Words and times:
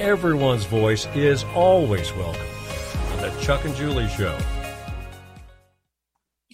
Everyone's 0.00 0.64
voice 0.64 1.06
is 1.14 1.44
always 1.54 2.10
welcome 2.14 2.40
on 3.12 3.20
the 3.20 3.38
Chuck 3.42 3.66
and 3.66 3.74
Julie 3.76 4.08
Show. 4.08 4.34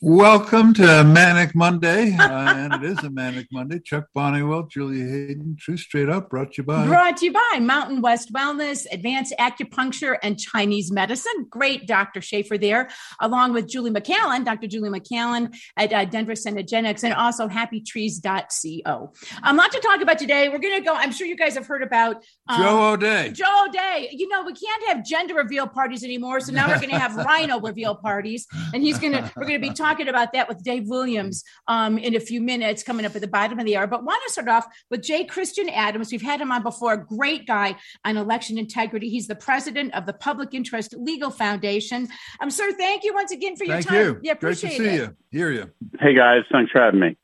Welcome 0.03 0.75
to 0.75 1.05
Manic 1.05 1.55
Monday, 1.55 2.15
uh, 2.19 2.55
and 2.55 2.75
it 2.75 2.85
is 2.85 2.99
a 3.03 3.09
Manic 3.09 3.47
Monday. 3.51 3.79
Chuck 3.79 4.09
Bonniwell, 4.15 4.69
Julia 4.71 5.07
Hayden, 5.09 5.57
True 5.59 5.79
Straight 5.79 6.11
Up, 6.11 6.29
brought 6.29 6.53
to 6.53 6.57
you 6.59 6.65
by. 6.65 6.87
Brought 6.87 7.17
to 7.17 7.25
you 7.25 7.33
by 7.33 7.61
Mountain 7.63 8.03
West 8.03 8.31
Wellness, 8.31 8.85
Advanced 8.93 9.33
Acupuncture, 9.39 10.19
and 10.23 10.39
Chinese 10.39 10.93
Medicine. 10.93 11.47
Great 11.49 11.87
Dr. 11.87 12.21
Schaefer 12.21 12.59
there, 12.59 12.91
along 13.21 13.55
with 13.55 13.71
Julie 13.71 13.91
McCallan, 13.91 14.45
Dr. 14.45 14.67
Julie 14.67 14.91
McCallan 14.91 15.57
at 15.79 15.91
uh, 15.95 16.05
Denver 16.05 16.35
Synergenics, 16.35 17.03
and 17.03 17.15
also 17.15 17.49
happytrees.co. 17.49 19.13
A 19.45 19.55
lot 19.55 19.73
to 19.73 19.81
talk 19.81 20.03
about 20.03 20.19
today. 20.19 20.51
We're 20.51 20.59
going 20.59 20.79
to 20.79 20.85
go, 20.85 20.93
I'm 20.95 21.11
sure 21.11 21.27
you 21.27 21.39
guys 21.39 21.55
have 21.55 21.67
heard 21.67 21.83
about 21.83 22.17
um, 22.49 22.61
Joe 22.61 22.93
O'Dea. 22.93 23.33
Joe 23.33 23.65
O'Dea. 23.67 24.11
You 24.13 24.29
know, 24.29 24.43
we 24.43 24.53
can't 24.53 24.89
have 24.89 25.07
gender 25.07 25.37
reveal 25.37 25.67
parties 25.67 26.05
anymore, 26.05 26.41
so 26.41 26.53
now 26.53 26.69
we're 26.69 26.81
going 26.81 26.91
to 26.91 26.99
have 26.99 27.17
RINO 27.27 27.61
reveal 27.61 27.95
parties, 27.95 28.47
and 28.75 28.83
he's 28.83 28.99
going 28.99 29.13
to, 29.15 29.33
we're 29.37 29.47
going 29.47 29.59
to 29.59 29.67
be 29.67 29.73
talking 29.73 29.86
about 30.09 30.33
that 30.33 30.49
with 30.49 30.63
Dave 30.63 30.89
Williams 30.89 31.45
um, 31.69 31.99
in 31.99 32.15
a 32.15 32.21
few 32.21 32.41
minutes, 32.41 32.83
coming 32.83 33.07
up 33.07 33.15
at 33.15 33.21
the 33.21 33.29
bottom 33.29 33.59
of 33.59 33.65
the 33.65 33.77
hour. 33.77 33.87
But 33.87 34.05
want 34.05 34.21
to 34.27 34.33
start 34.33 34.49
off 34.49 34.67
with 34.91 35.03
J. 35.03 35.25
Christian 35.25 35.69
Adams. 35.69 36.11
We've 36.11 36.23
had 36.23 36.41
him 36.41 36.51
on 36.53 36.63
before, 36.63 36.97
great 36.97 37.47
guy 37.47 37.77
on 38.05 38.17
election 38.17 38.59
integrity. 38.59 39.09
He's 39.09 39.27
the 39.27 39.37
president 39.37 39.95
of 39.95 40.07
the 40.07 40.13
Public 40.13 40.55
Interest 40.55 40.95
Legal 40.99 41.31
Foundation. 41.31 42.09
Um, 42.41 42.51
sir, 42.51 42.73
thank 42.73 43.05
you 43.05 43.15
once 43.15 43.31
again 43.33 43.57
for 43.57 43.65
your 43.65 43.77
Thank 43.77 43.87
time. 43.89 43.97
you. 43.97 44.21
Yeah, 44.23 44.35
Great 44.35 44.59
to 44.59 44.67
appreciate 44.67 44.79
see 44.79 44.95
it. 44.97 45.01
you, 45.01 45.17
hear 45.31 45.51
you. 45.51 45.71
Hey 46.01 46.15
guys, 46.15 46.43
thanks 46.51 46.73
for 46.73 46.81
having 46.81 47.01
me. 47.01 47.17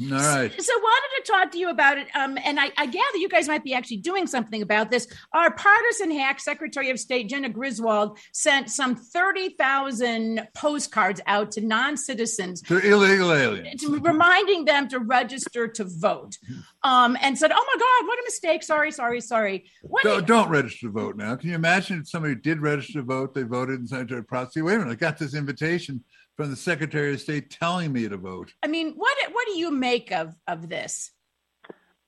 All 0.00 0.08
right. 0.08 0.50
So 0.62 0.72
wanted 0.78 1.22
to 1.22 1.32
talk 1.32 1.52
to 1.52 1.58
you 1.58 1.68
about 1.68 1.98
it, 1.98 2.08
um, 2.16 2.38
and 2.42 2.58
I, 2.58 2.70
I 2.78 2.86
gather 2.86 3.18
you 3.18 3.28
guys 3.28 3.46
might 3.46 3.62
be 3.62 3.74
actually 3.74 3.98
doing 3.98 4.26
something 4.26 4.62
about 4.62 4.90
this. 4.90 5.06
Our 5.34 5.50
partisan 5.50 6.10
hack, 6.10 6.40
Secretary 6.40 6.88
of 6.88 6.98
State 6.98 7.28
Jena 7.28 7.50
Griswold, 7.50 8.18
sent 8.32 8.70
some 8.70 8.96
thirty 8.96 9.50
thousand 9.50 10.48
postcards 10.54 11.20
out 11.26 11.50
to 11.52 11.60
non-citizens, 11.60 12.62
To 12.62 12.78
illegal 12.78 13.34
aliens. 13.34 13.84
reminding 13.86 14.64
them 14.64 14.88
to 14.88 14.98
register 14.98 15.68
to 15.68 15.84
vote, 15.84 16.38
um, 16.84 17.18
and 17.20 17.36
said, 17.36 17.52
"Oh 17.52 17.64
my 17.74 17.78
God, 17.78 18.08
what 18.08 18.18
a 18.18 18.22
mistake! 18.24 18.62
Sorry, 18.62 18.92
sorry, 18.92 19.20
sorry." 19.20 19.66
What 19.82 20.04
Don't, 20.04 20.26
don't 20.26 20.48
register 20.48 20.86
to 20.86 20.92
vote 20.92 21.16
now. 21.16 21.36
Can 21.36 21.50
you 21.50 21.54
imagine 21.54 22.00
if 22.00 22.08
somebody 22.08 22.34
did 22.34 22.62
register 22.62 22.94
to 23.00 23.02
vote, 23.02 23.34
they 23.34 23.42
voted 23.42 23.78
and 23.80 23.88
sent 23.88 24.08
to 24.08 24.16
a 24.16 24.22
proxy? 24.22 24.62
Wait 24.62 24.76
a 24.76 24.78
minute, 24.78 24.92
I 24.92 24.94
got 24.94 25.18
this 25.18 25.34
invitation 25.34 26.02
from 26.36 26.50
the 26.50 26.56
Secretary 26.56 27.12
of 27.14 27.20
State 27.20 27.50
telling 27.50 27.92
me 27.92 28.08
to 28.08 28.16
vote. 28.16 28.54
I 28.62 28.66
mean, 28.66 28.94
what 28.94 29.16
what 29.32 29.46
do 29.46 29.58
you 29.58 29.70
make 29.70 30.12
of 30.12 30.34
of 30.46 30.68
this? 30.68 31.12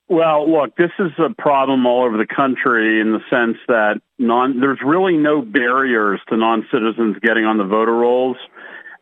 Well, 0.09 0.51
look, 0.51 0.77
this 0.77 0.91
is 0.99 1.13
a 1.19 1.33
problem 1.41 1.87
all 1.87 2.05
over 2.05 2.19
the 2.19 2.27
country 2.27 3.01
in 3.01 3.13
the 3.13 3.21
sense 3.31 3.57
that 3.69 4.01
non 4.19 4.61
there's 4.61 4.81
really 4.85 5.17
no 5.17 5.41
barriers 5.41 6.21
to 6.29 6.37
non-citizens 6.37 7.17
getting 7.23 7.45
on 7.45 7.59
the 7.59 7.65
voter 7.65 7.95
rolls. 7.95 8.37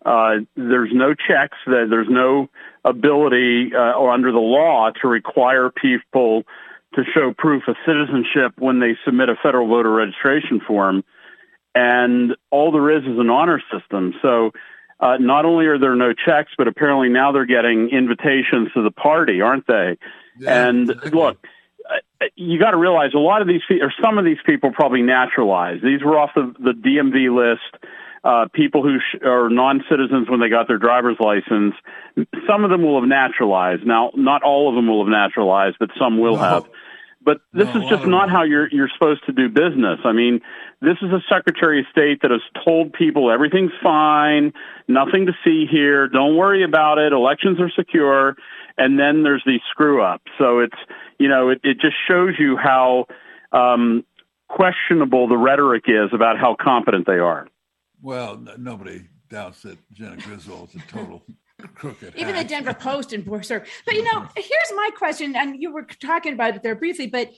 Uh, 0.04 0.38
there's 0.56 0.90
no 0.92 1.14
checks. 1.14 1.56
That 1.66 1.86
there's 1.90 2.08
no 2.08 2.48
ability 2.84 3.72
uh, 3.74 3.92
or 3.92 4.12
under 4.12 4.32
the 4.32 4.38
law 4.38 4.90
to 5.00 5.08
require 5.08 5.70
people 5.70 6.44
to 6.94 7.02
show 7.14 7.32
proof 7.36 7.64
of 7.68 7.76
citizenship 7.86 8.52
when 8.58 8.80
they 8.80 8.96
submit 9.04 9.28
a 9.28 9.34
federal 9.42 9.66
voter 9.66 9.90
registration 9.90 10.60
form. 10.60 11.02
And 11.74 12.36
all 12.50 12.70
there 12.70 12.90
is 12.90 13.02
is 13.04 13.18
an 13.18 13.30
honor 13.30 13.62
system. 13.72 14.14
So 14.20 14.52
uh, 15.02 15.16
not 15.18 15.44
only 15.44 15.66
are 15.66 15.78
there 15.78 15.96
no 15.96 16.12
checks, 16.14 16.52
but 16.56 16.68
apparently 16.68 17.08
now 17.08 17.32
they're 17.32 17.44
getting 17.44 17.90
invitations 17.90 18.68
to 18.74 18.82
the 18.82 18.90
party, 18.92 19.40
aren't 19.42 19.66
they? 19.66 19.98
Yeah, 20.38 20.68
and 20.68 20.88
exactly. 20.90 21.10
look, 21.10 21.38
uh, 21.90 22.26
you 22.36 22.58
got 22.58 22.70
to 22.70 22.76
realize 22.78 23.10
a 23.14 23.18
lot 23.18 23.42
of 23.42 23.48
these 23.48 23.60
or 23.68 23.92
some 24.02 24.16
of 24.16 24.24
these 24.24 24.38
people, 24.46 24.70
probably 24.72 25.02
naturalized. 25.02 25.84
These 25.84 26.02
were 26.04 26.16
off 26.18 26.30
the, 26.34 26.54
the 26.58 26.72
DMV 26.72 27.34
list. 27.34 27.84
Uh, 28.24 28.46
people 28.54 28.84
who 28.84 28.98
sh- 29.00 29.18
are 29.24 29.50
non-citizens 29.50 30.30
when 30.30 30.38
they 30.38 30.48
got 30.48 30.68
their 30.68 30.78
driver's 30.78 31.16
license. 31.18 31.74
Some 32.48 32.62
of 32.62 32.70
them 32.70 32.82
will 32.84 33.00
have 33.00 33.08
naturalized. 33.08 33.84
Now, 33.84 34.12
not 34.14 34.44
all 34.44 34.68
of 34.68 34.76
them 34.76 34.86
will 34.86 35.04
have 35.04 35.10
naturalized, 35.10 35.76
but 35.80 35.90
some 35.98 36.20
will 36.20 36.36
No. 36.36 36.42
have. 36.42 36.64
But 37.24 37.38
this 37.52 37.72
No, 37.72 37.82
is 37.82 37.88
just 37.88 38.06
not 38.06 38.30
how 38.30 38.42
you're 38.42 38.68
you're 38.72 38.88
supposed 38.92 39.24
to 39.26 39.32
do 39.32 39.48
business. 39.48 40.00
I 40.04 40.12
mean, 40.12 40.40
this 40.80 40.96
is 41.02 41.10
a 41.12 41.20
Secretary 41.28 41.80
of 41.80 41.86
State 41.90 42.20
that 42.22 42.30
has 42.30 42.40
told 42.64 42.92
people 42.92 43.30
everything's 43.30 43.72
fine, 43.82 44.52
nothing 44.88 45.26
to 45.26 45.32
see 45.44 45.66
here, 45.70 46.08
don't 46.08 46.36
worry 46.36 46.64
about 46.64 46.98
it, 46.98 47.12
elections 47.12 47.60
are 47.60 47.70
secure, 47.70 48.36
and 48.76 48.98
then 48.98 49.22
there's 49.22 49.42
these 49.46 49.60
screw 49.70 50.02
ups. 50.02 50.30
So 50.38 50.58
it's 50.58 50.78
you 51.18 51.28
know 51.28 51.50
it, 51.50 51.60
it 51.62 51.78
just 51.80 51.96
shows 52.08 52.34
you 52.38 52.56
how 52.56 53.06
um, 53.52 54.04
questionable 54.48 55.28
the 55.28 55.36
rhetoric 55.36 55.84
is 55.86 56.10
about 56.12 56.38
how 56.38 56.56
competent 56.60 57.06
they 57.06 57.18
are. 57.18 57.46
Well, 58.00 58.32
n- 58.32 58.50
nobody 58.58 59.02
doubts 59.28 59.62
that 59.62 59.78
Jena 59.92 60.16
Griswold's 60.16 60.74
a 60.74 60.80
total 60.80 61.22
crooked. 61.68 62.14
even 62.16 62.36
the. 62.36 62.44
Denver 62.44 62.74
Post 62.74 63.12
and 63.12 63.24
Borser. 63.24 63.66
But 63.84 63.94
you 63.94 64.04
know, 64.04 64.20
mm-hmm. 64.20 64.30
here's 64.36 64.72
my 64.76 64.90
question, 64.96 65.36
and 65.36 65.60
you 65.60 65.72
were 65.72 65.84
talking 65.84 66.32
about 66.32 66.56
it 66.56 66.62
there 66.62 66.74
briefly, 66.74 67.06
but 67.06 67.30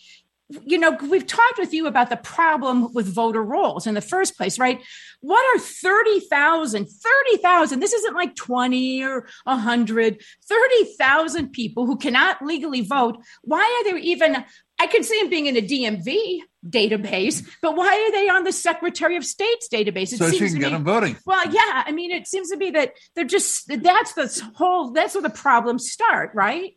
you 0.66 0.78
know, 0.78 0.96
we've 1.08 1.26
talked 1.26 1.58
with 1.58 1.72
you 1.72 1.86
about 1.86 2.10
the 2.10 2.16
problem 2.18 2.92
with 2.92 3.12
voter 3.12 3.42
rolls 3.42 3.86
in 3.86 3.94
the 3.94 4.02
first 4.02 4.36
place, 4.36 4.58
right? 4.58 4.82
What 5.20 5.42
are 5.56 5.58
30,000, 5.58 6.86
30,000, 6.86 7.80
this 7.80 7.94
isn't 7.94 8.14
like 8.14 8.36
20 8.36 9.02
or 9.04 9.26
100, 9.44 10.22
30,000 10.46 11.48
people 11.50 11.86
who 11.86 11.96
cannot 11.96 12.44
legally 12.44 12.82
vote. 12.82 13.16
Why 13.42 13.62
are 13.62 13.90
there 13.90 13.98
even, 13.98 14.44
I 14.78 14.86
can 14.86 15.02
see 15.02 15.18
them 15.20 15.30
being 15.30 15.46
in 15.46 15.56
a 15.56 15.60
DMV 15.62 16.40
database, 16.68 17.46
but 17.62 17.76
why 17.76 17.86
are 17.86 18.12
they 18.12 18.28
on 18.28 18.44
the 18.44 18.52
Secretary 18.52 19.16
of 19.16 19.24
State's 19.24 19.68
database? 19.68 20.12
It 20.12 20.18
so 20.18 20.30
she 20.30 20.38
seems 20.38 20.52
can 20.52 20.54
to 20.54 20.60
get 20.60 20.66
me- 20.72 20.78
them 20.78 20.84
voting. 20.84 21.16
well, 21.26 21.46
yeah. 21.52 21.84
I 21.86 21.92
mean, 21.92 22.10
it 22.10 22.26
seems 22.26 22.50
to 22.50 22.56
be 22.56 22.70
that 22.72 22.94
they're 23.14 23.24
just 23.24 23.68
that's 23.68 24.14
the 24.14 24.50
whole 24.56 24.90
that's 24.90 25.14
where 25.14 25.22
the 25.22 25.30
problems 25.30 25.90
start, 25.90 26.30
right? 26.34 26.72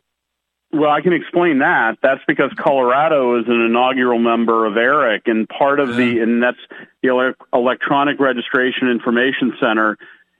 Well, 0.70 0.90
I 0.90 1.00
can 1.00 1.14
explain 1.14 1.60
that. 1.60 1.96
That's 2.02 2.20
because 2.28 2.50
Colorado 2.58 3.38
is 3.40 3.46
an 3.48 3.58
inaugural 3.60 4.18
member 4.18 4.66
of 4.66 4.74
ERIC, 4.76 5.22
and 5.24 5.48
part 5.48 5.80
of 5.80 5.96
the, 5.96 6.20
and 6.20 6.42
that's 6.42 6.58
the 7.02 7.34
Electronic 7.54 8.20
Registration 8.20 8.90
Information 8.90 9.54
Center. 9.58 9.96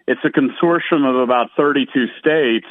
It's 0.06 0.20
a 0.24 0.28
consortium 0.28 1.08
of 1.08 1.16
about 1.16 1.48
32 1.56 2.08
states, 2.18 2.66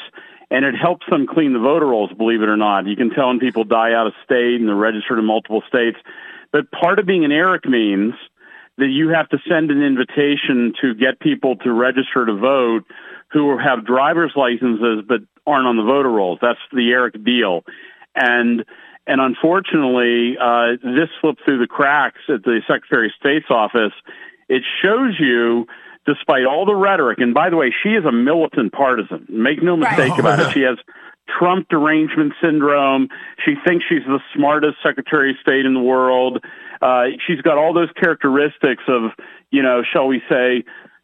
and 0.49 0.65
it 0.65 0.75
helps 0.75 1.05
them 1.09 1.27
clean 1.27 1.53
the 1.53 1.59
voter 1.59 1.87
rolls, 1.87 2.11
believe 2.17 2.41
it 2.41 2.49
or 2.49 2.57
not. 2.57 2.87
You 2.87 2.95
can 2.95 3.09
tell 3.09 3.27
when 3.27 3.39
people 3.39 3.63
die 3.63 3.93
out 3.93 4.07
of 4.07 4.13
state 4.23 4.55
and 4.59 4.67
they're 4.67 4.75
registered 4.75 5.19
in 5.19 5.25
multiple 5.25 5.61
states. 5.67 5.97
But 6.51 6.71
part 6.71 6.99
of 6.99 7.05
being 7.05 7.25
an 7.25 7.31
ERIC 7.31 7.65
means 7.65 8.13
that 8.77 8.87
you 8.87 9.09
have 9.09 9.27
to 9.29 9.37
send 9.49 9.71
an 9.71 9.81
invitation 9.81 10.73
to 10.81 10.93
get 10.93 11.19
people 11.19 11.55
to 11.57 11.71
register 11.71 12.25
to 12.25 12.35
vote 12.35 12.83
who 13.31 13.57
have 13.57 13.85
driver's 13.85 14.31
licenses 14.35 15.03
but 15.07 15.21
aren't 15.45 15.67
on 15.67 15.77
the 15.77 15.83
voter 15.83 16.09
rolls. 16.09 16.39
That's 16.41 16.59
the 16.71 16.89
ERIC 16.91 17.23
deal. 17.25 17.63
And 18.15 18.63
and 19.07 19.21
unfortunately, 19.21 20.35
uh, 20.37 20.75
this 20.83 21.07
slipped 21.21 21.43
through 21.45 21.59
the 21.59 21.67
cracks 21.67 22.19
at 22.27 22.43
the 22.43 22.61
Secretary 22.67 23.07
of 23.07 23.13
State's 23.17 23.49
office. 23.49 23.93
It 24.49 24.63
shows 24.83 25.15
you, 25.17 25.65
despite 26.07 26.45
all 26.45 26.65
the 26.65 26.73
rhetoric, 26.75 27.19
and 27.19 27.33
by 27.33 27.49
the 27.51 27.57
way, 27.57 27.71
she 27.83 27.89
is 27.89 28.05
a 28.05 28.11
militant 28.11 28.71
partisan. 28.73 29.25
Make 29.29 29.61
no 29.61 29.77
Right. 29.77 29.95
mistake 29.97 30.17
about 30.17 30.39
it. 30.39 30.47
She 30.53 30.61
has 30.61 30.77
Trump 31.37 31.67
derangement 31.69 32.33
syndrome. 32.41 33.09
She 33.45 33.55
thinks 33.67 33.85
she's 33.87 34.05
the 34.07 34.19
smartest 34.33 34.77
Secretary 34.81 35.31
of 35.31 35.37
State 35.41 35.65
in 35.65 35.73
the 35.73 35.81
world. 35.81 36.43
Uh, 36.81 37.03
she's 37.27 37.41
got 37.41 37.57
all 37.57 37.73
those 37.73 37.91
characteristics 38.01 38.83
of, 38.87 39.11
you 39.51 39.61
know, 39.61 39.83
shall 39.91 40.07
we 40.07 40.21
say, 40.29 40.63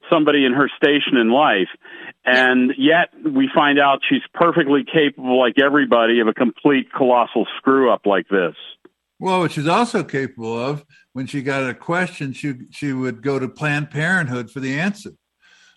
somebody 0.09 0.45
in 0.45 0.53
her 0.53 0.69
station 0.77 1.17
in 1.17 1.29
life. 1.29 1.67
And 2.25 2.71
yet 2.77 3.09
we 3.25 3.49
find 3.53 3.79
out 3.79 3.99
she's 4.07 4.21
perfectly 4.33 4.85
capable, 4.85 5.37
like 5.39 5.55
everybody, 5.59 6.19
of 6.21 6.27
a 6.27 6.33
complete 6.33 6.91
colossal 6.93 7.45
screw 7.57 7.91
up 7.91 8.05
like 8.05 8.27
this. 8.29 8.55
Well, 9.23 9.39
what 9.39 9.53
she's 9.53 9.67
also 9.69 10.03
capable 10.03 10.59
of, 10.59 10.83
when 11.13 11.27
she 11.27 11.41
got 11.41 11.69
a 11.69 11.73
question, 11.73 12.33
she 12.33 12.55
she 12.71 12.91
would 12.91 13.21
go 13.21 13.39
to 13.39 13.47
Planned 13.47 13.89
Parenthood 13.89 14.51
for 14.51 14.59
the 14.59 14.77
answer. 14.77 15.11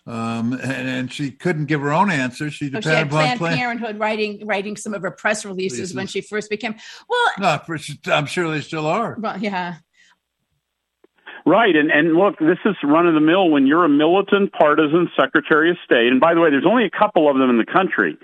Um, 0.05 0.51
and, 0.51 0.87
and 0.89 1.13
she 1.13 1.31
couldn't 1.31 1.65
give 1.67 1.79
her 1.79 1.93
own 1.93 2.11
answer. 2.11 2.49
She 2.51 2.65
Oh, 2.65 2.69
depended 2.79 2.83
she 2.83 2.89
had 2.97 3.07
upon 3.07 3.19
Planned 3.19 3.39
Planned 3.39 3.57
Parenthood 3.59 3.99
writing 3.99 4.45
writing 4.45 4.75
some 4.75 4.93
of 4.93 5.01
her 5.01 5.11
press 5.11 5.45
releases 5.45 5.77
Releases. 5.79 5.95
when 5.95 6.07
she 6.07 6.19
first 6.19 6.49
became. 6.49 6.75
Well, 7.09 7.31
No, 7.39 8.13
I'm 8.13 8.25
sure 8.25 8.51
they 8.51 8.59
still 8.59 8.85
are. 8.85 9.15
well, 9.17 9.37
yeah. 9.37 9.75
Right, 11.45 11.73
and 11.77 11.89
and 11.89 12.15
look, 12.15 12.37
this 12.39 12.57
is 12.65 12.75
run 12.83 13.07
of 13.07 13.13
the 13.13 13.21
mill. 13.21 13.49
When 13.49 13.65
you're 13.65 13.85
a 13.85 13.89
militant 13.89 14.51
partisan 14.51 15.09
Secretary 15.17 15.71
of 15.71 15.77
State, 15.85 16.07
and 16.11 16.19
by 16.19 16.33
the 16.33 16.41
way, 16.41 16.49
there's 16.49 16.65
only 16.65 16.83
a 16.83 16.89
couple 16.89 17.29
of 17.31 17.37
them 17.37 17.49
in 17.49 17.57
the 17.57 17.65
country. 17.65 18.17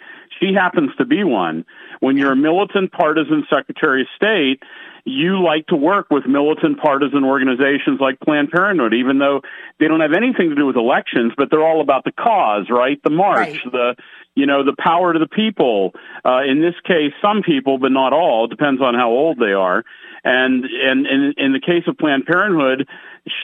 She 0.43 0.53
happens 0.53 0.91
to 0.97 1.05
be 1.05 1.23
one. 1.23 1.65
When 1.99 2.17
you're 2.17 2.33
a 2.33 2.35
militant 2.35 2.91
partisan 2.91 3.45
Secretary 3.49 4.01
of 4.01 4.07
State, 4.15 4.61
you 5.05 5.43
like 5.43 5.67
to 5.67 5.75
work 5.75 6.07
with 6.09 6.25
militant 6.25 6.79
partisan 6.79 7.23
organizations 7.23 7.99
like 7.99 8.19
Planned 8.19 8.51
Parenthood, 8.51 8.93
even 8.93 9.19
though 9.19 9.41
they 9.79 9.87
don't 9.87 9.99
have 9.99 10.13
anything 10.13 10.49
to 10.49 10.55
do 10.55 10.65
with 10.65 10.77
elections, 10.77 11.33
but 11.37 11.49
they're 11.49 11.63
all 11.63 11.81
about 11.81 12.05
the 12.05 12.11
cause, 12.11 12.67
right? 12.69 13.01
The 13.03 13.09
march, 13.09 13.49
right. 13.65 13.71
the 13.71 13.95
you 14.35 14.45
know, 14.47 14.63
the 14.63 14.75
power 14.77 15.13
to 15.13 15.19
the 15.19 15.27
people. 15.27 15.91
Uh, 16.25 16.41
in 16.43 16.61
this 16.61 16.73
case, 16.85 17.13
some 17.21 17.43
people, 17.43 17.77
but 17.77 17.91
not 17.91 18.13
all. 18.13 18.45
It 18.45 18.49
depends 18.49 18.81
on 18.81 18.95
how 18.95 19.09
old 19.11 19.37
they 19.39 19.53
are. 19.53 19.83
And 20.23 20.63
and, 20.65 21.05
and 21.05 21.33
in 21.37 21.53
the 21.53 21.59
case 21.59 21.83
of 21.87 21.97
Planned 21.97 22.25
Parenthood, 22.25 22.87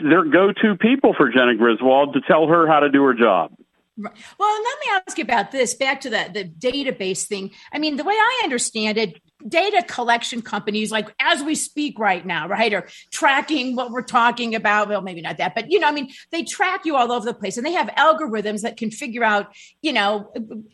they're 0.01 0.24
go-to 0.24 0.75
people 0.75 1.13
for 1.16 1.30
Jena 1.30 1.56
Griswold 1.56 2.13
to 2.13 2.22
tell 2.22 2.48
her 2.48 2.68
how 2.68 2.80
to 2.80 2.90
do 2.90 3.04
her 3.04 3.13
job. 3.13 3.51
Well, 4.00 4.63
let 4.63 4.78
me 4.80 5.01
ask 5.07 5.18
you 5.18 5.24
about 5.24 5.51
this. 5.51 5.74
Back 5.74 6.01
to 6.01 6.10
the 6.10 6.30
the 6.34 6.46
database 6.46 7.25
thing. 7.25 7.51
I 7.74 7.80
mean, 7.80 7.98
the 7.98 8.04
way 8.04 8.13
I 8.13 8.42
understand 8.44 8.98
it, 8.98 9.22
data 9.47 9.83
collection 9.88 10.41
companies 10.41 10.91
like 10.91 11.13
as 11.19 11.41
we 11.41 11.56
speak 11.56 11.97
right 11.97 12.25
now 12.25 12.47
right 12.47 12.74
are 12.74 12.88
tracking 13.12 13.75
what 13.75 13.91
we're 13.91 14.01
talking 14.01 14.56
about. 14.56 14.89
Well 14.89 15.01
maybe 15.01 15.21
not 15.21 15.38
that 15.38 15.56
but 15.56 15.71
you 15.71 15.80
know 15.80 15.88
i 15.88 15.91
mean 15.91 16.09
they 16.31 16.44
track 16.44 16.86
you 16.86 16.95
all 16.95 17.12
over 17.12 17.25
the 17.25 17.33
place 17.33 17.57
and 17.57 17.65
they 17.65 17.74
have 17.74 17.88
algorithms 17.89 18.62
that 18.62 18.77
can 18.77 18.91
figure 18.91 19.24
out 19.24 19.56
you 19.81 19.94
know 19.94 20.31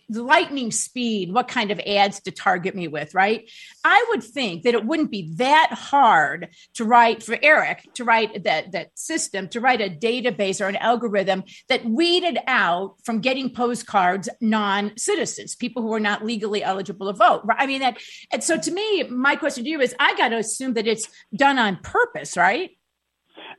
lightning 0.09 0.71
speed 0.71 1.33
what 1.33 1.47
kind 1.47 1.71
of 1.71 1.79
ads 1.79 2.21
to 2.21 2.31
target 2.31 2.75
me 2.75 2.87
with 2.87 3.13
right? 3.13 3.49
I 3.83 4.05
would 4.09 4.23
think 4.23 4.63
that 4.63 4.73
it 4.73 4.85
wouldn't 4.85 5.11
be 5.11 5.33
that 5.35 5.69
hard 5.71 6.49
to 6.75 6.85
write 6.85 7.21
for 7.23 7.37
eric 7.41 7.83
to 7.95 8.03
write 8.03 8.43
that 8.43 8.71
that 8.71 8.97
system 8.97 9.47
to 9.49 9.59
write 9.59 9.81
a 9.81 9.89
database 9.89 10.63
or 10.63 10.67
an 10.67 10.75
algorithm 10.77 11.43
that 11.69 11.85
weeded 11.85 12.39
out 12.47 12.95
from 13.03 13.19
getting 13.19 13.49
postcards 13.49 14.29
non-citizens 14.41 15.55
people 15.55 15.81
who 15.81 15.93
are 15.93 15.99
not 15.99 16.25
legally 16.25 16.63
eligible 16.63 17.11
to 17.11 17.17
vote 17.17 17.41
right? 17.45 17.57
I 17.59 17.67
mean 17.67 17.81
that 17.81 17.97
and 18.31 18.43
so 18.43 18.54
so 18.55 18.61
to 18.61 18.71
me, 18.71 19.03
my 19.03 19.35
question 19.35 19.63
to 19.63 19.69
you 19.69 19.81
is 19.81 19.95
I 19.99 20.15
got 20.15 20.29
to 20.29 20.37
assume 20.37 20.73
that 20.73 20.87
it's 20.87 21.09
done 21.35 21.59
on 21.59 21.77
purpose, 21.77 22.37
right? 22.37 22.71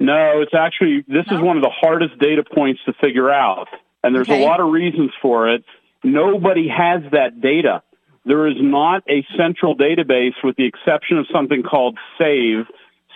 No, 0.00 0.40
it's 0.40 0.54
actually, 0.54 1.04
this 1.08 1.26
no? 1.30 1.36
is 1.36 1.42
one 1.42 1.56
of 1.56 1.62
the 1.62 1.70
hardest 1.70 2.18
data 2.18 2.42
points 2.54 2.80
to 2.86 2.92
figure 3.00 3.30
out. 3.30 3.68
And 4.02 4.14
there's 4.14 4.28
okay. 4.28 4.42
a 4.42 4.46
lot 4.46 4.60
of 4.60 4.70
reasons 4.70 5.10
for 5.20 5.48
it. 5.48 5.64
Nobody 6.04 6.68
has 6.68 7.02
that 7.12 7.40
data. 7.40 7.82
There 8.24 8.46
is 8.46 8.56
not 8.58 9.02
a 9.08 9.24
central 9.36 9.76
database 9.76 10.34
with 10.42 10.56
the 10.56 10.66
exception 10.66 11.18
of 11.18 11.26
something 11.32 11.62
called 11.62 11.98
SAVE, 12.18 12.66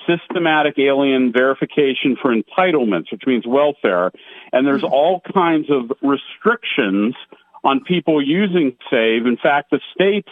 Systematic 0.06 0.78
Alien 0.78 1.32
Verification 1.32 2.16
for 2.20 2.34
Entitlements, 2.34 3.12
which 3.12 3.22
means 3.26 3.44
welfare. 3.46 4.12
And 4.52 4.66
there's 4.66 4.82
mm-hmm. 4.82 4.94
all 4.94 5.20
kinds 5.32 5.66
of 5.70 5.92
restrictions 6.02 7.14
on 7.62 7.80
people 7.80 8.24
using 8.24 8.76
SAVE. 8.90 9.26
In 9.26 9.36
fact, 9.36 9.70
the 9.70 9.80
states 9.94 10.30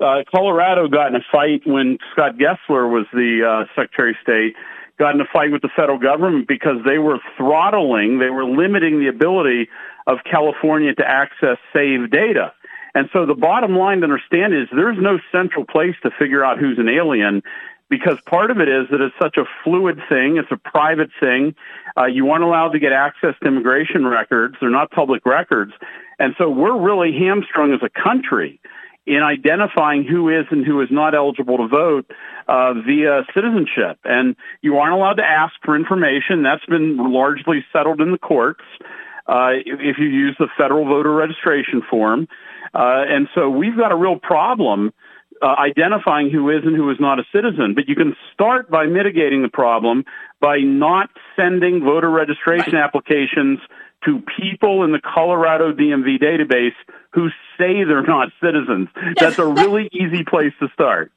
uh, 0.00 0.22
Colorado 0.30 0.88
got 0.88 1.08
in 1.08 1.16
a 1.16 1.24
fight 1.32 1.62
when 1.66 1.98
Scott 2.12 2.36
Gessler 2.36 2.90
was 2.90 3.06
the 3.12 3.42
uh, 3.44 3.80
Secretary 3.80 4.10
of 4.10 4.16
State, 4.22 4.54
got 4.98 5.14
in 5.14 5.20
a 5.20 5.26
fight 5.32 5.52
with 5.52 5.62
the 5.62 5.70
federal 5.74 5.98
government 5.98 6.48
because 6.48 6.76
they 6.84 6.98
were 6.98 7.18
throttling, 7.36 8.18
they 8.18 8.30
were 8.30 8.44
limiting 8.44 8.98
the 8.98 9.08
ability 9.08 9.68
of 10.06 10.18
California 10.30 10.94
to 10.94 11.04
access 11.06 11.58
SAVE 11.72 12.10
data. 12.10 12.52
And 12.94 13.10
so 13.12 13.26
the 13.26 13.34
bottom 13.34 13.76
line 13.76 13.98
to 13.98 14.04
understand 14.04 14.54
is 14.54 14.68
there's 14.72 14.96
no 14.98 15.18
central 15.30 15.64
place 15.64 15.96
to 16.02 16.10
figure 16.18 16.44
out 16.44 16.58
who's 16.58 16.78
an 16.78 16.88
alien 16.88 17.42
because 17.88 18.18
part 18.26 18.50
of 18.50 18.58
it 18.58 18.68
is 18.68 18.88
that 18.90 19.00
it's 19.00 19.14
such 19.20 19.36
a 19.36 19.44
fluid 19.62 20.00
thing. 20.08 20.38
It's 20.38 20.50
a 20.50 20.56
private 20.56 21.10
thing. 21.20 21.54
Uh, 21.96 22.06
you 22.06 22.30
aren't 22.30 22.44
allowed 22.44 22.70
to 22.70 22.78
get 22.78 22.92
access 22.92 23.34
to 23.42 23.48
immigration 23.48 24.06
records. 24.06 24.56
They're 24.60 24.70
not 24.70 24.90
public 24.90 25.26
records. 25.26 25.72
And 26.18 26.34
so 26.38 26.48
we're 26.48 26.80
really 26.80 27.12
hamstrung 27.12 27.72
as 27.72 27.80
a 27.82 27.90
country 28.02 28.60
in 29.06 29.22
identifying 29.22 30.04
who 30.04 30.28
is 30.28 30.46
and 30.50 30.66
who 30.66 30.80
is 30.80 30.88
not 30.90 31.14
eligible 31.14 31.58
to 31.58 31.68
vote 31.68 32.10
uh, 32.48 32.74
via 32.74 33.22
citizenship. 33.34 33.98
And 34.04 34.36
you 34.62 34.78
aren't 34.78 34.94
allowed 34.94 35.14
to 35.14 35.24
ask 35.24 35.54
for 35.64 35.76
information. 35.76 36.42
That's 36.42 36.64
been 36.66 36.96
largely 37.12 37.64
settled 37.72 38.00
in 38.00 38.10
the 38.10 38.18
courts 38.18 38.64
uh, 39.26 39.50
if 39.64 39.98
you 39.98 40.06
use 40.06 40.36
the 40.38 40.48
federal 40.58 40.84
voter 40.84 41.12
registration 41.12 41.82
form. 41.88 42.28
Uh, 42.74 43.04
and 43.08 43.28
so 43.34 43.48
we've 43.48 43.76
got 43.76 43.92
a 43.92 43.96
real 43.96 44.18
problem 44.18 44.92
uh, 45.42 45.54
identifying 45.58 46.30
who 46.30 46.50
is 46.50 46.62
and 46.64 46.74
who 46.74 46.90
is 46.90 46.98
not 46.98 47.18
a 47.18 47.24
citizen. 47.32 47.74
But 47.74 47.88
you 47.88 47.94
can 47.94 48.16
start 48.32 48.70
by 48.70 48.86
mitigating 48.86 49.42
the 49.42 49.48
problem 49.48 50.04
by 50.40 50.58
not 50.58 51.10
sending 51.36 51.82
voter 51.82 52.10
registration 52.10 52.74
applications 52.74 53.58
to 54.06 54.22
people 54.40 54.84
in 54.84 54.92
the 54.92 55.00
Colorado 55.00 55.72
DMV 55.72 56.22
database 56.22 56.74
who 57.12 57.28
say 57.58 57.84
they're 57.84 58.02
not 58.02 58.28
citizens. 58.42 58.88
That's 59.18 59.38
a 59.38 59.46
really 59.62 59.88
easy 59.92 60.24
place 60.24 60.52
to 60.60 60.68
start. 60.72 61.12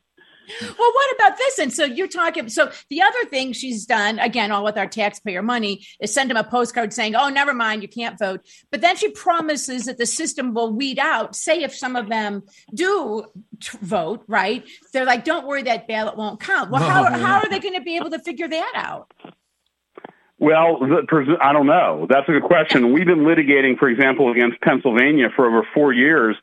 Well, 0.62 0.92
what 0.92 1.16
about 1.16 1.38
this? 1.38 1.60
And 1.60 1.72
so 1.72 1.86
you're 1.86 2.08
talking. 2.08 2.50
So 2.50 2.72
the 2.90 3.02
other 3.02 3.26
thing 3.26 3.54
she's 3.54 3.86
done, 3.86 4.18
again, 4.20 4.52
all 4.52 4.64
with 4.64 4.78
our 4.78 4.88
taxpayer 4.88 5.44
money, 5.44 5.86
is 6.00 6.14
send 6.14 6.30
them 6.30 6.38
a 6.38 6.44
postcard 6.44 6.92
saying, 6.92 7.16
"Oh, 7.16 7.30
never 7.30 7.54
mind, 7.54 7.84
you 7.84 7.88
can't 7.88 8.18
vote." 8.18 8.42
But 8.72 8.82
then 8.82 8.96
she 8.96 9.12
promises 9.12 9.86
that 9.86 10.00
the 10.00 10.08
system 10.08 10.56
will 10.56 10.74
weed 10.74 10.98
out. 10.98 11.36
Say 11.36 11.62
if 11.62 11.76
some 11.76 11.96
of 11.96 12.10
them 12.10 12.44
do 12.74 13.26
t- 13.60 13.78
vote, 13.82 14.24
right? 14.28 14.66
They're 14.92 15.06
like, 15.06 15.24
"Don't 15.24 15.46
worry, 15.46 15.64
that 15.64 15.88
ballot 15.88 16.18
won't 16.18 16.40
count." 16.40 16.72
Well, 16.72 16.82
how, 16.82 17.12
how 17.16 17.36
are 17.36 17.50
they 17.50 17.60
going 17.60 17.76
to 17.76 17.82
be 17.82 17.98
able 17.98 18.10
to 18.10 18.20
figure 18.20 18.48
that 18.48 18.72
out? 18.74 19.14
Well, 20.40 20.80
the, 20.80 21.38
I 21.42 21.52
don't 21.52 21.68
know. 21.68 22.08
That's 22.10 22.28
a 22.30 22.32
good 22.32 22.44
question. 22.44 22.94
We've 22.94 23.06
been 23.06 23.26
litigating, 23.26 23.78
for 23.78 23.90
example, 23.90 24.32
against 24.32 24.62
Pennsylvania 24.62 25.28
for 25.36 25.48
over 25.48 25.68
four 25.74 25.94
years 25.94 26.38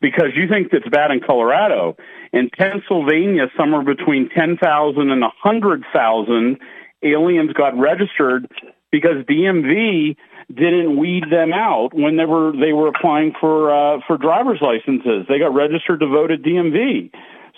because 0.00 0.30
you 0.34 0.48
think 0.48 0.68
it's 0.72 0.88
bad 0.88 1.10
in 1.10 1.20
Colorado. 1.20 1.96
In 2.32 2.48
Pennsylvania, 2.56 3.46
somewhere 3.56 3.82
between 3.82 4.30
10,000 4.30 5.10
and 5.10 5.20
100,000 5.20 6.58
aliens 7.02 7.52
got 7.52 7.78
registered 7.78 8.50
because 8.90 9.24
DMV 9.28 10.16
didn't 10.48 10.98
weed 10.98 11.24
them 11.30 11.52
out 11.52 11.90
when 11.94 12.16
they 12.16 12.24
were 12.24 12.52
they 12.52 12.72
were 12.72 12.88
applying 12.88 13.32
for 13.40 13.70
uh, 13.70 14.00
for 14.06 14.18
driver's 14.18 14.60
licenses. 14.60 15.24
They 15.28 15.38
got 15.38 15.54
registered 15.54 16.00
to 16.00 16.06
vote 16.06 16.30
at 16.30 16.42
DMV. 16.42 17.10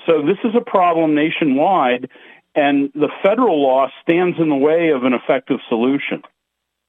So 0.06 0.22
this 0.22 0.38
is 0.44 0.54
a 0.54 0.60
problem 0.60 1.14
nationwide, 1.14 2.08
and 2.54 2.90
the 2.94 3.08
federal 3.22 3.62
law 3.62 3.88
stands 4.02 4.38
in 4.38 4.48
the 4.48 4.56
way 4.56 4.90
of 4.90 5.04
an 5.04 5.12
effective 5.12 5.58
solution. 5.68 6.22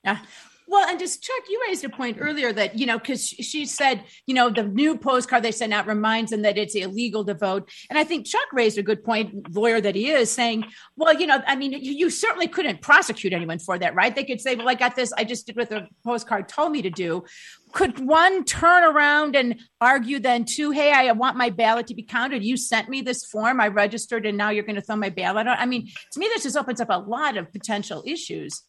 Yeah. 0.03 0.19
Well, 0.67 0.87
and 0.89 0.99
just 0.99 1.21
Chuck, 1.21 1.43
you 1.47 1.61
raised 1.67 1.83
a 1.83 1.89
point 1.89 2.17
earlier 2.19 2.51
that, 2.51 2.77
you 2.77 2.85
know, 2.85 2.97
because 2.97 3.27
she 3.27 3.65
said, 3.65 4.03
you 4.25 4.33
know, 4.33 4.49
the 4.49 4.63
new 4.63 4.97
postcard 4.97 5.43
they 5.43 5.51
sent 5.51 5.73
out 5.73 5.85
reminds 5.85 6.31
them 6.31 6.41
that 6.41 6.57
it's 6.57 6.73
illegal 6.73 7.23
to 7.25 7.35
vote. 7.35 7.69
And 7.89 7.99
I 7.99 8.03
think 8.03 8.25
Chuck 8.25 8.51
raised 8.51 8.77
a 8.77 8.83
good 8.83 9.03
point, 9.03 9.53
lawyer 9.53 9.79
that 9.79 9.95
he 9.95 10.09
is, 10.09 10.31
saying, 10.31 10.65
well, 10.95 11.13
you 11.13 11.27
know, 11.27 11.41
I 11.45 11.55
mean, 11.55 11.73
you, 11.73 11.91
you 11.93 12.09
certainly 12.09 12.47
couldn't 12.47 12.81
prosecute 12.81 13.33
anyone 13.33 13.59
for 13.59 13.77
that, 13.77 13.93
right? 13.93 14.15
They 14.15 14.23
could 14.23 14.41
say, 14.41 14.55
well, 14.55 14.69
I 14.69 14.73
got 14.73 14.95
this, 14.95 15.13
I 15.13 15.23
just 15.23 15.45
did 15.45 15.55
what 15.55 15.69
the 15.69 15.87
postcard 16.03 16.49
told 16.49 16.71
me 16.71 16.81
to 16.81 16.89
do. 16.89 17.25
Could 17.71 17.99
one 17.99 18.43
turn 18.45 18.83
around 18.83 19.35
and 19.35 19.59
argue 19.81 20.19
then, 20.19 20.45
too, 20.45 20.71
hey, 20.71 20.91
I 20.91 21.11
want 21.11 21.37
my 21.37 21.49
ballot 21.49 21.87
to 21.87 21.95
be 21.95 22.03
counted. 22.03 22.43
You 22.43 22.57
sent 22.57 22.89
me 22.89 23.01
this 23.01 23.25
form, 23.25 23.59
I 23.59 23.67
registered, 23.67 24.25
and 24.25 24.37
now 24.37 24.49
you're 24.49 24.63
going 24.63 24.77
to 24.77 24.81
throw 24.81 24.95
my 24.95 25.09
ballot 25.09 25.45
out? 25.45 25.59
I 25.59 25.65
mean, 25.65 25.91
to 26.13 26.19
me, 26.19 26.27
this 26.27 26.43
just 26.43 26.57
opens 26.57 26.81
up 26.81 26.89
a 26.89 26.97
lot 26.97 27.37
of 27.37 27.51
potential 27.51 28.01
issues. 28.05 28.63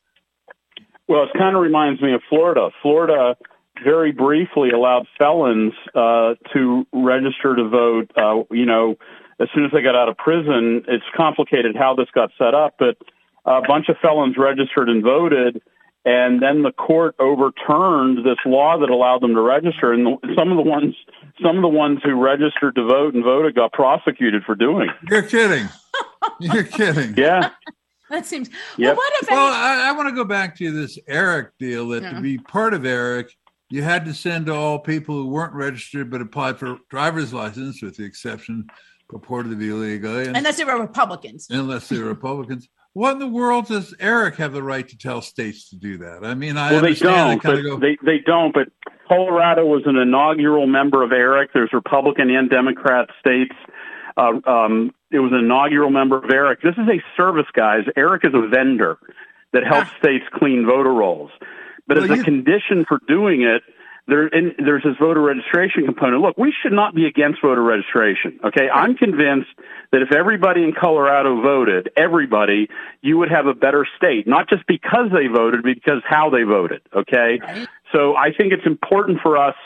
Well, 1.08 1.25
it 1.25 1.30
kind 1.38 1.56
of 1.56 1.62
reminds 1.62 2.00
me 2.02 2.12
of 2.14 2.22
Florida. 2.28 2.70
Florida 2.82 3.36
very 3.82 4.12
briefly 4.12 4.70
allowed 4.70 5.06
felons 5.18 5.72
uh, 5.94 6.34
to 6.52 6.86
register 6.92 7.56
to 7.56 7.68
vote. 7.68 8.10
Uh, 8.16 8.42
you 8.50 8.66
know, 8.66 8.96
as 9.40 9.48
soon 9.54 9.64
as 9.64 9.70
they 9.72 9.82
got 9.82 9.94
out 9.94 10.08
of 10.08 10.16
prison, 10.16 10.82
it's 10.88 11.04
complicated 11.16 11.76
how 11.76 11.94
this 11.94 12.08
got 12.14 12.30
set 12.38 12.54
up, 12.54 12.76
but 12.78 12.96
a 13.44 13.60
bunch 13.66 13.88
of 13.88 13.96
felons 14.00 14.36
registered 14.38 14.88
and 14.88 15.02
voted. 15.02 15.62
And 16.04 16.40
then 16.40 16.62
the 16.62 16.70
court 16.70 17.16
overturned 17.18 18.18
this 18.18 18.38
law 18.46 18.78
that 18.78 18.90
allowed 18.90 19.22
them 19.22 19.34
to 19.34 19.40
register. 19.40 19.92
And 19.92 20.18
some 20.36 20.52
of 20.52 20.56
the 20.56 20.62
ones, 20.62 20.94
some 21.42 21.56
of 21.56 21.62
the 21.62 21.68
ones 21.68 21.98
who 22.04 22.14
registered 22.14 22.76
to 22.76 22.86
vote 22.86 23.14
and 23.14 23.25
voted 23.25 23.56
got 23.56 23.72
prosecuted 23.72 24.44
for 24.44 24.54
doing. 24.54 24.88
You're 25.10 25.22
kidding. 25.22 25.68
You're 26.40 26.64
kidding. 26.64 27.14
Yeah. 27.16 27.50
That 28.10 28.25
seems. 28.25 28.48
Yep. 28.48 28.56
Well, 28.78 28.96
what 28.96 29.12
if? 29.20 29.30
Well, 29.30 29.52
I, 29.52 29.88
I 29.88 29.92
want 29.92 30.08
to 30.08 30.14
go 30.14 30.25
back 30.25 30.56
to 30.58 30.70
this 30.70 30.96
Eric 31.08 31.50
deal. 31.58 31.88
That 31.88 32.04
yeah. 32.04 32.12
to 32.12 32.20
be 32.20 32.38
part 32.38 32.72
of 32.72 32.86
Eric, 32.86 33.32
you 33.68 33.82
had 33.82 34.04
to 34.04 34.14
send 34.14 34.46
to 34.46 34.54
all 34.54 34.78
people 34.78 35.16
who 35.16 35.26
weren't 35.26 35.54
registered 35.54 36.08
but 36.08 36.20
applied 36.20 36.56
for 36.56 36.78
driver's 36.88 37.32
license, 37.32 37.82
with 37.82 37.96
the 37.96 38.04
exception 38.04 38.68
purported 39.08 39.50
to 39.50 39.56
be 39.56 39.70
illegal, 39.70 40.18
and, 40.18 40.36
unless 40.36 40.56
they 40.56 40.64
were 40.64 40.80
Republicans. 40.80 41.48
Unless 41.50 41.88
they 41.88 41.98
were 41.98 42.08
Republicans. 42.08 42.68
What 42.92 43.12
in 43.12 43.18
the 43.18 43.28
world 43.28 43.66
does 43.66 43.94
Eric 44.00 44.36
have 44.36 44.52
the 44.52 44.62
right 44.62 44.88
to 44.88 44.96
tell 44.96 45.20
states 45.20 45.68
to 45.68 45.76
do 45.76 45.98
that? 45.98 46.25
I 46.25 46.34
mean, 46.34 46.56
I 46.56 46.72
well, 46.72 46.80
they 46.80 46.94
don't. 46.94 47.42
They, 47.42 47.62
go, 47.62 47.78
they 47.78 47.98
they 48.02 48.18
don't. 48.25 48.54
But 48.54 48.68
Colorado 49.06 49.66
was 49.66 49.82
an 49.84 49.96
inaugural 49.96 50.66
member 50.66 51.02
of 51.02 51.12
Eric. 51.12 51.50
There's 51.52 51.72
Republican 51.75 52.30
and 52.30 52.48
Democrat 52.48 53.10
states 53.20 53.54
uh, 54.16 54.50
um, 54.50 54.94
it 55.11 55.18
was 55.18 55.32
an 55.32 55.38
inaugural 55.38 55.90
member 55.90 56.18
of 56.18 56.30
Eric. 56.30 56.62
This 56.62 56.75
is 56.75 56.88
a 56.88 57.02
service, 57.16 57.46
guys. 57.52 57.85
Eric 57.96 58.25
is 58.25 58.35
a 58.35 58.49
vendor. 58.49 58.99
that 59.52 59.64
helps 59.64 59.90
ah. 59.94 59.99
states 59.99 60.25
clean 60.35 60.66
voter 60.66 60.92
rolls. 60.92 61.30
But 61.87 61.99
well, 61.99 62.12
as 62.12 62.20
a 62.20 62.25
condition 62.25 62.85
for 62.87 63.00
doing 63.06 63.42
it, 63.42 63.62
there, 64.08 64.26
in, 64.28 64.54
there's 64.58 64.85
this 64.85 64.94
voter 65.00 65.20
registration 65.20 65.85
component. 65.85 66.23
Look, 66.23 66.38
we 66.38 66.54
should 66.62 66.73
not 66.73 66.94
be 66.94 67.06
against 67.06 67.42
voter 67.42 67.62
registration. 67.62 68.38
Okay, 68.44 68.68
I'm 68.73 68.94
convinced 68.96 69.50
that 69.90 70.02
if 70.02 70.12
everybody 70.12 70.62
in 70.62 70.73
Colorado 70.78 71.40
voted, 71.40 71.90
everybody, 71.96 72.68
you 73.02 73.18
would 73.18 73.30
have 73.30 73.46
a 73.46 73.54
better 73.54 73.87
state, 73.96 74.26
not 74.26 74.49
just 74.49 74.64
because 74.66 75.11
they 75.12 75.26
voted, 75.26 75.62
but 75.62 75.75
because 75.75 76.02
how 76.06 76.30
they 76.30 76.42
voted. 76.42 76.82
Okay, 76.94 77.40
right. 77.42 77.68
so 77.92 78.16
I 78.16 78.32
think 78.32 78.52
it's 78.52 78.66
important 78.66 79.20
for 79.23 79.37
us 79.37 79.56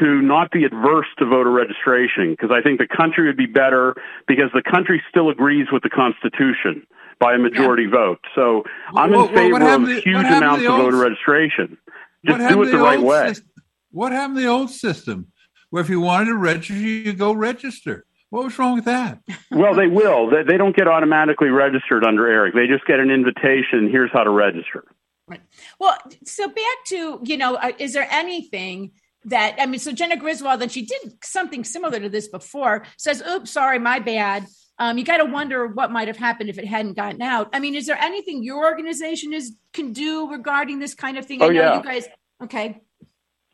to 0.00 0.22
not 0.22 0.50
be 0.50 0.64
adverse 0.64 1.06
to 1.18 1.26
voter 1.26 1.50
registration 1.50 2.32
because 2.32 2.50
I 2.50 2.62
think 2.62 2.78
the 2.78 2.86
country 2.86 3.26
would 3.26 3.36
be 3.36 3.46
better 3.46 3.94
because 4.26 4.50
the 4.54 4.62
country 4.62 5.02
still 5.08 5.28
agrees 5.30 5.66
with 5.72 5.82
the 5.82 5.90
Constitution 5.90 6.86
by 7.18 7.34
a 7.34 7.38
majority 7.38 7.84
yeah. 7.84 7.90
vote. 7.90 8.18
So 8.34 8.64
I'm 8.94 9.10
well, 9.10 9.28
in 9.28 9.34
favor 9.34 9.58
well, 9.58 9.82
of 9.82 9.86
the, 9.86 10.00
huge 10.00 10.26
amounts 10.26 10.64
of 10.64 10.72
voter 10.72 10.96
registration. 10.96 11.78
Just 12.24 12.38
do 12.48 12.62
it 12.62 12.66
the, 12.66 12.72
the 12.72 12.78
right 12.78 13.00
way. 13.00 13.28
System? 13.28 13.50
What 13.90 14.12
happened 14.12 14.36
to 14.36 14.42
the 14.42 14.48
old 14.48 14.70
system 14.70 15.28
where 15.70 15.82
if 15.82 15.88
you 15.88 16.00
wanted 16.00 16.26
to 16.26 16.36
register, 16.36 16.74
you 16.74 17.12
go 17.12 17.32
register? 17.32 18.04
What 18.30 18.44
was 18.44 18.58
wrong 18.58 18.76
with 18.76 18.86
that? 18.86 19.20
well, 19.50 19.74
they 19.74 19.88
will. 19.88 20.30
They, 20.30 20.42
they 20.42 20.56
don't 20.56 20.74
get 20.74 20.88
automatically 20.88 21.48
registered 21.48 22.04
under 22.04 22.26
Eric. 22.26 22.54
They 22.54 22.66
just 22.66 22.86
get 22.86 22.98
an 22.98 23.10
invitation. 23.10 23.90
Here's 23.90 24.10
how 24.10 24.24
to 24.24 24.30
register. 24.30 24.84
Right. 25.28 25.42
Well, 25.78 25.96
so 26.24 26.48
back 26.48 26.84
to, 26.86 27.20
you 27.22 27.36
know, 27.36 27.56
uh, 27.56 27.72
is 27.78 27.92
there 27.92 28.08
anything 28.10 28.92
that, 29.26 29.56
I 29.58 29.66
mean, 29.66 29.78
so 29.78 29.92
Jena 29.92 30.16
Griswold, 30.16 30.62
and 30.62 30.70
she 30.70 30.84
did 30.84 31.24
something 31.24 31.64
similar 31.64 32.00
to 32.00 32.08
this 32.08 32.28
before, 32.28 32.84
says, 32.96 33.22
oops, 33.28 33.50
sorry, 33.50 33.78
my 33.78 33.98
bad. 33.98 34.46
Um, 34.78 34.98
you 34.98 35.04
got 35.04 35.18
to 35.18 35.26
wonder 35.26 35.66
what 35.66 35.92
might 35.92 36.08
have 36.08 36.16
happened 36.16 36.50
if 36.50 36.58
it 36.58 36.66
hadn't 36.66 36.94
gotten 36.94 37.22
out. 37.22 37.50
I 37.52 37.60
mean, 37.60 37.74
is 37.74 37.86
there 37.86 37.98
anything 37.98 38.42
your 38.42 38.64
organization 38.64 39.32
is 39.32 39.54
can 39.72 39.92
do 39.92 40.30
regarding 40.30 40.78
this 40.78 40.94
kind 40.94 41.18
of 41.18 41.26
thing? 41.26 41.40
Oh, 41.42 41.46
I 41.46 41.48
know 41.48 41.60
yeah. 41.60 41.76
you 41.76 41.82
guys, 41.84 42.08
okay. 42.42 42.80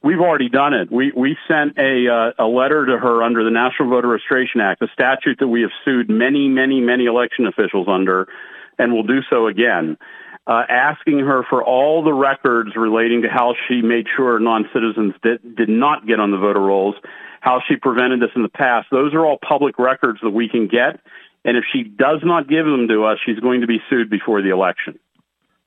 We've 0.03 0.21
already 0.21 0.49
done 0.49 0.75
it. 0.75 0.93
We 0.93 1.13
we 1.15 1.37
sent 1.49 1.77
a 1.77 2.07
uh, 2.09 2.45
a 2.45 2.47
letter 2.47 2.87
to 2.87 2.99
her 2.99 3.23
under 3.23 3.43
the 3.43 3.51
National 3.51 3.91
Voter 3.91 4.07
Registration 4.07 4.61
Act, 4.61 4.81
a 4.81 4.87
statute 4.93 5.39
that 5.41 5.49
we 5.49 5.63
have 5.63 5.73
sued 5.85 6.09
many, 6.09 6.49
many, 6.49 6.81
many 6.81 7.07
election 7.07 7.49
officials 7.49 7.89
under, 7.89 8.29
and 8.79 8.93
will 8.93 9.03
do 9.03 9.23
so 9.29 9.49
again, 9.49 9.99
uh, 10.49 10.63
asking 10.69 11.19
her 11.21 11.45
for 11.49 11.63
all 11.63 12.03
the 12.03 12.13
records 12.13 12.71
relating 12.75 13.23
to 13.23 13.29
how 13.29 13.55
she 13.69 13.83
made 13.83 14.07
sure 14.17 14.41
non-citizens 14.41 15.15
did 15.23 15.57
did 15.57 15.69
not 15.69 16.07
get 16.07 16.19
on 16.19 16.31
the 16.31 16.39
voter 16.39 16.61
rolls, 16.61 16.95
how 17.41 17.61
she 17.69 17.77
prevented 17.77 18.21
this 18.21 18.31
in 18.35 18.43
the 18.43 18.49
past. 18.49 18.89
Those 18.91 19.13
are 19.13 19.25
all 19.25 19.39
public 19.47 19.79
records 19.79 20.19
that 20.23 20.31
we 20.31 20.49
can 20.49 20.67
get, 20.67 21.01
and 21.45 21.59
if 21.59 21.65
she 21.71 21.85
does 21.85 22.21
not 22.25 22.49
give 22.49 22.65
them 22.65 22.89
to 22.89 23.05
us, 23.05 23.19
she's 23.25 23.39
going 23.39 23.61
to 23.61 23.67
be 23.67 23.79
sued 23.91 24.09
before 24.09 24.41
the 24.41 24.49
election. 24.49 24.99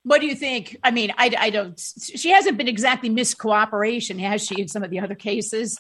What 0.03 0.19
do 0.19 0.25
you 0.25 0.35
think? 0.35 0.75
I 0.83 0.89
mean, 0.89 1.13
I, 1.15 1.31
I 1.37 1.49
don't. 1.51 1.79
She 1.79 2.31
hasn't 2.31 2.57
been 2.57 2.67
exactly 2.67 3.09
miscooperation, 3.09 4.19
has 4.19 4.43
she? 4.43 4.59
In 4.59 4.67
some 4.67 4.83
of 4.83 4.89
the 4.89 4.99
other 4.99 5.13
cases. 5.13 5.79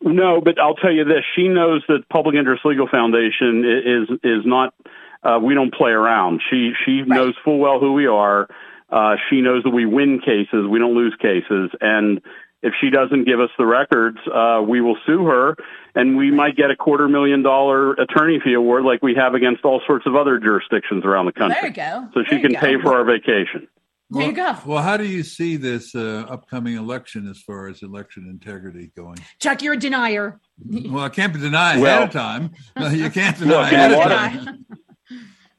No, 0.00 0.40
but 0.40 0.60
I'll 0.60 0.76
tell 0.76 0.92
you 0.92 1.04
this: 1.04 1.24
she 1.34 1.48
knows 1.48 1.82
that 1.88 2.08
Public 2.08 2.36
Interest 2.36 2.64
Legal 2.64 2.86
Foundation 2.86 3.64
is 3.64 4.18
is 4.22 4.46
not. 4.46 4.74
Uh, 5.22 5.38
we 5.42 5.54
don't 5.54 5.72
play 5.72 5.90
around. 5.90 6.40
She 6.50 6.72
she 6.84 7.00
right. 7.00 7.08
knows 7.08 7.34
full 7.44 7.58
well 7.58 7.80
who 7.80 7.92
we 7.92 8.06
are. 8.06 8.48
Uh, 8.90 9.16
she 9.28 9.40
knows 9.40 9.62
that 9.64 9.70
we 9.70 9.84
win 9.84 10.18
cases, 10.18 10.66
we 10.66 10.78
don't 10.78 10.94
lose 10.94 11.14
cases, 11.20 11.70
and 11.80 12.22
if 12.62 12.74
she 12.80 12.90
doesn't 12.90 13.24
give 13.24 13.38
us 13.38 13.50
the 13.56 13.66
records, 13.66 14.18
uh, 14.32 14.60
we 14.66 14.80
will 14.80 14.96
sue 15.06 15.24
her, 15.26 15.56
and 15.94 16.16
we 16.16 16.30
might 16.30 16.56
get 16.56 16.70
a 16.70 16.76
quarter 16.76 17.08
million 17.08 17.42
dollar 17.42 17.92
attorney 17.92 18.40
fee 18.42 18.54
award 18.54 18.84
like 18.84 19.02
we 19.02 19.14
have 19.14 19.34
against 19.34 19.64
all 19.64 19.80
sorts 19.86 20.06
of 20.06 20.16
other 20.16 20.38
jurisdictions 20.38 21.04
around 21.04 21.26
the 21.26 21.32
country. 21.32 21.56
There 21.60 21.68
you 21.70 21.74
go. 21.74 22.08
So 22.14 22.24
she 22.28 22.40
can 22.40 22.52
go. 22.52 22.60
pay 22.60 22.80
for 22.80 22.94
our 22.94 23.04
vacation. 23.04 23.68
There 24.10 24.20
well, 24.20 24.26
you 24.26 24.32
go. 24.32 24.56
Well, 24.64 24.82
how 24.82 24.96
do 24.96 25.04
you 25.04 25.22
see 25.22 25.56
this 25.56 25.94
uh, 25.94 26.24
upcoming 26.28 26.76
election 26.76 27.28
as 27.28 27.40
far 27.40 27.68
as 27.68 27.82
election 27.82 28.26
integrity 28.26 28.90
going? 28.96 29.18
Chuck, 29.38 29.62
you're 29.62 29.74
a 29.74 29.78
denier. 29.78 30.40
Well, 30.66 31.04
I 31.04 31.10
can't 31.10 31.32
deny 31.34 31.78
well, 31.78 31.98
ahead 31.98 32.08
of 32.08 32.12
time. 32.12 32.54
you 32.96 33.10
can't 33.10 33.38
deny 33.38 33.50
look, 33.50 33.72
ahead 33.72 33.92
of 33.92 34.44
time. 34.44 34.66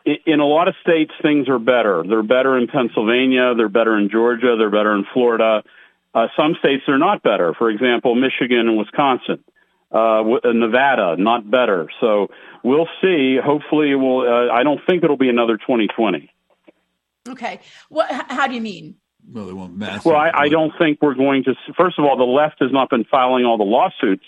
in 0.05 0.39
a 0.39 0.45
lot 0.45 0.67
of 0.67 0.75
states, 0.81 1.11
things 1.21 1.49
are 1.49 1.59
better. 1.59 2.03
They're 2.07 2.23
better 2.23 2.57
in 2.57 2.67
Pennsylvania. 2.67 3.53
They're 3.55 3.69
better 3.69 3.97
in 3.97 4.09
Georgia. 4.09 4.55
They're 4.57 4.69
better 4.69 4.95
in 4.95 5.05
Florida. 5.13 5.63
Uh, 6.13 6.27
some 6.37 6.55
states 6.59 6.83
are 6.87 6.97
not 6.97 7.21
better. 7.21 7.53
For 7.53 7.69
example, 7.69 8.15
Michigan 8.15 8.67
and 8.67 8.77
Wisconsin. 8.77 9.43
Uh, 9.91 10.23
Nevada, 10.45 11.15
not 11.17 11.49
better. 11.49 11.89
So 11.99 12.27
we'll 12.63 12.87
see. 13.01 13.37
Hopefully, 13.43 13.95
we'll. 13.95 14.21
Uh, 14.21 14.51
I 14.51 14.63
don't 14.63 14.79
think 14.87 15.03
it'll 15.03 15.17
be 15.17 15.29
another 15.29 15.57
2020. 15.57 16.31
Okay. 17.27 17.59
What? 17.89 18.09
How 18.11 18.47
do 18.47 18.53
you 18.53 18.61
mean? 18.61 18.95
Well, 19.31 19.45
they 19.45 19.53
won't 19.53 19.77
massive. 19.77 20.05
Well, 20.05 20.15
I, 20.15 20.31
I, 20.33 20.49
don't 20.49 20.71
think 20.79 20.99
we're 21.01 21.13
going 21.13 21.43
to. 21.43 21.53
First 21.77 21.99
of 21.99 22.05
all, 22.05 22.17
the 22.17 22.23
left 22.23 22.57
has 22.61 22.71
not 22.71 22.89
been 22.89 23.03
filing 23.03 23.45
all 23.45 23.57
the 23.57 23.63
lawsuits 23.63 24.25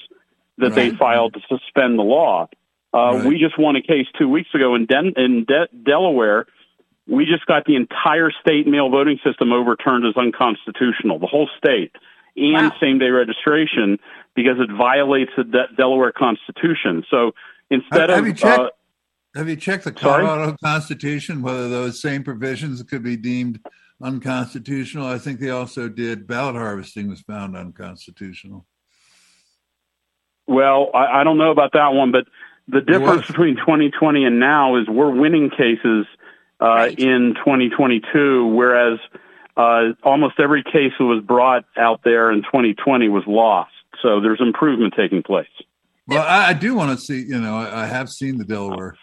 that 0.58 0.72
right. 0.72 0.92
they 0.92 0.96
filed 0.96 1.34
to 1.34 1.40
suspend 1.42 1.98
the 1.98 2.04
law. 2.04 2.48
Uh, 2.94 3.16
right. 3.16 3.26
We 3.26 3.40
just 3.40 3.58
won 3.58 3.76
a 3.76 3.82
case 3.82 4.08
two 4.18 4.28
weeks 4.28 4.50
ago 4.54 4.76
in, 4.76 4.86
Den- 4.86 5.14
in 5.16 5.46
De- 5.46 5.70
Delaware 5.86 6.46
we 7.08 7.26
just 7.26 7.46
got 7.46 7.66
the 7.66 7.76
entire 7.76 8.32
state 8.42 8.68
mail 8.68 8.90
voting 8.90 9.20
system 9.24 9.52
overturned 9.52 10.06
as 10.06 10.16
unconstitutional, 10.16 11.20
the 11.20 11.28
whole 11.28 11.50
state, 11.58 11.92
and 12.36 12.70
wow. 12.70 12.78
same 12.80 13.00
day 13.00 13.10
registration 13.10 14.00
because 14.36 14.58
it 14.60 14.70
violates 14.76 15.32
the 15.36 15.44
De- 15.44 15.76
Delaware 15.78 16.12
Constitution. 16.12 17.04
So 17.10 17.32
instead 17.70 18.10
have, 18.10 18.20
of. 18.20 18.28
You 18.28 18.34
checked, 18.34 18.60
uh, 18.60 18.70
have 19.36 19.50
you 19.50 19.56
checked 19.56 19.84
the 19.84 19.92
Colorado 19.92 20.46
sorry? 20.46 20.58
Constitution, 20.64 21.42
whether 21.42 21.68
those 21.68 22.02
same 22.02 22.24
provisions 22.24 22.82
could 22.84 23.04
be 23.04 23.18
deemed 23.18 23.60
unconstitutional? 24.02 25.06
I 25.06 25.18
think 25.18 25.40
they 25.40 25.50
also 25.50 25.90
did 25.90 26.28
ballot 26.28 26.56
harvesting 26.56 27.10
was 27.10 27.22
found 27.22 27.58
unconstitutional. 27.58 28.66
Well, 30.48 30.92
I, 30.94 31.22
I 31.22 31.24
don't 31.24 31.38
know 31.38 31.52
about 31.52 31.74
that 31.74 31.94
one, 31.94 32.12
but 32.12 32.26
the 32.68 32.82
difference 32.82 33.27
between 33.27 33.56
2020 33.56 34.24
and 34.25 34.39
now 34.39 34.77
is 34.77 34.88
we're 34.88 35.12
winning 35.12 35.50
cases 35.50 36.06
uh, 36.62 36.65
right. 36.65 37.00
in 37.00 37.36
2022, 37.39 38.48
whereas 38.48 39.00
uh, 39.58 39.94
almost 40.03 40.39
every 40.39 40.63
case 40.63 40.94
that 40.98 41.06
was 41.06 41.24
brought 41.24 41.65
out 41.77 42.01
there 42.03 42.32
in 42.32 42.44
2020 42.44 43.10
was 43.10 43.24
lost. 43.27 43.72
So 44.01 44.22
there's 44.22 44.39
improvement 44.39 44.94
taking 44.96 45.24
place. 45.24 45.48
Well, 46.08 46.24
I, 46.24 46.50
I 46.50 46.53
do 46.53 46.75
want 46.75 46.98
to 46.98 47.03
see, 47.03 47.22
you 47.22 47.39
know, 47.39 47.56
I, 47.56 47.84
I, 47.84 47.86
have 47.86 48.10
seen 48.10 48.38
the 48.38 48.46
Delaware 48.46 48.96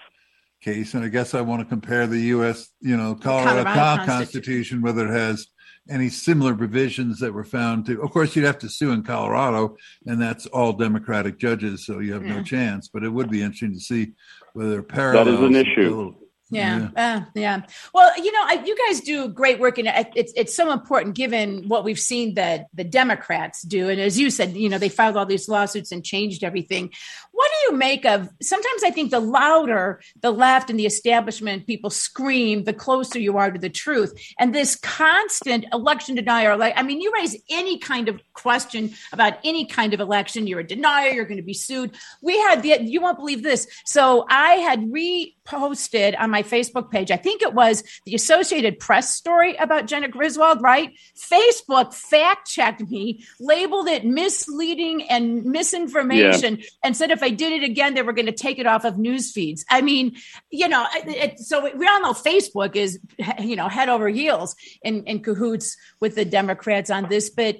case, 0.61 0.95
and 0.95 1.05
I 1.05 1.09
guess 1.09 1.35
I 1.35 1.41
want 1.41 1.61
to 1.61 1.67
compare 1.67 2.07
the 2.07 2.19
U.S., 2.19 2.71
you 2.81 2.97
know, 2.97 3.15
Colorado, 3.15 3.65
Colorado 3.65 4.05
Constitution, 4.05 4.07
Constitution, 4.07 4.83
whether 4.83 5.09
it 5.09 5.17
has 5.17 5.47
any 5.89 6.09
similar 6.09 6.55
provisions 6.55 7.19
that 7.21 7.33
were 7.33 7.45
found 7.45 7.87
to. 7.87 8.03
Of 8.03 8.11
course, 8.11 8.37
you'd 8.37 8.45
have 8.45 8.59
to 8.59 8.69
sue 8.69 8.93
in 8.93 9.03
Colorado, 9.03 9.77
and 10.07 10.21
that's 10.21 10.47
all 10.47 10.73
Democratic 10.73 11.39
judges, 11.39 11.87
so 11.87 12.01
you 12.01 12.13
have 12.13 12.27
yeah. 12.27 12.37
no 12.37 12.43
chance. 12.43 12.89
But 12.89 13.05
it 13.05 13.09
would 13.09 13.31
be 13.31 13.43
interesting 13.43 13.75
to 13.75 13.81
see 13.81 14.13
whether 14.53 14.83
parallels. 14.83 15.27
That 15.27 15.35
is 15.35 15.41
an 15.41 15.57
issue. 15.57 16.15
Yeah, 16.51 16.89
yeah. 16.97 17.17
Uh, 17.17 17.25
yeah. 17.35 17.63
Well, 17.93 18.13
you 18.17 18.33
know, 18.33 18.43
I, 18.43 18.63
you 18.65 18.77
guys 18.87 19.01
do 19.01 19.29
great 19.29 19.59
work, 19.59 19.79
and 19.79 19.89
it's 20.15 20.33
it's 20.35 20.55
so 20.55 20.73
important 20.73 21.15
given 21.15 21.69
what 21.69 21.85
we've 21.85 21.99
seen 21.99 22.35
that 22.35 22.67
the 22.73 22.85
Democrats 22.85 23.63
do. 23.63 23.89
And 23.89 24.01
as 24.01 24.19
you 24.19 24.31
said, 24.31 24.57
you 24.57 24.69
know, 24.69 24.79
they 24.79 24.89
filed 24.89 25.17
all 25.17 25.27
these 25.27 25.49
lawsuits 25.49 25.93
and 25.93 26.05
changed 26.05 26.43
everything. 26.43 26.91
What 27.33 27.51
do 27.51 27.73
you 27.73 27.79
make 27.79 28.05
of? 28.05 28.29
Sometimes 28.41 28.83
I 28.83 28.91
think 28.91 29.11
the 29.11 29.21
louder 29.21 30.01
the 30.21 30.31
left 30.31 30.71
and 30.71 30.79
the 30.79 30.87
establishment 30.87 31.67
people 31.67 31.91
scream, 31.91 32.65
the 32.65 32.73
closer 32.73 33.19
you 33.19 33.37
are 33.37 33.51
to 33.51 33.59
the 33.59 33.71
truth. 33.71 34.13
And 34.39 34.55
this 34.55 34.77
constant 34.77 35.67
election 35.73 36.15
denier, 36.15 36.57
like 36.57 36.75
I 36.77 36.83
mean, 36.83 37.01
you 37.01 37.13
raise 37.15 37.37
any 37.51 37.79
kind 37.79 38.09
of 38.09 38.21
question 38.33 38.95
about 39.13 39.35
any 39.45 39.67
kind 39.67 39.95
of 39.95 40.01
election, 40.01 40.47
you're 40.47 40.61
a 40.61 40.67
denier. 40.67 41.11
You're 41.11 41.25
going 41.25 41.39
to 41.39 41.43
be 41.43 41.55
sued. 41.55 41.95
We 42.23 42.39
had 42.39 42.63
the 42.63 42.79
you 42.83 43.01
won't 43.01 43.19
believe 43.19 43.43
this. 43.43 43.67
So 43.85 44.27
I 44.29 44.55
had 44.55 44.81
reposted 44.91 46.19
on 46.19 46.31
my 46.31 46.38
my 46.39 46.43
Facebook 46.49 46.91
page. 46.91 47.11
I 47.11 47.17
think 47.17 47.43
it 47.43 47.55
was 47.55 47.83
the 48.05 48.15
Associated 48.15 48.79
Press 48.79 49.15
story 49.15 49.57
about 49.57 49.87
Jena 49.87 50.09
Griswold, 50.09 50.63
right? 50.63 50.91
Facebook 51.17 51.93
fact 51.93 52.49
checked 52.49 52.81
me, 52.89 53.25
labeled 53.41 53.89
it 53.89 54.05
misleading 54.05 55.03
and 55.09 55.45
misinformation, 55.45 56.59
yeah. 56.59 56.65
and 56.85 56.97
said 56.97 57.11
if 57.11 57.23
I 57.23 57.31
did 57.31 57.53
it 57.53 57.65
again, 57.65 57.95
they 57.95 58.03
were 58.03 58.13
going 58.13 58.27
to 58.27 58.33
take 58.33 58.59
it 58.59 58.67
off 58.67 58.85
of 58.85 58.99
news 58.99 59.33
feeds. 59.33 59.65
I 59.69 59.83
mean, 59.83 60.17
you 60.51 60.69
know, 60.69 60.87
it, 60.95 61.39
so 61.41 61.69
we 61.77 61.87
all 61.87 62.01
know 62.01 62.13
Facebook 62.13 62.77
is, 62.77 63.01
you 63.41 63.57
know, 63.57 63.69
head 63.69 63.89
over 63.89 64.09
heels 64.09 64.55
in, 64.83 65.05
in 65.05 65.21
cahoots 65.21 65.77
with 66.01 66.15
the 66.15 66.25
Democrats 66.25 66.91
on 66.91 67.09
this. 67.09 67.31
But 67.31 67.57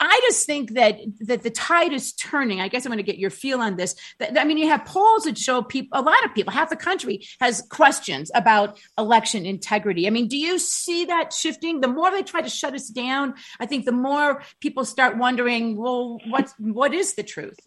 I 0.00 0.20
just 0.26 0.46
think 0.46 0.74
that 0.74 0.98
that 1.20 1.42
the 1.42 1.50
tide 1.50 1.92
is 1.92 2.14
turning. 2.14 2.60
I 2.60 2.68
guess 2.68 2.86
I'm 2.86 2.90
going 2.90 2.98
to 2.98 3.02
get 3.02 3.18
your 3.18 3.30
feel 3.30 3.60
on 3.60 3.76
this. 3.76 3.94
I 4.20 4.44
mean, 4.44 4.56
you 4.56 4.68
have 4.68 4.86
polls 4.86 5.24
that 5.24 5.36
show 5.36 5.62
people, 5.62 5.98
a 5.98 6.02
lot 6.02 6.24
of 6.24 6.34
people, 6.34 6.52
half 6.52 6.70
the 6.70 6.76
country 6.76 7.26
has 7.40 7.60
questioned 7.68 7.97
questions 7.98 8.30
about 8.34 8.78
election 8.96 9.44
integrity. 9.44 10.06
I 10.06 10.10
mean, 10.10 10.28
do 10.28 10.36
you 10.36 10.58
see 10.58 11.04
that 11.06 11.32
shifting? 11.32 11.80
The 11.80 11.88
more 11.88 12.10
they 12.10 12.22
try 12.22 12.42
to 12.42 12.48
shut 12.48 12.74
us 12.74 12.88
down, 12.88 13.34
I 13.58 13.66
think 13.66 13.84
the 13.84 13.92
more 13.92 14.42
people 14.60 14.84
start 14.84 15.18
wondering, 15.18 15.76
well, 15.76 16.18
what 16.28 16.52
what 16.58 16.94
is 16.94 17.14
the 17.14 17.22
truth? 17.24 17.58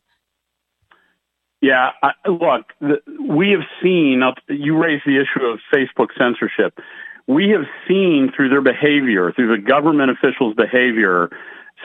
Yeah, 1.62 1.90
I, 2.02 2.12
look, 2.28 2.66
the, 2.80 2.96
we 3.30 3.52
have 3.52 3.68
seen. 3.84 4.22
You 4.48 4.82
raised 4.82 5.04
the 5.06 5.18
issue 5.24 5.46
of 5.46 5.60
Facebook 5.74 6.10
censorship. 6.18 6.80
we 7.28 7.50
have 7.50 7.66
seen 7.88 8.32
through 8.36 8.50
their 8.50 8.62
behavior, 8.62 9.32
through 9.32 9.56
the 9.56 9.62
government 9.62 10.12
officials' 10.12 10.56
behavior, 10.56 11.30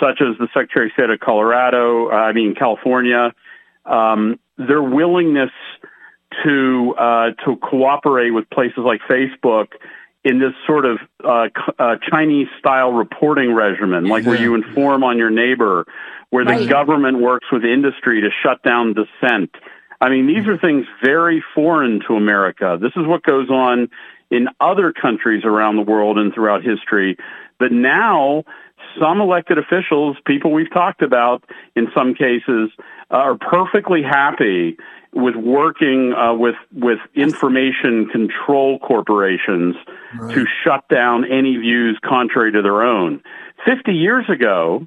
such 0.01 0.21
as 0.21 0.37
the 0.39 0.49
Secretary 0.55 0.87
of 0.87 0.93
State 0.93 1.11
of 1.11 1.21
Colorado, 1.21 2.11
I 2.11 2.33
mean 2.33 2.55
California, 2.55 3.33
um, 3.85 4.39
their 4.59 4.83
willingness 4.83 5.51
to 6.45 6.95
uh, 6.99 7.31
to 7.45 7.57
cooperate 7.57 8.31
with 8.31 8.49
places 8.51 8.79
like 8.79 9.01
Facebook 9.09 9.69
in 10.25 10.41
this 10.41 10.53
sort 10.67 10.85
of 10.85 10.99
uh, 11.25 11.47
uh, 11.79 11.97
Chinese 12.11 12.49
style 12.59 12.93
reporting 12.93 13.55
regimen, 13.55 14.07
like 14.07 14.25
yeah. 14.25 14.31
where 14.31 14.41
you 14.41 14.55
inform 14.55 15.05
on 15.05 15.19
your 15.19 15.31
neighbor, 15.31 15.87
where 16.31 16.45
the 16.45 16.51
right. 16.51 16.69
government 16.69 17.21
works 17.21 17.47
with 17.53 17.65
industry 17.65 18.21
to 18.21 18.29
shut 18.43 18.63
down 18.63 18.95
dissent. 18.95 19.51
I 20.01 20.09
mean, 20.09 20.27
these 20.27 20.47
are 20.47 20.59
things 20.59 20.85
very 21.03 21.43
foreign 21.55 22.01
to 22.09 22.15
America. 22.17 22.77
This 22.81 22.93
is 22.97 23.07
what 23.07 23.23
goes 23.23 23.49
on 23.51 23.89
in 24.31 24.49
other 24.61 24.93
countries 24.93 25.45
around 25.45 25.77
the 25.77 25.83
world 25.83 26.19
and 26.19 26.35
throughout 26.35 26.63
history. 26.65 27.17
But 27.59 27.73
now, 27.73 28.45
some 29.01 29.21
elected 29.21 29.59
officials, 29.59 30.17
people 30.27 30.53
we've 30.53 30.73
talked 30.73 31.03
about 31.03 31.45
in 31.77 31.87
some 31.95 32.15
cases, 32.15 32.71
are 33.11 33.39
perfectly 33.39 34.03
happy 34.03 34.77
with 35.17 35.35
working 35.35 36.13
uh, 36.13 36.35
with 36.35 36.57
with 36.73 36.99
information 37.15 38.07
control 38.13 38.79
corporations 38.79 39.75
right. 40.19 40.35
to 40.35 40.45
shut 40.63 40.87
down 40.89 41.25
any 41.25 41.57
views 41.57 41.99
contrary 42.05 42.53
to 42.53 42.61
their 42.61 42.83
own. 42.83 43.23
Fifty 43.65 43.93
years 43.93 44.27
ago, 44.29 44.87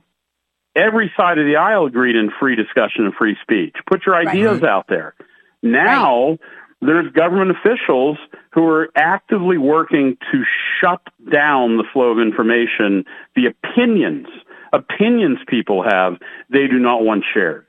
every 0.76 1.12
side 1.18 1.40
of 1.40 1.46
the 1.46 1.56
aisle 1.56 1.88
agreed 1.88 2.16
in 2.16 2.30
free 2.40 2.56
discussion 2.56 3.06
and 3.06 3.14
free 3.16 3.36
speech. 3.42 3.76
Put 3.90 4.06
your 4.06 4.16
ideas 4.16 4.62
right. 4.62 4.70
out 4.70 4.86
there. 4.88 5.16
Now 5.64 6.30
right. 6.30 6.40
there's 6.82 7.12
government 7.12 7.58
officials 7.58 8.20
who 8.54 8.66
are 8.68 8.90
actively 8.96 9.58
working 9.58 10.16
to 10.32 10.44
shut 10.80 11.02
down 11.32 11.78
the 11.78 11.86
flow 11.92 12.12
of 12.12 12.20
information, 12.20 13.04
the 13.36 13.48
opinions, 13.48 14.28
opinions 14.74 15.40
people 15.48 15.84
have, 15.84 16.18
they 16.52 16.68
do 16.68 16.78
not 16.78 17.04
want 17.04 17.24
shared. 17.34 17.69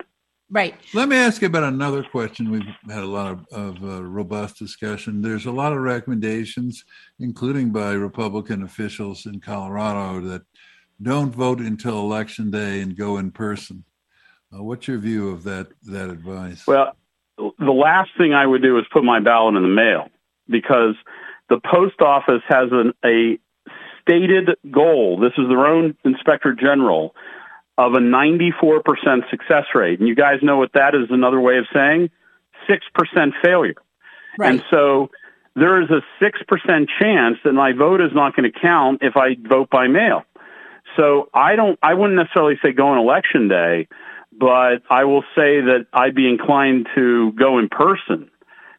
Right. 0.53 0.75
Let 0.95 1.09
me 1.09 1.17
ask 1.17 1.43
you 1.43 1.47
about 1.47 1.63
another 1.63 2.03
question. 2.03 2.51
We've 2.51 2.67
had 2.89 3.05
a 3.05 3.07
lot 3.07 3.31
of, 3.31 3.47
of 3.53 3.85
uh, 3.85 4.03
robust 4.03 4.59
discussion. 4.59 5.23
There's 5.23 5.47
a 5.47 5.53
lot 5.53 5.73
of 5.73 5.79
recommendations, 5.79 6.85
including 7.21 7.71
by 7.71 7.93
Republican 7.93 8.65
officials 8.65 9.27
in 9.27 9.41
Colorado, 9.41 10.21
that 10.23 10.43
don't 11.01 11.33
vote 11.33 11.61
until 11.61 12.01
election 12.01 12.51
day 12.51 12.81
and 12.81 12.97
go 12.97 13.19
in 13.19 13.31
person. 13.31 13.85
Uh, 14.53 14.65
what's 14.65 14.89
your 14.89 14.99
view 14.99 15.31
of 15.31 15.45
that 15.45 15.69
that 15.85 16.11
advice? 16.11 16.67
Well, 16.67 16.97
the 17.39 17.71
last 17.73 18.11
thing 18.19 18.35
I 18.35 18.45
would 18.45 18.63
do 18.63 18.77
is 18.79 18.85
put 18.93 19.05
my 19.05 19.21
ballot 19.21 19.55
in 19.55 19.63
the 19.63 19.69
mail 19.69 20.09
because 20.49 20.97
the 21.49 21.61
post 21.61 22.01
office 22.01 22.43
has 22.49 22.71
an, 22.73 22.93
a 23.05 23.39
stated 24.03 24.51
goal. 24.71 25.21
This 25.21 25.33
is 25.39 25.49
their 25.49 25.65
own 25.65 25.97
inspector 26.05 26.53
general 26.55 27.15
of 27.87 27.95
a 27.95 27.99
94% 27.99 29.31
success 29.31 29.65
rate. 29.75 29.99
And 30.01 30.09
you 30.09 30.15
guys 30.15 30.41
know 30.43 30.59
what 30.59 30.73
that 30.75 30.95
is 30.95 31.11
another 31.11 31.41
way 31.41 31.59
of 31.59 31.67
saying 31.73 32.11
6% 32.69 33.33
failure. 33.43 33.75
Right. 34.39 34.53
And 34.53 34.65
so 34.71 35.11
there 35.57 35.81
is 35.83 35.89
a 35.91 36.03
6% 36.23 36.87
chance 36.99 37.37
that 37.45 37.53
my 37.53 37.73
vote 37.73 38.01
is 38.01 38.11
not 38.15 38.37
going 38.37 38.51
to 38.51 38.59
count 38.59 39.03
if 39.03 39.17
I 39.17 39.37
vote 39.41 39.71
by 39.71 39.89
mail. 39.89 40.23
So 40.97 41.29
I 41.33 41.57
don't, 41.57 41.79
I 41.83 41.95
wouldn't 41.95 42.17
necessarily 42.17 42.59
say 42.63 42.73
go 42.73 42.89
on 42.89 42.99
election 42.99 43.49
day, 43.49 43.89
but 44.33 44.83
I 44.91 45.05
will 45.05 45.23
say 45.35 45.61
that 45.61 45.87
I'd 45.93 46.15
be 46.15 46.29
inclined 46.29 46.89
to 46.95 47.33
go 47.33 47.59
in 47.59 47.69
person 47.69 48.31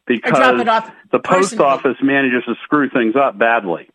because 0.05 0.83
the 1.11 1.19
post 1.19 1.59
office 1.59 1.97
manages 2.01 2.43
to 2.45 2.55
screw 2.63 2.89
things 2.89 3.15
up 3.15 3.37
badly. 3.37 3.89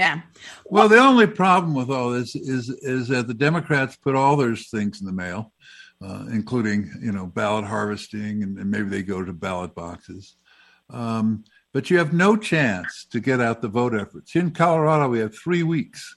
Yeah. 0.00 0.22
Well, 0.64 0.88
the 0.88 0.96
only 0.96 1.26
problem 1.26 1.74
with 1.74 1.90
all 1.90 2.08
this 2.08 2.34
is 2.34 2.70
is 2.70 3.08
that 3.08 3.28
the 3.28 3.34
Democrats 3.34 3.96
put 3.96 4.14
all 4.14 4.34
their 4.34 4.56
things 4.56 4.98
in 4.98 5.06
the 5.06 5.12
mail, 5.12 5.52
uh, 6.02 6.24
including 6.32 6.90
you 7.02 7.12
know 7.12 7.26
ballot 7.26 7.66
harvesting, 7.66 8.42
and, 8.42 8.56
and, 8.56 8.70
maybe 8.70 8.88
they 8.88 9.02
go 9.02 9.22
to 9.22 9.34
ballot 9.34 9.74
boxes. 9.74 10.36
Um, 10.88 11.44
but 11.74 11.90
you 11.90 11.98
have 11.98 12.14
no 12.14 12.34
chance 12.34 13.06
to 13.10 13.20
get 13.20 13.42
out 13.42 13.60
the 13.60 13.68
vote 13.68 13.94
efforts. 13.94 14.34
In 14.34 14.52
Colorado, 14.52 15.06
we 15.10 15.18
have 15.18 15.36
three 15.36 15.64
weeks 15.64 16.16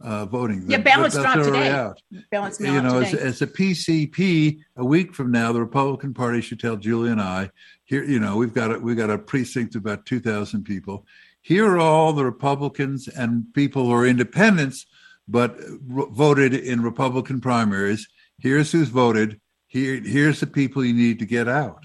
uh, 0.00 0.26
voting. 0.26 0.64
Yeah, 0.66 0.78
ballots 0.78 1.14
drop 1.14 1.38
today. 1.38 1.70
Out. 1.70 2.02
You 2.10 2.82
know, 2.82 2.98
as, 2.98 3.14
as, 3.14 3.42
a 3.42 3.46
PCP, 3.46 4.58
a 4.76 4.84
week 4.84 5.14
from 5.14 5.30
now, 5.30 5.52
the 5.52 5.60
Republican 5.60 6.14
Party 6.14 6.40
should 6.40 6.58
tell 6.58 6.76
Julie 6.76 7.12
and 7.12 7.20
I 7.20 7.52
here. 7.84 8.02
You 8.02 8.18
know, 8.18 8.36
we've 8.36 8.52
got 8.52 8.74
a, 8.74 8.78
we've 8.80 8.96
got 8.96 9.10
a 9.10 9.18
precinct 9.18 9.76
of 9.76 9.82
about 9.82 10.04
two 10.04 10.18
thousand 10.18 10.64
people 10.64 11.06
here 11.44 11.66
are 11.66 11.78
all 11.78 12.14
the 12.14 12.24
Republicans 12.24 13.06
and 13.06 13.44
people 13.52 13.84
who 13.84 13.92
are 13.92 14.06
independents, 14.06 14.86
but 15.28 15.54
voted 15.82 16.54
in 16.54 16.80
Republican 16.80 17.38
primaries. 17.42 18.08
Here's 18.38 18.72
who's 18.72 18.88
voted. 18.88 19.38
Here, 19.66 20.00
here's 20.00 20.40
the 20.40 20.46
people 20.46 20.82
you 20.82 20.94
need 20.94 21.18
to 21.18 21.26
get 21.26 21.46
out. 21.46 21.84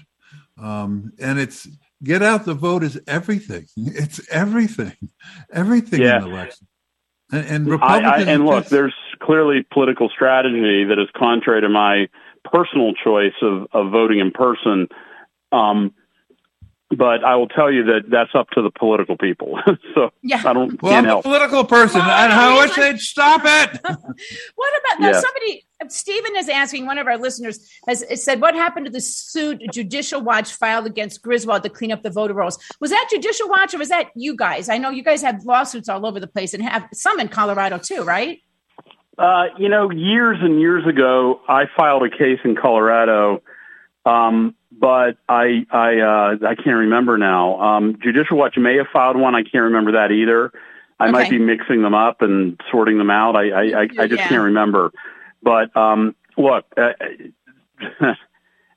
Um, 0.58 1.12
and 1.20 1.38
it's 1.38 1.68
get 2.02 2.22
out 2.22 2.46
the 2.46 2.54
vote 2.54 2.82
is 2.82 2.98
everything. 3.06 3.66
It's 3.76 4.26
everything, 4.30 4.96
everything 5.52 6.00
yeah. 6.00 6.16
in 6.16 6.22
the 6.22 6.30
election. 6.30 6.66
And, 7.30 7.46
and 7.46 7.66
Republicans. 7.66 8.26
I, 8.26 8.30
I, 8.30 8.34
and 8.34 8.46
look, 8.46 8.66
there's 8.68 8.94
clearly 9.20 9.66
political 9.70 10.08
strategy 10.08 10.84
that 10.84 10.98
is 10.98 11.08
contrary 11.14 11.60
to 11.60 11.68
my 11.68 12.08
personal 12.44 12.94
choice 12.94 13.36
of, 13.42 13.66
of 13.74 13.92
voting 13.92 14.20
in 14.20 14.30
person. 14.30 14.88
Um, 15.52 15.92
but 16.96 17.22
I 17.24 17.36
will 17.36 17.46
tell 17.46 17.70
you 17.70 17.84
that 17.84 18.10
that's 18.10 18.34
up 18.34 18.50
to 18.50 18.62
the 18.62 18.70
political 18.70 19.16
people. 19.16 19.60
so 19.94 20.10
yeah. 20.22 20.42
I 20.44 20.52
don't. 20.52 20.82
Well, 20.82 20.94
I'm 20.94 21.04
help. 21.04 21.20
a 21.20 21.22
political 21.22 21.64
person, 21.64 22.00
well, 22.00 22.10
and 22.10 22.32
I 22.32 22.58
wish 22.58 22.74
they'd 22.74 22.98
stop 22.98 23.42
it. 23.44 23.80
what 24.56 24.72
about 24.80 25.00
now? 25.00 25.12
Somebody, 25.12 25.64
Stephen 25.88 26.36
is 26.36 26.48
asking. 26.48 26.86
One 26.86 26.98
of 26.98 27.06
our 27.06 27.16
listeners 27.16 27.70
has 27.86 28.04
said, 28.22 28.40
"What 28.40 28.54
happened 28.54 28.86
to 28.86 28.92
the 28.92 29.00
suit 29.00 29.62
Judicial 29.72 30.20
Watch 30.20 30.52
filed 30.52 30.86
against 30.86 31.22
Griswold 31.22 31.62
to 31.62 31.68
clean 31.68 31.92
up 31.92 32.02
the 32.02 32.10
voter 32.10 32.34
rolls? 32.34 32.58
Was 32.80 32.90
that 32.90 33.06
Judicial 33.10 33.48
Watch 33.48 33.72
or 33.72 33.78
was 33.78 33.88
that 33.90 34.10
you 34.16 34.34
guys? 34.34 34.68
I 34.68 34.78
know 34.78 34.90
you 34.90 35.04
guys 35.04 35.22
have 35.22 35.44
lawsuits 35.44 35.88
all 35.88 36.04
over 36.04 36.18
the 36.18 36.26
place 36.26 36.54
and 36.54 36.62
have 36.62 36.88
some 36.92 37.20
in 37.20 37.28
Colorado 37.28 37.78
too, 37.78 38.02
right?" 38.02 38.40
Uh, 39.16 39.44
you 39.58 39.68
know, 39.68 39.90
years 39.90 40.38
and 40.40 40.60
years 40.60 40.84
ago, 40.86 41.40
I 41.46 41.66
filed 41.76 42.02
a 42.02 42.10
case 42.10 42.40
in 42.42 42.56
Colorado. 42.56 43.42
Um, 44.06 44.56
but 44.80 45.18
I 45.28 45.66
I 45.70 45.98
uh, 46.00 46.48
I 46.48 46.54
can't 46.54 46.76
remember 46.76 47.18
now. 47.18 47.60
Um, 47.60 47.98
Judicial 48.02 48.38
Watch 48.38 48.56
may 48.56 48.76
have 48.78 48.86
filed 48.92 49.16
one. 49.16 49.34
I 49.34 49.42
can't 49.42 49.64
remember 49.64 49.92
that 49.92 50.10
either. 50.10 50.50
I 50.98 51.04
okay. 51.04 51.12
might 51.12 51.30
be 51.30 51.38
mixing 51.38 51.82
them 51.82 51.94
up 51.94 52.22
and 52.22 52.58
sorting 52.70 52.96
them 52.96 53.10
out. 53.10 53.36
I 53.36 53.50
I, 53.50 53.62
I, 53.62 53.82
I 53.82 54.06
just 54.06 54.22
yeah. 54.22 54.28
can't 54.28 54.44
remember. 54.44 54.90
But 55.42 55.76
um, 55.76 56.16
look, 56.38 56.64
uh, 56.76 56.92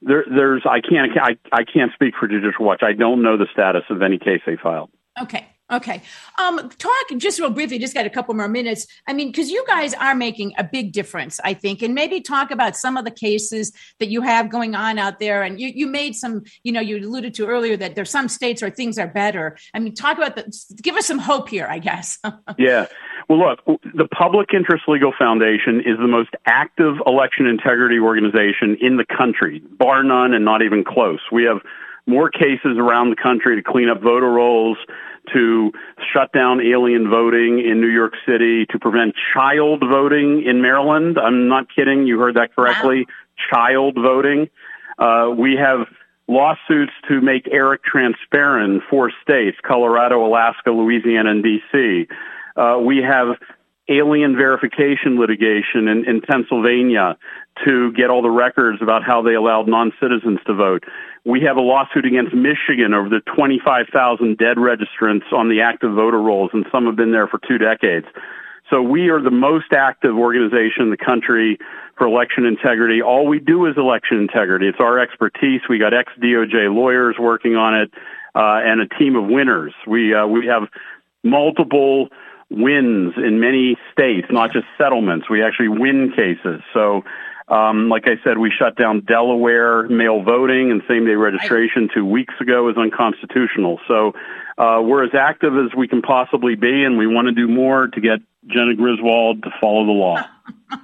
there, 0.01 0.25
there's 0.29 0.63
I 0.69 0.81
can't 0.81 1.11
I, 1.17 1.37
I 1.53 1.63
can't 1.63 1.93
speak 1.93 2.15
for 2.19 2.27
Judicial 2.27 2.65
Watch. 2.65 2.83
I 2.83 2.91
don't 2.91 3.21
know 3.21 3.37
the 3.37 3.47
status 3.53 3.83
of 3.89 4.01
any 4.01 4.17
case 4.17 4.41
they 4.45 4.57
filed. 4.57 4.89
Okay. 5.21 5.47
Okay. 5.73 6.01
Um, 6.37 6.69
talk 6.69 6.93
just 7.17 7.39
real 7.39 7.49
briefly, 7.49 7.79
just 7.79 7.93
got 7.93 8.05
a 8.05 8.09
couple 8.09 8.33
more 8.35 8.47
minutes. 8.47 8.85
I 9.07 9.13
mean, 9.13 9.29
because 9.31 9.49
you 9.49 9.63
guys 9.67 9.93
are 9.95 10.13
making 10.13 10.53
a 10.57 10.63
big 10.63 10.91
difference, 10.91 11.39
I 11.43 11.55
think, 11.55 11.81
and 11.81 11.95
maybe 11.95 12.21
talk 12.21 12.51
about 12.51 12.75
some 12.75 12.95
of 12.95 13.05
the 13.05 13.11
cases 13.11 13.71
that 13.99 14.09
you 14.09 14.21
have 14.21 14.49
going 14.49 14.75
on 14.75 14.99
out 14.99 15.19
there. 15.19 15.41
And 15.41 15.59
you, 15.59 15.69
you 15.69 15.87
made 15.87 16.15
some, 16.15 16.43
you 16.63 16.71
know, 16.71 16.81
you 16.81 16.97
alluded 16.97 17.33
to 17.35 17.47
earlier 17.47 17.75
that 17.77 17.95
there's 17.95 18.11
some 18.11 18.29
states 18.29 18.61
where 18.61 18.71
things 18.71 18.99
are 18.99 19.07
better. 19.07 19.57
I 19.73 19.79
mean, 19.79 19.95
talk 19.95 20.17
about 20.17 20.35
the, 20.35 20.75
give 20.81 20.95
us 20.95 21.07
some 21.07 21.19
hope 21.19 21.49
here, 21.49 21.67
I 21.67 21.79
guess. 21.79 22.19
yeah. 22.57 22.85
Well, 23.29 23.39
look, 23.39 23.81
the 23.95 24.07
Public 24.07 24.53
Interest 24.53 24.83
Legal 24.87 25.13
Foundation 25.17 25.79
is 25.79 25.97
the 25.97 26.07
most 26.07 26.31
active 26.45 26.95
election 27.07 27.47
integrity 27.47 27.99
organization 27.99 28.77
in 28.81 28.97
the 28.97 29.05
country, 29.05 29.63
bar 29.79 30.03
none 30.03 30.33
and 30.33 30.45
not 30.45 30.61
even 30.61 30.83
close. 30.83 31.19
We 31.31 31.45
have 31.45 31.59
more 32.05 32.29
cases 32.29 32.77
around 32.77 33.09
the 33.09 33.15
country 33.15 33.55
to 33.55 33.63
clean 33.63 33.89
up 33.89 34.01
voter 34.01 34.29
rolls, 34.29 34.77
to 35.33 35.71
shut 36.13 36.31
down 36.33 36.61
alien 36.61 37.09
voting 37.09 37.59
in 37.59 37.79
New 37.79 37.87
York 37.87 38.13
City, 38.27 38.65
to 38.67 38.79
prevent 38.79 39.15
child 39.33 39.81
voting 39.81 40.43
in 40.45 40.61
Maryland. 40.61 41.17
I'm 41.17 41.47
not 41.47 41.67
kidding. 41.73 42.05
You 42.05 42.19
heard 42.19 42.35
that 42.35 42.55
correctly. 42.55 43.05
Wow. 43.07 43.13
Child 43.51 43.95
voting. 43.95 44.49
Uh, 44.97 45.33
we 45.35 45.55
have 45.55 45.87
lawsuits 46.27 46.93
to 47.07 47.21
make 47.21 47.47
ERIC 47.47 47.83
transparent 47.83 48.73
in 48.73 48.81
four 48.89 49.11
states, 49.21 49.57
Colorado, 49.63 50.25
Alaska, 50.25 50.71
Louisiana, 50.71 51.31
and 51.31 51.43
D.C. 51.43 52.07
Uh, 52.55 52.79
we 52.81 52.97
have 52.97 53.37
alien 53.89 54.35
verification 54.35 55.19
litigation 55.19 55.87
in, 55.87 56.05
in 56.07 56.21
Pennsylvania 56.21 57.17
to 57.65 57.91
get 57.93 58.09
all 58.09 58.21
the 58.21 58.29
records 58.29 58.81
about 58.81 59.03
how 59.03 59.21
they 59.21 59.33
allowed 59.33 59.67
non-citizens 59.67 60.39
to 60.47 60.53
vote. 60.53 60.83
We 61.25 61.41
have 61.41 61.57
a 61.57 61.61
lawsuit 61.61 62.05
against 62.05 62.33
Michigan 62.33 62.93
over 62.93 63.09
the 63.09 63.21
25,000 63.35 64.37
dead 64.37 64.57
registrants 64.57 65.31
on 65.31 65.49
the 65.49 65.61
active 65.61 65.93
voter 65.93 66.21
rolls, 66.21 66.51
and 66.53 66.65
some 66.71 66.85
have 66.85 66.95
been 66.95 67.11
there 67.11 67.27
for 67.27 67.39
two 67.47 67.57
decades. 67.57 68.07
So 68.69 68.81
we 68.81 69.09
are 69.09 69.21
the 69.21 69.31
most 69.31 69.73
active 69.73 70.15
organization 70.15 70.83
in 70.83 70.89
the 70.89 70.97
country 70.97 71.59
for 71.97 72.07
election 72.07 72.45
integrity. 72.45 73.01
All 73.01 73.27
we 73.27 73.39
do 73.39 73.65
is 73.65 73.77
election 73.77 74.17
integrity. 74.17 74.67
It's 74.67 74.79
our 74.79 74.99
expertise. 74.99 75.61
We 75.69 75.77
got 75.77 75.93
ex 75.93 76.11
DOJ 76.19 76.73
lawyers 76.73 77.17
working 77.19 77.55
on 77.55 77.75
it, 77.75 77.91
uh, 78.33 78.61
and 78.63 78.81
a 78.81 78.87
team 78.87 79.15
of 79.15 79.27
winners. 79.27 79.73
We 79.85 80.15
uh, 80.15 80.25
we 80.25 80.47
have 80.47 80.69
multiple 81.23 82.09
wins 82.53 83.13
in 83.17 83.39
many 83.39 83.77
states, 83.91 84.27
not 84.29 84.51
just 84.51 84.65
settlements. 84.77 85.29
We 85.29 85.43
actually 85.43 85.69
win 85.69 86.13
cases. 86.15 86.61
So, 86.73 87.03
um, 87.47 87.89
like 87.89 88.07
I 88.07 88.15
said, 88.23 88.37
we 88.37 88.51
shut 88.51 88.77
down 88.77 89.01
Delaware 89.01 89.83
mail 89.89 90.23
voting 90.23 90.71
and 90.71 90.81
same 90.87 91.05
day 91.05 91.15
registration 91.15 91.89
two 91.93 92.05
weeks 92.05 92.33
ago 92.39 92.69
is 92.69 92.77
unconstitutional. 92.77 93.79
So, 93.87 94.13
uh, 94.57 94.81
we're 94.83 95.03
as 95.03 95.13
active 95.13 95.53
as 95.57 95.75
we 95.75 95.87
can 95.87 96.01
possibly 96.01 96.55
be, 96.55 96.83
and 96.83 96.97
we 96.97 97.07
want 97.07 97.27
to 97.27 97.33
do 97.33 97.47
more 97.47 97.87
to 97.87 98.01
get 98.01 98.19
Jena 98.47 98.75
Griswold 98.75 99.43
to 99.43 99.49
follow 99.59 99.85
the 99.85 99.91
law. 99.91 100.23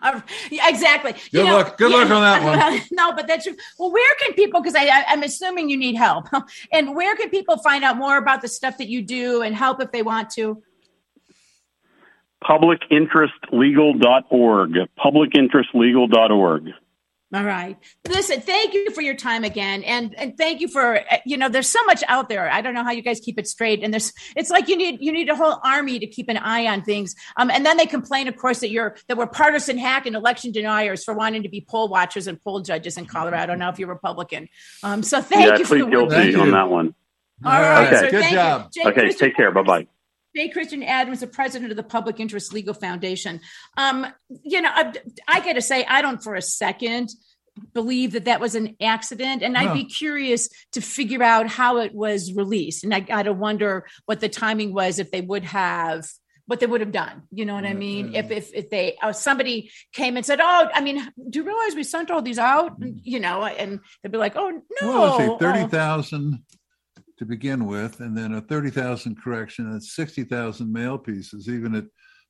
exactly. 0.51 1.11
Good 1.11 1.21
you 1.31 1.43
know, 1.43 1.57
luck. 1.57 1.77
Good 1.77 1.91
yeah, 1.91 1.97
luck 1.97 2.09
on 2.09 2.21
that 2.21 2.43
one. 2.43 2.81
no, 2.91 3.13
but 3.13 3.27
that's 3.27 3.45
true. 3.45 3.55
Well, 3.77 3.91
where 3.91 4.15
can 4.21 4.33
people? 4.33 4.61
Because 4.61 4.75
I, 4.75 5.03
I'm 5.07 5.23
assuming 5.23 5.69
you 5.69 5.77
need 5.77 5.95
help. 5.95 6.27
and 6.71 6.95
where 6.95 7.15
can 7.15 7.29
people 7.29 7.57
find 7.57 7.83
out 7.83 7.97
more 7.97 8.17
about 8.17 8.41
the 8.41 8.47
stuff 8.47 8.77
that 8.77 8.87
you 8.87 9.01
do 9.01 9.41
and 9.41 9.55
help 9.55 9.81
if 9.81 9.91
they 9.91 10.01
want 10.01 10.29
to? 10.31 10.61
Publicinterestlegal.org. 12.43 14.71
Publicinterestlegal.org. 14.97 16.73
All 17.31 17.43
right. 17.43 17.77
Listen, 18.07 18.41
thank 18.41 18.73
you 18.73 18.89
for 18.89 19.01
your 19.01 19.15
time 19.15 19.43
again. 19.43 19.83
And 19.83 20.17
and 20.17 20.35
thank 20.35 20.61
you 20.61 20.67
for 20.67 21.01
you 21.27 21.37
know, 21.37 21.47
there's 21.47 21.69
so 21.69 21.79
much 21.85 22.03
out 22.07 22.27
there. 22.27 22.49
I 22.49 22.61
don't 22.61 22.73
know 22.73 22.83
how 22.83 22.89
you 22.89 23.03
guys 23.03 23.19
keep 23.19 23.37
it 23.37 23.47
straight. 23.47 23.83
And 23.83 23.93
there's 23.93 24.13
it's 24.35 24.49
like 24.49 24.67
you 24.67 24.75
need 24.75 24.99
you 24.99 25.11
need 25.11 25.29
a 25.29 25.35
whole 25.35 25.59
army 25.63 25.99
to 25.99 26.07
keep 26.07 26.27
an 26.27 26.37
eye 26.37 26.65
on 26.65 26.81
things. 26.81 27.13
Um, 27.37 27.51
and 27.51 27.63
then 27.63 27.77
they 27.77 27.85
complain, 27.85 28.27
of 28.27 28.35
course, 28.35 28.61
that 28.61 28.71
you're 28.71 28.95
that 29.07 29.17
we're 29.17 29.27
partisan 29.27 29.77
hack 29.77 30.07
and 30.07 30.15
election 30.15 30.51
deniers 30.51 31.03
for 31.03 31.13
wanting 31.13 31.43
to 31.43 31.49
be 31.49 31.61
poll 31.61 31.87
watchers 31.87 32.25
and 32.25 32.41
poll 32.41 32.61
judges 32.61 32.97
in 32.97 33.05
Colorado 33.05 33.53
now 33.53 33.69
if 33.69 33.77
you're 33.77 33.89
Republican. 33.89 34.49
Um, 34.81 35.03
so 35.03 35.21
thank 35.21 35.51
yeah, 35.51 35.57
you 35.59 35.65
for 35.65 35.77
guilty 35.77 36.33
on 36.33 36.49
that 36.51 36.69
one. 36.69 36.95
All 37.45 37.51
right. 37.51 37.93
Okay. 37.93 38.09
Good 38.09 38.31
job. 38.31 38.71
okay, 38.85 39.13
take 39.13 39.35
care. 39.35 39.51
Bye 39.51 39.61
bye. 39.61 39.87
J. 40.35 40.49
Christian 40.49 40.83
Adams, 40.83 41.21
the 41.21 41.27
president 41.27 41.71
of 41.71 41.77
the 41.77 41.83
Public 41.83 42.19
Interest 42.19 42.53
Legal 42.53 42.73
Foundation. 42.73 43.41
Um, 43.77 44.05
you 44.43 44.61
know, 44.61 44.69
I, 44.73 44.93
I 45.27 45.39
got 45.39 45.53
to 45.53 45.61
say, 45.61 45.85
I 45.85 46.01
don't 46.01 46.23
for 46.23 46.35
a 46.35 46.41
second 46.41 47.09
believe 47.73 48.13
that 48.13 48.25
that 48.25 48.39
was 48.39 48.55
an 48.55 48.75
accident 48.81 49.41
and 49.43 49.57
i'd 49.57 49.73
be 49.73 49.83
curious 49.83 50.49
to 50.71 50.81
figure 50.81 51.21
out 51.21 51.47
how 51.47 51.77
it 51.77 51.93
was 51.93 52.33
released 52.33 52.83
and 52.85 52.93
i 52.93 52.99
gotta 52.99 53.33
wonder 53.33 53.85
what 54.05 54.19
the 54.19 54.29
timing 54.29 54.73
was 54.73 54.97
if 54.97 55.11
they 55.11 55.19
would 55.21 55.43
have 55.43 56.07
what 56.45 56.59
they 56.59 56.65
would 56.65 56.81
have 56.81 56.91
done 56.91 57.23
you 57.31 57.45
know 57.45 57.53
what 57.53 57.65
i 57.65 57.73
mean 57.73 58.15
if 58.15 58.31
if, 58.31 58.53
if 58.53 58.69
they 58.69 58.95
uh, 59.01 59.11
somebody 59.11 59.69
came 59.93 60.17
and 60.17 60.25
said 60.25 60.39
oh 60.41 60.69
i 60.73 60.81
mean 60.81 61.05
do 61.29 61.39
you 61.39 61.45
realize 61.45 61.75
we 61.75 61.83
sent 61.83 62.09
all 62.09 62.21
these 62.21 62.39
out 62.39 62.79
mm. 62.79 62.99
you 63.03 63.19
know 63.19 63.43
and 63.43 63.79
they'd 64.01 64.11
be 64.11 64.17
like 64.17 64.35
oh 64.35 64.49
no 64.81 64.87
well, 64.87 65.17
say 65.39 65.45
30,000 65.45 66.39
to 67.19 67.25
begin 67.25 67.65
with, 67.65 67.99
and 67.99 68.17
then 68.17 68.33
a 68.33 68.41
30,000 68.41 69.21
correction 69.21 69.67
and 69.67 69.83
60,000 69.83 70.71
mail 70.71 70.97
pieces, 70.97 71.47
even 71.47 71.75
at 71.75 71.85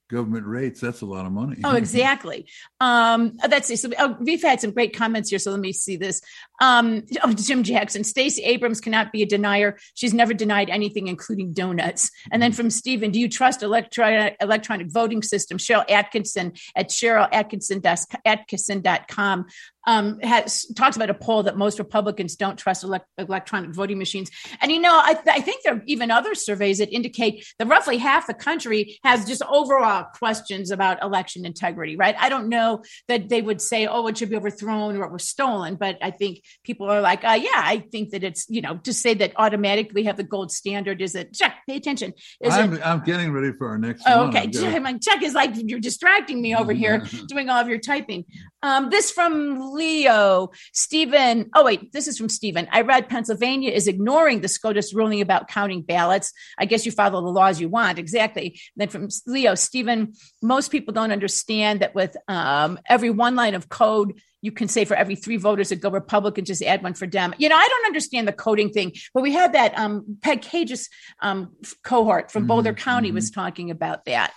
government 0.10 0.46
rates, 0.46 0.82
that's 0.82 1.02
a 1.02 1.06
lot 1.06 1.26
of 1.26 1.32
money. 1.32 1.58
Oh, 1.64 1.76
exactly. 1.76 2.50
Um, 2.82 3.38
that's 3.48 3.80
so. 3.80 3.90
Oh, 3.98 4.18
we've 4.20 4.42
had 4.42 4.60
some 4.60 4.72
great 4.72 4.96
comments 4.96 5.30
here, 5.30 5.40
so 5.40 5.52
let 5.52 5.60
me 5.60 5.72
see 5.72 5.96
this. 5.96 6.22
Um, 6.62 7.04
oh, 7.24 7.32
Jim 7.34 7.64
Jackson, 7.64 8.04
Stacey 8.04 8.44
Abrams 8.44 8.82
cannot 8.82 9.12
be 9.12 9.22
a 9.22 9.26
denier. 9.26 9.78
She's 9.94 10.14
never 10.14 10.34
denied 10.34 10.70
anything, 10.70 11.08
including 11.08 11.54
donuts. 11.54 12.10
And 12.32 12.42
then 12.42 12.52
from 12.52 12.70
Stephen, 12.70 13.12
do 13.12 13.20
you 13.20 13.30
trust 13.30 13.64
electronic 13.64 14.36
electronic 14.42 14.92
voting 14.92 15.22
system? 15.22 15.58
Sharyl 15.58 15.88
Attkisson 15.88 16.60
at 16.76 16.90
Sharyl 16.90 17.32
Attkisson 17.32 17.82
Attkisson.com 18.26 19.46
um, 19.90 20.20
has 20.20 20.68
talks 20.76 20.96
about 20.96 21.10
a 21.10 21.16
poll 21.16 21.42
that 21.42 21.58
most 21.58 21.80
Republicans 21.80 22.36
don't 22.36 22.58
trust 22.58 22.84
elect- 22.84 23.08
electronic 23.18 23.72
voting 23.72 23.98
machines. 23.98 24.30
And 24.62 24.72
you 24.72 24.80
know, 24.80 25.02
I, 25.04 25.16
th- 25.16 25.36
I, 25.36 25.42
think 25.42 25.64
there 25.64 25.78
are 25.78 25.82
even 25.88 26.12
other 26.12 26.36
surveys 26.36 26.78
that 26.78 26.94
indicate 26.94 27.44
that 27.58 27.68
roughly 27.68 27.98
half 27.98 28.28
the 28.28 28.36
country 28.36 29.00
has 29.04 29.26
just 29.26 29.42
overall 29.50 30.06
questions 30.14 30.70
about 30.70 31.02
election 31.02 31.44
integrity. 31.44 31.96
Right? 31.96 32.16
I 32.20 32.30
don't 32.30 32.50
know 32.50 32.84
that 33.08 33.30
they 33.30 33.42
would 33.42 33.62
say, 33.62 33.88
"Oh, 33.88 34.06
it 34.06 34.20
should 34.20 34.30
be 34.30 34.36
overthrown 34.36 34.96
or 34.96 35.06
it 35.06 35.12
was 35.12 35.24
stolen," 35.28 35.74
but 35.74 35.98
I 36.04 36.12
think 36.12 36.44
people 36.64 36.88
are 36.88 37.02
like, 37.02 37.24
uh, 37.24 37.40
"Yeah, 37.42 37.50
I 37.56 37.80
think 37.92 38.12
that 38.12 38.24
it's 38.24 38.46
you 38.48 38.62
know 38.62 38.78
to 38.84 38.94
say 38.94 39.16
that 39.16 39.34
automatically 39.38 40.04
we 40.04 40.04
have 40.04 40.18
the 40.18 40.24
gold 40.24 40.52
standard 40.52 41.02
is 41.02 41.16
it 41.16 41.34
check 41.34 41.64
pay 41.68 41.78
attention." 41.78 42.14
Is 42.42 42.54
I'm, 42.54 42.74
it, 42.74 42.86
I'm 42.86 43.04
getting 43.04 43.32
ready 43.32 43.54
for 43.58 43.68
our 43.70 43.80
next. 43.80 44.04
Oh, 44.06 44.28
okay, 44.28 44.52
check 44.52 45.24
is 45.24 45.34
like 45.34 45.54
you're 45.56 45.80
distracting 45.80 46.44
me 46.44 46.56
over 46.56 46.74
here 46.74 47.08
doing 47.28 47.50
all 47.50 47.60
of 47.60 47.68
your 47.68 47.80
typing. 47.80 48.26
Um, 48.62 48.90
this 48.90 49.10
from 49.10 49.60
Leo, 49.80 50.52
Stephen. 50.74 51.50
Oh, 51.56 51.64
wait, 51.64 51.92
this 51.94 52.08
is 52.08 52.18
from 52.18 52.30
Stephen. 52.30 52.68
I 52.72 52.82
read 52.82 53.10
Pennsylvania 53.10 53.72
is 53.72 53.88
ignoring 53.88 54.42
the 54.42 54.50
SCOTUS 54.50 54.94
ruling 54.94 55.22
about 55.22 55.48
counting 55.48 55.82
ballots. 55.82 56.34
I 56.58 56.66
guess 56.66 56.86
you 56.86 56.92
follow 56.92 57.22
the 57.22 57.30
laws 57.30 57.62
you 57.62 57.70
want. 57.70 57.98
Exactly. 57.98 58.60
Then 58.76 58.90
from 58.90 59.08
Leo, 59.26 59.56
Stephen, 59.56 60.14
most 60.42 60.70
people 60.70 60.94
don't 60.94 61.14
understand 61.14 61.80
that 61.80 61.96
with 61.96 62.16
um, 62.28 62.78
every 62.88 63.10
one 63.10 63.36
line 63.36 63.56
of 63.56 63.70
code, 63.70 64.20
you 64.42 64.52
can 64.52 64.68
say 64.68 64.86
for 64.86 64.96
every 64.96 65.16
three 65.16 65.38
voters 65.38 65.70
that 65.70 65.82
go 65.82 65.90
Republican, 65.90 66.46
just 66.46 66.62
add 66.62 66.84
one 66.84 66.94
for 66.94 67.06
Dem. 67.06 67.34
You 67.38 67.50
know, 67.50 67.56
I 67.56 67.68
don't 67.68 67.86
understand 67.86 68.28
the 68.28 68.34
coding 68.34 68.70
thing, 68.70 68.94
but 69.14 69.24
we 69.24 69.34
had 69.34 69.54
that 69.54 69.78
um, 69.78 70.18
Peg 70.22 70.42
Cage's 70.42 70.90
um, 71.22 71.56
cohort 71.84 72.32
from 72.32 72.48
Boulder 72.48 72.74
mm-hmm. 72.74 72.84
County 72.84 73.12
was 73.12 73.32
mm-hmm. 73.32 73.42
talking 73.42 73.72
about 73.72 74.06
that. 74.06 74.34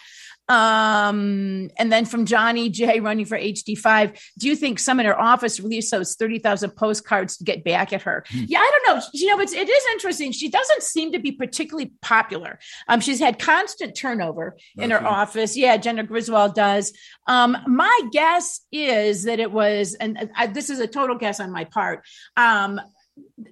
Um, 0.49 1.71
and 1.79 1.91
then 1.91 2.05
from 2.05 2.27
Johnny 2.27 2.69
J 2.69 3.01
running 3.01 3.25
for 3.25 3.39
HD5, 3.39 4.21
do 4.39 4.49
you 4.49 4.57
think 4.57 4.79
some 4.79 5.01
in 5.01 5.07
her 5.07 5.19
office 5.19 5.61
released 5.61 5.91
those 5.91 6.15
30,000 6.17 6.71
postcards 6.73 7.37
to 7.39 7.45
get 7.45 7.65
back 7.65 7.93
at 7.93 8.03
her? 8.03 8.25
Hmm. 8.29 8.45
Yeah, 8.49 8.59
I 8.59 8.71
don't 8.71 8.97
know. 8.97 9.03
You 9.13 9.29
know, 9.29 9.41
it's, 9.41 9.53
it 9.53 9.69
is 9.69 9.85
interesting. 9.93 10.33
She 10.33 10.49
doesn't 10.49 10.83
seem 10.83 11.13
to 11.13 11.19
be 11.19 11.33
particularly 11.33 11.93
popular. 12.03 12.59
Um, 12.89 13.01
she's 13.01 13.21
had 13.21 13.39
constant 13.39 13.97
turnover 13.97 14.57
in 14.77 14.91
her 14.91 15.05
office. 15.05 15.57
Yeah, 15.57 15.77
Jena 15.77 16.03
Griswold 16.03 16.55
does. 16.55 16.93
Um, 17.27 17.57
my 17.67 18.01
guess 18.11 18.61
is 18.73 19.25
that 19.25 19.41
it 19.41 19.53
was, 19.53 19.95
and 19.95 20.31
I, 20.37 20.49
this 20.49 20.71
is 20.71 20.81
a 20.81 20.87
total 20.87 21.17
guess 21.17 21.41
on 21.41 21.53
my 21.53 21.65
part. 21.65 22.05
Um, 22.37 22.81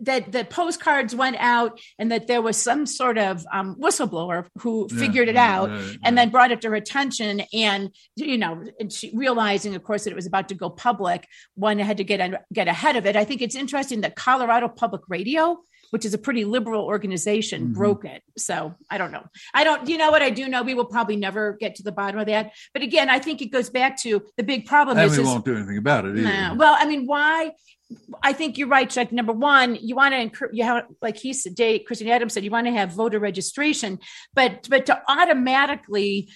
that 0.02 0.32
the 0.32 0.44
postcards 0.44 1.14
went 1.14 1.36
out 1.38 1.80
and 1.98 2.12
that 2.12 2.26
there 2.26 2.42
was 2.42 2.56
some 2.56 2.86
sort 2.86 3.18
of 3.18 3.44
um, 3.52 3.76
whistleblower 3.76 4.46
who 4.58 4.88
yeah, 4.90 4.98
figured 4.98 5.28
it 5.28 5.36
out 5.36 5.70
right, 5.70 5.98
and 6.04 6.16
then 6.16 6.30
brought 6.30 6.52
it 6.52 6.60
to 6.62 6.68
her 6.68 6.74
attention 6.74 7.42
and 7.52 7.90
you 8.16 8.38
know 8.38 8.64
and 8.78 8.92
she, 8.92 9.12
realizing 9.14 9.74
of 9.74 9.82
course 9.82 10.04
that 10.04 10.10
it 10.10 10.16
was 10.16 10.26
about 10.26 10.48
to 10.48 10.54
go 10.54 10.70
public 10.70 11.26
one 11.54 11.78
had 11.78 11.96
to 11.96 12.04
get 12.04 12.44
get 12.52 12.68
ahead 12.68 12.96
of 12.96 13.06
it 13.06 13.16
i 13.16 13.24
think 13.24 13.42
it's 13.42 13.54
interesting 13.54 14.00
that 14.02 14.16
colorado 14.16 14.68
public 14.68 15.02
radio 15.08 15.58
which 15.90 16.04
is 16.04 16.14
a 16.14 16.18
pretty 16.18 16.44
liberal 16.44 16.84
organization, 16.84 17.64
mm-hmm. 17.64 17.72
broke 17.74 18.04
it. 18.04 18.22
So 18.38 18.74
I 18.88 18.98
don't 18.98 19.12
know. 19.12 19.26
I 19.52 19.64
don't, 19.64 19.88
you 19.88 19.98
know 19.98 20.10
what 20.10 20.22
I 20.22 20.30
do 20.30 20.48
know? 20.48 20.62
We 20.62 20.74
will 20.74 20.86
probably 20.86 21.16
never 21.16 21.56
get 21.60 21.74
to 21.76 21.82
the 21.82 21.92
bottom 21.92 22.18
of 22.18 22.26
that. 22.26 22.52
But 22.72 22.82
again, 22.82 23.10
I 23.10 23.18
think 23.18 23.42
it 23.42 23.50
goes 23.50 23.70
back 23.70 24.00
to 24.02 24.22
the 24.36 24.42
big 24.42 24.66
problem 24.66 24.98
and 24.98 25.10
is 25.10 25.18
we 25.18 25.24
won't 25.24 25.44
do 25.44 25.56
anything 25.56 25.78
about 25.78 26.06
it. 26.06 26.14
Nah, 26.14 26.54
well, 26.54 26.76
I 26.78 26.86
mean, 26.86 27.06
why 27.06 27.52
I 28.22 28.32
think 28.32 28.58
you're 28.58 28.68
right, 28.68 28.88
Chuck. 28.88 29.12
Number 29.12 29.32
one, 29.32 29.76
you 29.76 29.96
want 29.96 30.12
to 30.14 30.20
encourage, 30.20 30.54
you 30.54 30.64
have, 30.64 30.84
like 31.00 31.16
he 31.16 31.32
said, 31.32 31.54
Dave, 31.54 31.84
Christian 31.86 32.08
Adams 32.08 32.34
said, 32.34 32.44
you 32.44 32.50
want 32.50 32.66
to 32.66 32.72
have 32.72 32.92
voter 32.92 33.18
registration, 33.18 33.98
but 34.34 34.68
but 34.68 34.86
to 34.86 35.02
automatically 35.08 36.28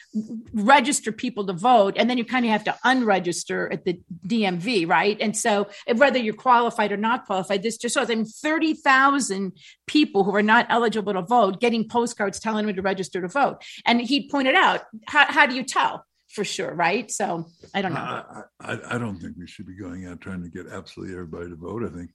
register 0.53 1.13
people 1.13 1.47
to 1.47 1.53
vote, 1.53 1.95
and 1.97 2.09
then 2.09 2.19
you 2.19 2.25
kind 2.25 2.45
of 2.45 2.51
have 2.51 2.65
to 2.65 2.77
unregister 2.85 3.73
at 3.73 3.85
the 3.85 4.01
DMV, 4.27 4.89
right? 4.89 5.17
And 5.21 5.37
so, 5.37 5.69
whether 5.95 6.19
you're 6.19 6.35
qualified 6.35 6.93
or 6.93 6.97
not 6.97 7.27
qualified, 7.27 7.63
this 7.63 7.77
just 7.77 7.95
shows. 7.95 8.11
I 8.11 8.15
mean, 8.15 8.25
thirty 8.25 8.75
thousand 8.75 9.53
people 9.87 10.25
who 10.25 10.35
are 10.35 10.43
not 10.43 10.67
eligible 10.71 11.13
to 11.13 11.23
vote 11.23 11.61
getting 11.61 11.89
postcards 11.89 12.41
telling 12.41 12.67
them 12.67 12.77
to 12.77 12.83
register 12.83 13.21
to 13.21 13.29
vote, 13.29 13.63
and 13.85 14.01
he 14.01 14.29
pointed 14.29 14.55
out, 14.55 14.83
how, 15.07 15.27
how 15.27 15.47
do 15.47 15.55
you 15.55 15.63
tell? 15.63 16.05
For 16.35 16.45
sure, 16.45 16.75
right? 16.75 17.11
So 17.11 17.47
I 17.75 17.81
don't 17.81 17.95
know. 17.95 18.01
I, 18.01 18.43
I, 18.61 18.79
I, 18.97 18.99
don't 18.99 19.17
think 19.17 19.37
we 19.39 19.47
should 19.47 19.67
be 19.67 19.77
going 19.77 20.07
out 20.07 20.21
trying 20.21 20.43
to 20.43 20.49
get 20.49 20.67
absolutely 20.67 21.15
everybody 21.15 21.49
to 21.49 21.57
vote. 21.57 21.85
I 21.85 21.97
think 21.97 22.11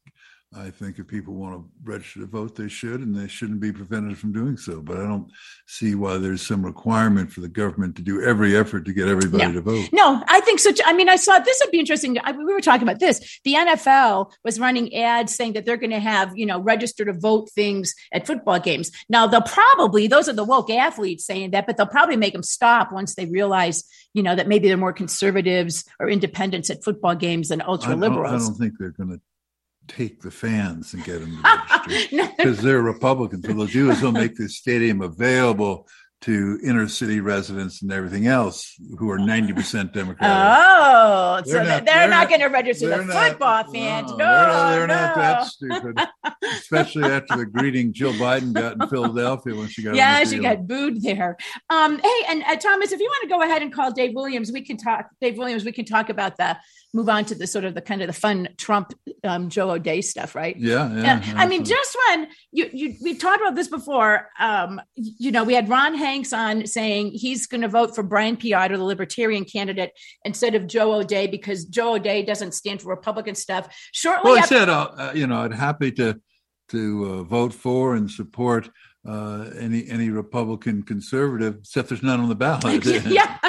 I 0.55 0.71
think 0.71 0.97
if 0.97 1.05
people 1.05 1.35
want 1.35 1.53
to 1.53 1.69
register 1.83 2.21
to 2.21 2.25
vote, 2.25 2.55
they 2.55 2.69
should, 2.69 3.01
and 3.01 3.15
they 3.15 3.27
shouldn't 3.27 3.59
be 3.59 3.71
prevented 3.71 4.17
from 4.17 4.33
doing 4.33 4.57
so. 4.57 4.81
But 4.81 4.97
I 4.97 5.03
don't 5.03 5.29
see 5.67 5.93
why 5.93 6.17
there's 6.17 6.41
some 6.41 6.65
requirement 6.65 7.31
for 7.31 7.41
the 7.41 7.47
government 7.47 7.95
to 7.97 8.01
do 8.01 8.23
every 8.23 8.57
effort 8.57 8.85
to 8.85 8.93
get 8.93 9.07
everybody 9.07 9.45
no. 9.45 9.53
to 9.53 9.61
vote. 9.61 9.89
No, 9.93 10.23
I 10.27 10.39
think 10.39 10.59
so. 10.59 10.71
I 10.85 10.93
mean, 10.93 11.07
I 11.07 11.17
saw 11.17 11.37
this 11.37 11.61
would 11.63 11.69
be 11.69 11.79
interesting. 11.79 12.17
I, 12.23 12.31
we 12.31 12.51
were 12.51 12.61
talking 12.61 12.81
about 12.81 12.99
this. 12.99 13.39
The 13.43 13.53
NFL 13.53 14.31
was 14.43 14.59
running 14.59 14.95
ads 14.95 15.35
saying 15.35 15.53
that 15.53 15.65
they're 15.65 15.77
going 15.77 15.91
to 15.91 15.99
have, 15.99 16.35
you 16.35 16.47
know, 16.47 16.59
register 16.59 17.05
to 17.05 17.13
vote 17.13 17.51
things 17.51 17.93
at 18.11 18.25
football 18.25 18.59
games. 18.59 18.89
Now, 19.07 19.27
they'll 19.27 19.41
probably, 19.41 20.07
those 20.07 20.27
are 20.27 20.33
the 20.33 20.43
woke 20.43 20.71
athletes 20.71 21.27
saying 21.27 21.51
that, 21.51 21.67
but 21.67 21.77
they'll 21.77 21.85
probably 21.85 22.17
make 22.17 22.33
them 22.33 22.43
stop 22.43 22.91
once 22.91 23.13
they 23.13 23.27
realize, 23.27 23.83
you 24.15 24.23
know, 24.23 24.33
that 24.33 24.47
maybe 24.47 24.67
they're 24.67 24.77
more 24.77 24.93
conservatives 24.93 25.85
or 25.99 26.09
independents 26.09 26.71
at 26.71 26.83
football 26.83 27.13
games 27.13 27.49
than 27.49 27.61
ultra 27.61 27.95
liberals. 27.95 28.31
I, 28.31 28.35
I 28.35 28.39
don't 28.39 28.55
think 28.55 28.73
they're 28.79 28.89
going 28.89 29.09
to 29.09 29.21
take 29.89 30.21
the 30.21 30.31
fans 30.31 30.93
and 30.93 31.03
get 31.03 31.19
them 31.19 31.31
to 31.31 31.63
register 31.87 32.33
because 32.37 32.61
they're 32.61 32.81
Republicans. 32.81 33.47
What 33.47 33.57
they'll 33.57 33.65
do 33.65 33.91
is 33.91 34.01
they'll 34.01 34.11
make 34.11 34.35
the 34.35 34.47
stadium 34.47 35.01
available 35.01 35.87
to 36.21 36.59
inner 36.63 36.85
city 36.89 37.21
residents 37.21 37.81
and 37.81 37.93
everything 37.93 38.27
else 38.27 38.75
who 38.97 39.09
are 39.09 39.17
90% 39.17 39.93
Democratic. 39.93 40.19
Oh, 40.21 41.41
they're 41.45 41.53
so 41.53 41.57
not, 41.63 41.85
they're, 41.85 41.95
they're, 41.95 42.09
not, 42.09 42.27
going 42.27 42.41
to 42.41 42.47
register 42.47 42.89
the 42.89 43.05
not, 43.05 43.29
football 43.29 43.63
fans. 43.71 44.11
No, 44.11 44.17
no 44.17 44.69
they're, 44.71 44.87
no. 44.87 44.95
not 44.95 45.15
that 45.15 45.45
stupid, 45.45 45.97
especially 46.43 47.05
after 47.05 47.37
the 47.37 47.45
greeting 47.45 47.93
Jill 47.93 48.11
Biden 48.13 48.51
got 48.51 48.81
in 48.81 48.89
Philadelphia 48.89 49.55
when 49.55 49.69
she 49.69 49.81
got. 49.81 49.95
Yeah, 49.95 50.21
she 50.25 50.39
got 50.39 50.67
booed 50.67 51.01
there. 51.01 51.37
Um, 51.69 51.99
hey, 51.99 52.21
and 52.27 52.43
uh, 52.43 52.57
Thomas, 52.57 52.91
if 52.91 52.99
you 52.99 53.07
want 53.07 53.23
to 53.23 53.29
go 53.29 53.41
ahead 53.41 53.61
and 53.61 53.73
call 53.73 53.91
Dave 53.93 54.13
Williams, 54.13 54.51
we 54.51 54.61
can 54.61 54.75
talk. 54.75 55.07
Dave 55.21 55.37
Williams, 55.37 55.63
we 55.63 55.71
can 55.71 55.85
talk 55.85 56.09
about 56.09 56.35
the 56.35 56.57
move 56.93 57.09
on 57.09 57.25
to 57.25 57.35
the 57.35 57.45
sort 57.45 57.65
of 57.65 57.75
the 57.75 57.81
kind 57.81 58.01
of 58.01 58.07
the 58.07 58.13
fun 58.13 58.49
Trump 58.57 58.93
um, 59.23 59.49
Joe 59.49 59.71
O'Dea 59.71 60.01
stuff, 60.01 60.35
right? 60.35 60.55
Yeah, 60.57 60.91
yeah. 60.93 61.03
yeah. 61.03 61.33
I 61.35 61.47
mean, 61.47 61.63
just 61.63 61.95
when 62.07 62.27
you 62.51 62.69
you 62.71 62.95
we've 63.01 63.19
talked 63.19 63.41
about 63.41 63.55
this 63.55 63.67
before. 63.67 64.29
Um, 64.39 64.81
you 64.95 65.31
know, 65.31 65.43
we 65.43 65.53
had 65.53 65.69
Ron 65.69 65.95
Hanks 65.95 66.33
on 66.33 66.65
saying 66.65 67.11
he's 67.11 67.47
going 67.47 67.61
to 67.61 67.67
vote 67.67 67.95
for 67.95 68.03
Brian 68.03 68.37
Peotter, 68.37 68.77
the 68.77 68.83
Libertarian 68.83 69.45
candidate, 69.45 69.91
instead 70.25 70.55
of 70.55 70.67
Joe 70.67 70.93
O'Dea 70.93 71.27
because 71.27 71.65
Joe 71.65 71.95
O'Dea 71.95 72.23
doesn't 72.23 72.53
stand 72.53 72.81
for 72.81 72.89
Republican 72.89 73.35
stuff. 73.35 73.67
Shortly, 73.93 74.31
well, 74.31 74.39
after- 74.39 74.55
I 74.55 74.59
said, 74.59 74.69
uh, 74.69 74.91
uh, 74.97 75.11
you 75.13 75.27
know, 75.27 75.41
I'd 75.41 75.53
happy 75.53 75.91
to 75.93 76.19
to 76.69 77.05
uh, 77.05 77.23
vote 77.23 77.53
for 77.53 77.95
and 77.95 78.09
support 78.09 78.69
uh, 79.07 79.49
any 79.57 79.87
any 79.87 80.09
Republican 80.09 80.83
conservative, 80.83 81.57
except 81.59 81.89
there's 81.89 82.03
none 82.03 82.19
on 82.19 82.29
the 82.29 82.35
ballot. 82.35 82.85
yeah. 83.05 83.37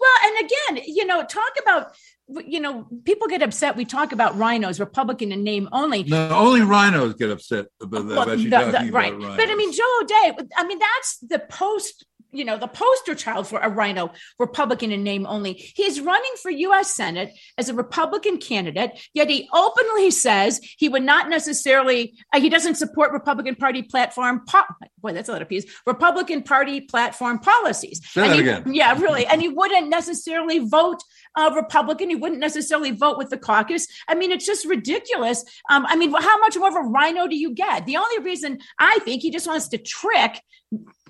Well, 0.00 0.12
and 0.24 0.46
again, 0.46 0.84
you 0.86 1.06
know, 1.06 1.24
talk 1.24 1.52
about 1.62 1.94
you 2.28 2.60
know, 2.60 2.86
people 3.04 3.28
get 3.28 3.42
upset. 3.42 3.76
We 3.76 3.84
talk 3.84 4.12
about 4.12 4.34
RINOs, 4.34 4.80
Republican 4.80 5.32
in 5.32 5.44
name 5.44 5.68
only. 5.72 6.04
No, 6.04 6.28
only 6.30 6.60
RINOs 6.60 7.18
get 7.18 7.30
upset 7.30 7.66
about 7.80 8.08
that. 8.08 8.16
Well, 8.16 8.26
the, 8.26 8.36
the, 8.36 8.90
right. 8.92 9.18
But 9.18 9.50
I 9.50 9.54
mean, 9.54 9.72
Joe 9.72 10.00
O'Dea, 10.00 10.46
I 10.56 10.66
mean, 10.66 10.78
that's 10.78 11.18
the 11.18 11.38
post 11.38 12.06
you 12.34 12.44
know, 12.44 12.58
the 12.58 12.66
poster 12.66 13.14
child 13.14 13.46
for 13.46 13.60
a 13.60 13.70
RINO, 13.70 14.10
Republican 14.38 14.90
in 14.90 15.02
name 15.02 15.24
only. 15.26 15.52
He's 15.52 16.00
running 16.00 16.32
for 16.42 16.50
U.S. 16.50 16.94
Senate 16.94 17.32
as 17.56 17.68
a 17.68 17.74
Republican 17.74 18.38
candidate, 18.38 18.90
yet 19.14 19.30
he 19.30 19.48
openly 19.54 20.10
says 20.10 20.60
he 20.76 20.88
would 20.88 21.04
not 21.04 21.28
necessarily, 21.28 22.18
uh, 22.32 22.40
he 22.40 22.50
doesn't 22.50 22.74
support 22.74 23.12
Republican 23.12 23.54
Party 23.54 23.82
platform. 23.82 24.42
Po- 24.46 24.62
boy, 25.00 25.12
that's 25.12 25.28
a 25.28 25.32
lot 25.32 25.42
of 25.42 25.48
peas. 25.48 25.64
Republican 25.86 26.42
Party 26.42 26.80
platform 26.80 27.38
policies. 27.38 28.00
Say 28.04 28.22
that 28.22 28.34
he, 28.34 28.40
again. 28.40 28.74
Yeah, 28.74 28.98
really. 28.98 29.26
and 29.26 29.40
he 29.40 29.48
wouldn't 29.48 29.88
necessarily 29.88 30.58
vote 30.58 31.02
uh, 31.36 31.50
Republican. 31.54 32.10
He 32.10 32.16
wouldn't 32.16 32.40
necessarily 32.40 32.90
vote 32.90 33.18
with 33.18 33.30
the 33.30 33.38
caucus. 33.38 33.86
I 34.08 34.14
mean, 34.14 34.30
it's 34.30 34.46
just 34.46 34.64
ridiculous. 34.66 35.44
Um, 35.70 35.86
I 35.86 35.96
mean, 35.96 36.12
how 36.12 36.38
much 36.38 36.56
more 36.56 36.68
of 36.68 36.74
a 36.74 36.88
RINO 36.88 37.28
do 37.28 37.36
you 37.36 37.54
get? 37.54 37.86
The 37.86 37.96
only 37.96 38.18
reason 38.20 38.58
I 38.78 38.98
think 39.00 39.22
he 39.22 39.30
just 39.30 39.46
wants 39.46 39.68
to 39.68 39.78
trick 39.78 40.40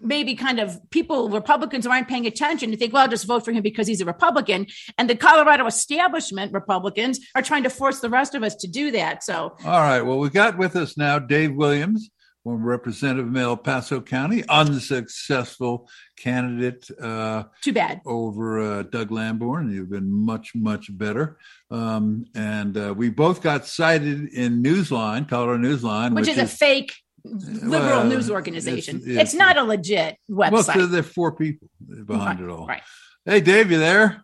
maybe 0.00 0.34
kind 0.34 0.60
of 0.60 0.78
people, 0.90 1.30
Republicans 1.30 1.86
aren't 1.86 2.08
paying 2.08 2.26
attention 2.26 2.70
to 2.70 2.76
think, 2.76 2.92
well, 2.92 3.02
I'll 3.02 3.08
just 3.08 3.26
vote 3.26 3.44
for 3.44 3.52
him 3.52 3.62
because 3.62 3.86
he's 3.86 4.00
a 4.00 4.04
Republican. 4.04 4.66
And 4.98 5.08
the 5.08 5.16
Colorado 5.16 5.66
establishment 5.66 6.52
Republicans 6.52 7.20
are 7.34 7.42
trying 7.42 7.62
to 7.62 7.70
force 7.70 8.00
the 8.00 8.10
rest 8.10 8.34
of 8.34 8.42
us 8.42 8.54
to 8.56 8.68
do 8.68 8.90
that. 8.92 9.24
So, 9.24 9.56
all 9.64 9.80
right. 9.80 10.02
Well, 10.02 10.18
we've 10.18 10.32
got 10.32 10.58
with 10.58 10.76
us 10.76 10.96
now 10.96 11.18
Dave 11.18 11.54
Williams, 11.54 12.10
former 12.44 12.66
representative 12.66 13.26
of 13.26 13.36
El 13.36 13.56
Paso 13.56 14.00
County, 14.02 14.44
unsuccessful 14.48 15.88
candidate. 16.16 16.86
Uh, 17.00 17.44
Too 17.62 17.72
bad. 17.72 18.02
Over 18.04 18.60
uh, 18.60 18.82
Doug 18.82 19.10
Lamborn. 19.10 19.72
You've 19.72 19.90
been 19.90 20.12
much, 20.12 20.54
much 20.54 20.96
better. 20.96 21.38
Um, 21.70 22.26
and 22.34 22.76
uh, 22.76 22.94
we 22.94 23.08
both 23.08 23.42
got 23.42 23.66
cited 23.66 24.28
in 24.28 24.62
Newsline, 24.62 25.28
Colorado 25.28 25.62
Newsline, 25.62 26.14
which, 26.14 26.26
which 26.26 26.36
is, 26.36 26.42
is 26.42 26.52
a 26.52 26.56
fake 26.56 26.94
liberal 27.24 28.00
well, 28.00 28.04
news 28.04 28.30
organization. 28.30 28.96
It's, 28.98 29.06
it's, 29.06 29.20
it's, 29.20 29.34
not 29.34 29.56
a 29.56 29.62
legit 29.62 30.18
website. 30.30 30.76
Well, 30.76 30.88
there 30.88 31.00
are 31.00 31.02
four 31.02 31.32
people 31.32 31.68
behind 32.04 32.40
right, 32.40 32.48
it 32.48 32.52
all. 32.52 32.66
Right. 32.66 32.82
Hey, 33.24 33.40
Dave, 33.40 33.70
you 33.70 33.78
there? 33.78 34.22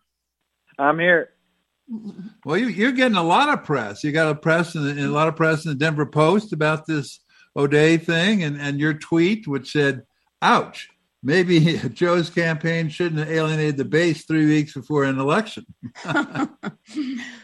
I'm 0.78 0.98
here. 0.98 1.30
Well, 2.44 2.58
you, 2.58 2.88
are 2.88 2.92
getting 2.92 3.16
a 3.16 3.22
lot 3.22 3.48
of 3.48 3.64
press. 3.64 4.04
You 4.04 4.12
got 4.12 4.30
a 4.30 4.34
press 4.34 4.74
and 4.74 4.98
a 5.00 5.08
lot 5.08 5.28
of 5.28 5.36
press 5.36 5.64
in 5.64 5.70
the 5.70 5.74
Denver 5.74 6.06
Post 6.06 6.52
about 6.52 6.86
this 6.86 7.20
O'Dea 7.56 7.96
thing, 7.98 8.42
and, 8.42 8.60
and 8.60 8.78
your 8.78 8.94
tweet, 8.94 9.46
which 9.46 9.72
said, 9.72 10.02
"Ouch, 10.42 10.88
maybe 11.22 11.78
Joe's 11.94 12.30
campaign 12.30 12.88
shouldn't 12.88 13.20
have 13.20 13.30
alienated 13.30 13.76
the 13.76 13.84
base 13.84 14.24
three 14.24 14.46
weeks 14.46 14.74
before 14.74 15.04
an 15.04 15.18
election." 15.18 15.66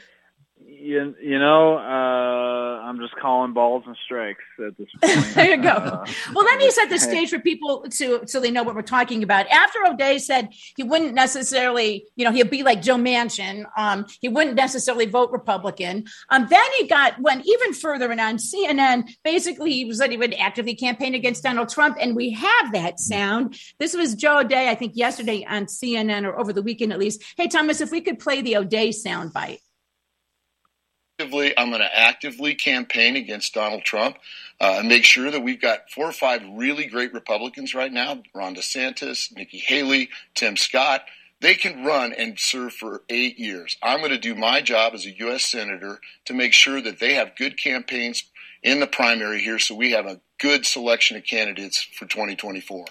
you, 0.87 1.15
you 1.21 1.39
know, 1.39 1.77
uh, 1.79 2.81
I'm 2.87 2.99
just 2.99 3.17
calling 3.17 3.53
balls 3.53 3.83
and 3.87 3.97
strikes 4.05 4.45
at 4.65 4.77
this 4.79 4.89
point. 5.03 5.35
there 5.35 5.57
you 5.57 5.63
go. 5.63 5.71
Uh, 5.71 6.07
well, 6.33 6.45
let 6.45 6.59
me 6.59 6.71
set 6.71 6.89
the 6.89 6.99
stage 7.11 7.31
for 7.31 7.41
people 7.41 7.85
to 7.91 8.23
so 8.27 8.41
they 8.41 8.51
know 8.51 8.63
what 8.63 8.75
we're 8.75 8.83
talking 8.83 9.23
about. 9.23 9.49
After 9.49 9.85
O'Dea 9.85 10.19
said 10.21 10.51
he 10.77 10.85
wouldn't 10.85 11.15
necessarily, 11.15 12.07
you 12.15 12.25
know, 12.25 12.31
he'd 12.31 12.51
be 12.51 12.63
like 12.63 12.83
Joe 12.83 12.97
Manchin. 12.97 13.65
Um, 13.77 14.07
he 14.21 14.29
wouldn't 14.29 14.55
necessarily 14.55 15.07
vote 15.07 15.33
Republican. 15.33 16.05
Um, 16.31 16.47
then 16.49 16.65
he 16.79 16.87
got 16.87 17.21
went 17.21 17.45
even 17.47 17.73
further, 17.73 18.11
and 18.11 18.21
on 18.21 18.37
CNN, 18.37 19.11
basically 19.25 19.73
he 19.73 19.93
said 19.93 20.11
he 20.11 20.17
would 20.17 20.35
actively 20.35 20.77
campaign 20.77 21.15
against 21.15 21.43
Donald 21.43 21.69
Trump, 21.69 21.97
and 22.01 22.15
we 22.15 22.31
have 22.31 22.73
that 22.73 23.01
sound. 23.01 23.59
This 23.79 23.97
was 23.97 24.15
Joe 24.15 24.39
O'Dea, 24.41 24.69
I 24.69 24.77
think, 24.77 24.93
yesterday 24.95 25.45
on 25.49 25.67
CNN 25.67 26.25
or 26.25 26.39
over 26.39 26.53
the 26.53 26.63
weekend 26.63 26.93
at 26.93 27.01
least. 27.01 27.23
Hey, 27.37 27.49
Thomas, 27.49 27.81
if 27.81 27.91
we 27.91 28.01
could 28.01 28.21
play 28.21 28.41
the 28.41 28.57
O'Dea 28.57 28.93
sound 28.93 29.33
bite 29.33 29.61
actively, 31.19 31.57
I'm 31.57 31.71
going 31.71 31.81
to 31.81 31.99
actively 31.99 32.55
campaign 32.55 33.17
against 33.17 33.55
Donald 33.55 33.85
Trump 33.85 34.19
uh, 34.61 34.77
and 34.79 34.89
make 34.89 35.05
sure 35.05 35.31
that 35.31 35.43
we've 35.43 35.61
got 35.61 35.91
four 35.91 36.07
or 36.07 36.13
five 36.13 36.43
really 36.53 36.85
great 36.85 37.15
Republicans 37.15 37.75
right 37.75 37.91
now 37.91 38.23
Ron 38.35 38.55
DeSantis, 38.55 39.35
Nikki 39.35 39.57
Haley, 39.59 40.11
Tim 40.35 40.59
Scott. 40.59 41.07
They 41.41 41.55
can 41.55 41.85
run 41.87 42.13
and 42.13 42.39
serve 42.39 42.75
for 42.75 43.03
eight 43.09 43.39
years. 43.39 43.79
I'm 43.83 44.01
going 44.01 44.11
to 44.11 44.19
do 44.19 44.35
my 44.35 44.61
job 44.61 44.93
as 44.93 45.07
a 45.07 45.17
U.S. 45.21 45.47
Senator 45.47 46.01
to 46.27 46.35
make 46.35 46.53
sure 46.53 46.83
that 46.83 47.01
they 47.01 47.15
have 47.15 47.37
good 47.37 47.59
campaigns 47.59 48.25
in 48.63 48.81
the 48.81 48.87
primary 48.87 49.41
here 49.41 49.59
so 49.59 49.75
we 49.75 49.93
have 49.93 50.07
a 50.07 50.21
good 50.39 50.67
selection 50.67 51.17
of 51.17 51.25
candidates 51.25 51.83
for 51.83 52.05
2024. 52.05 52.85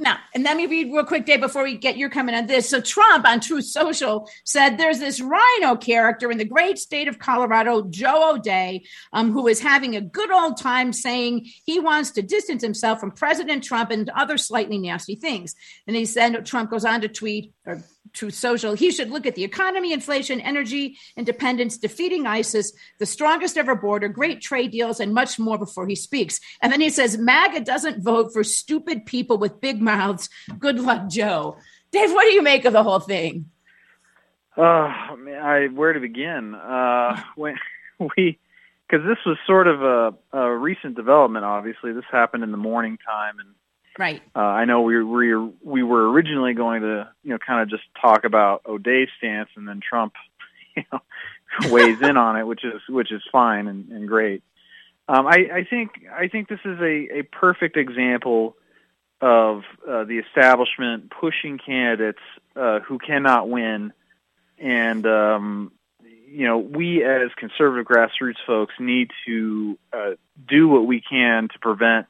Now, 0.00 0.16
and 0.34 0.42
let 0.44 0.56
me 0.56 0.64
read 0.64 0.90
real 0.90 1.04
quick, 1.04 1.26
Dave, 1.26 1.40
before 1.40 1.62
we 1.62 1.76
get 1.76 1.98
your 1.98 2.08
comment 2.08 2.34
on 2.34 2.46
this. 2.46 2.70
So, 2.70 2.80
Trump 2.80 3.28
on 3.28 3.38
Truth 3.38 3.66
Social 3.66 4.26
said 4.46 4.78
there's 4.78 4.98
this 4.98 5.20
RINO 5.20 5.76
character 5.76 6.30
in 6.30 6.38
the 6.38 6.44
great 6.46 6.78
state 6.78 7.06
of 7.06 7.18
Colorado, 7.18 7.82
Joe 7.82 8.32
O'Dea, 8.34 8.82
um, 9.12 9.30
who 9.30 9.46
is 9.46 9.60
having 9.60 9.96
a 9.96 10.00
good 10.00 10.30
old 10.30 10.56
time 10.56 10.94
saying 10.94 11.46
he 11.66 11.78
wants 11.78 12.12
to 12.12 12.22
distance 12.22 12.62
himself 12.62 12.98
from 12.98 13.10
President 13.10 13.62
Trump 13.62 13.90
and 13.90 14.08
other 14.10 14.38
slightly 14.38 14.78
nasty 14.78 15.16
things. 15.16 15.54
And 15.86 15.94
he 15.94 16.06
said, 16.06 16.46
Trump 16.46 16.70
goes 16.70 16.86
on 16.86 17.02
to 17.02 17.08
tweet 17.08 17.52
or 17.66 17.82
Truth 18.12 18.34
Social, 18.34 18.74
he 18.74 18.90
should 18.90 19.10
look 19.10 19.26
at 19.26 19.34
the 19.34 19.44
economy, 19.44 19.92
inflation, 19.92 20.40
energy 20.40 20.96
independence, 21.16 21.78
defeating 21.78 22.26
ISIS, 22.26 22.72
the 22.98 23.06
strongest 23.06 23.56
ever 23.56 23.74
border, 23.74 24.08
great 24.08 24.40
trade 24.40 24.72
deals, 24.72 25.00
and 25.00 25.14
much 25.14 25.38
more 25.38 25.58
before 25.58 25.86
he 25.86 25.94
speaks. 25.94 26.40
And 26.60 26.72
then 26.72 26.80
he 26.80 26.90
says, 26.90 27.18
MAGA 27.18 27.60
doesn't 27.60 28.02
vote 28.02 28.32
for 28.32 28.42
stupid 28.42 29.06
people 29.06 29.38
with 29.38 29.60
big 29.60 29.80
mouths. 29.80 30.28
Good 30.58 30.80
luck, 30.80 31.08
Joe. 31.08 31.56
Dave, 31.92 32.12
what 32.12 32.24
do 32.24 32.32
you 32.32 32.42
make 32.42 32.64
of 32.64 32.72
the 32.72 32.82
whole 32.82 33.00
thing? 33.00 33.50
Uh, 34.56 34.62
I 34.62 35.68
where 35.72 35.92
to 35.92 36.00
begin? 36.00 36.54
Uh, 36.54 37.20
when 37.36 37.56
we, 38.16 38.38
because 38.88 39.06
this 39.06 39.18
was 39.24 39.36
sort 39.46 39.68
of 39.68 39.82
a, 39.82 40.14
a 40.32 40.56
recent 40.56 40.96
development. 40.96 41.44
Obviously, 41.44 41.92
this 41.92 42.04
happened 42.10 42.42
in 42.42 42.50
the 42.50 42.56
morning 42.56 42.98
time, 43.06 43.38
and 43.38 43.48
Right. 44.00 44.22
Uh, 44.34 44.38
I 44.38 44.64
know 44.64 44.80
we 44.80 44.96
were 44.96 45.50
we 45.62 45.82
were 45.82 46.10
originally 46.10 46.54
going 46.54 46.80
to 46.80 47.06
you 47.22 47.32
know 47.32 47.38
kind 47.38 47.60
of 47.60 47.68
just 47.68 47.82
talk 48.00 48.24
about 48.24 48.62
O'Dea's 48.64 49.10
stance, 49.18 49.50
and 49.56 49.68
then 49.68 49.82
Trump, 49.86 50.14
you 50.74 50.84
know, 50.90 51.00
weighs 51.70 52.00
in 52.00 52.16
on 52.16 52.38
it, 52.38 52.46
which 52.46 52.64
is 52.64 52.80
which 52.88 53.12
is 53.12 53.20
fine 53.30 53.68
and, 53.68 53.90
and 53.90 54.08
great. 54.08 54.42
Um, 55.06 55.26
I, 55.26 55.50
I 55.52 55.66
think 55.68 55.90
I 56.10 56.28
think 56.28 56.48
this 56.48 56.60
is 56.64 56.80
a, 56.80 57.18
a 57.18 57.22
perfect 57.30 57.76
example 57.76 58.56
of 59.20 59.64
uh, 59.86 60.04
the 60.04 60.22
establishment 60.26 61.12
pushing 61.20 61.58
candidates 61.58 62.22
uh, 62.56 62.80
who 62.80 62.98
cannot 62.98 63.50
win, 63.50 63.92
and 64.56 65.06
um, 65.06 65.72
you 66.26 66.46
know 66.46 66.56
we 66.56 67.04
as 67.04 67.32
conservative 67.36 67.86
grassroots 67.86 68.40
folks 68.46 68.72
need 68.80 69.10
to 69.26 69.78
uh, 69.92 70.12
do 70.48 70.68
what 70.68 70.86
we 70.86 71.02
can 71.02 71.48
to 71.48 71.58
prevent 71.58 72.06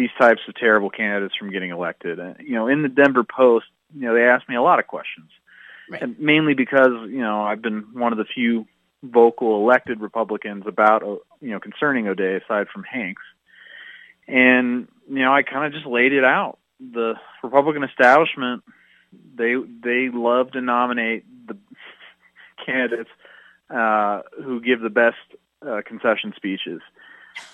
these 0.00 0.10
types 0.18 0.40
of 0.48 0.54
terrible 0.54 0.88
candidates 0.88 1.34
from 1.36 1.50
getting 1.50 1.70
elected. 1.70 2.18
And, 2.18 2.36
you 2.40 2.54
know, 2.54 2.68
in 2.68 2.82
the 2.82 2.88
Denver 2.88 3.22
Post, 3.24 3.66
you 3.94 4.06
know, 4.06 4.14
they 4.14 4.22
asked 4.22 4.48
me 4.48 4.56
a 4.56 4.62
lot 4.62 4.78
of 4.78 4.86
questions, 4.86 5.28
right. 5.90 6.00
and 6.00 6.18
mainly 6.18 6.54
because 6.54 6.92
you 7.08 7.20
know 7.20 7.42
I've 7.42 7.60
been 7.60 7.86
one 7.92 8.12
of 8.12 8.18
the 8.18 8.24
few 8.24 8.66
vocal 9.02 9.56
elected 9.62 10.00
Republicans 10.00 10.64
about 10.66 11.02
you 11.40 11.50
know 11.50 11.60
concerning 11.60 12.06
O'Dea 12.06 12.36
aside 12.36 12.68
from 12.72 12.84
Hanks, 12.84 13.22
and 14.28 14.88
you 15.08 15.18
know 15.18 15.34
I 15.34 15.42
kind 15.42 15.66
of 15.66 15.72
just 15.72 15.86
laid 15.86 16.12
it 16.12 16.24
out. 16.24 16.58
The 16.78 17.14
Republican 17.42 17.82
establishment 17.82 18.62
they 19.34 19.54
they 19.82 20.08
love 20.12 20.52
to 20.52 20.60
nominate 20.60 21.24
the 21.46 21.56
candidates 22.66 23.10
uh, 23.68 24.22
who 24.42 24.60
give 24.60 24.80
the 24.80 24.90
best 24.90 25.16
uh, 25.66 25.80
concession 25.84 26.32
speeches. 26.36 26.80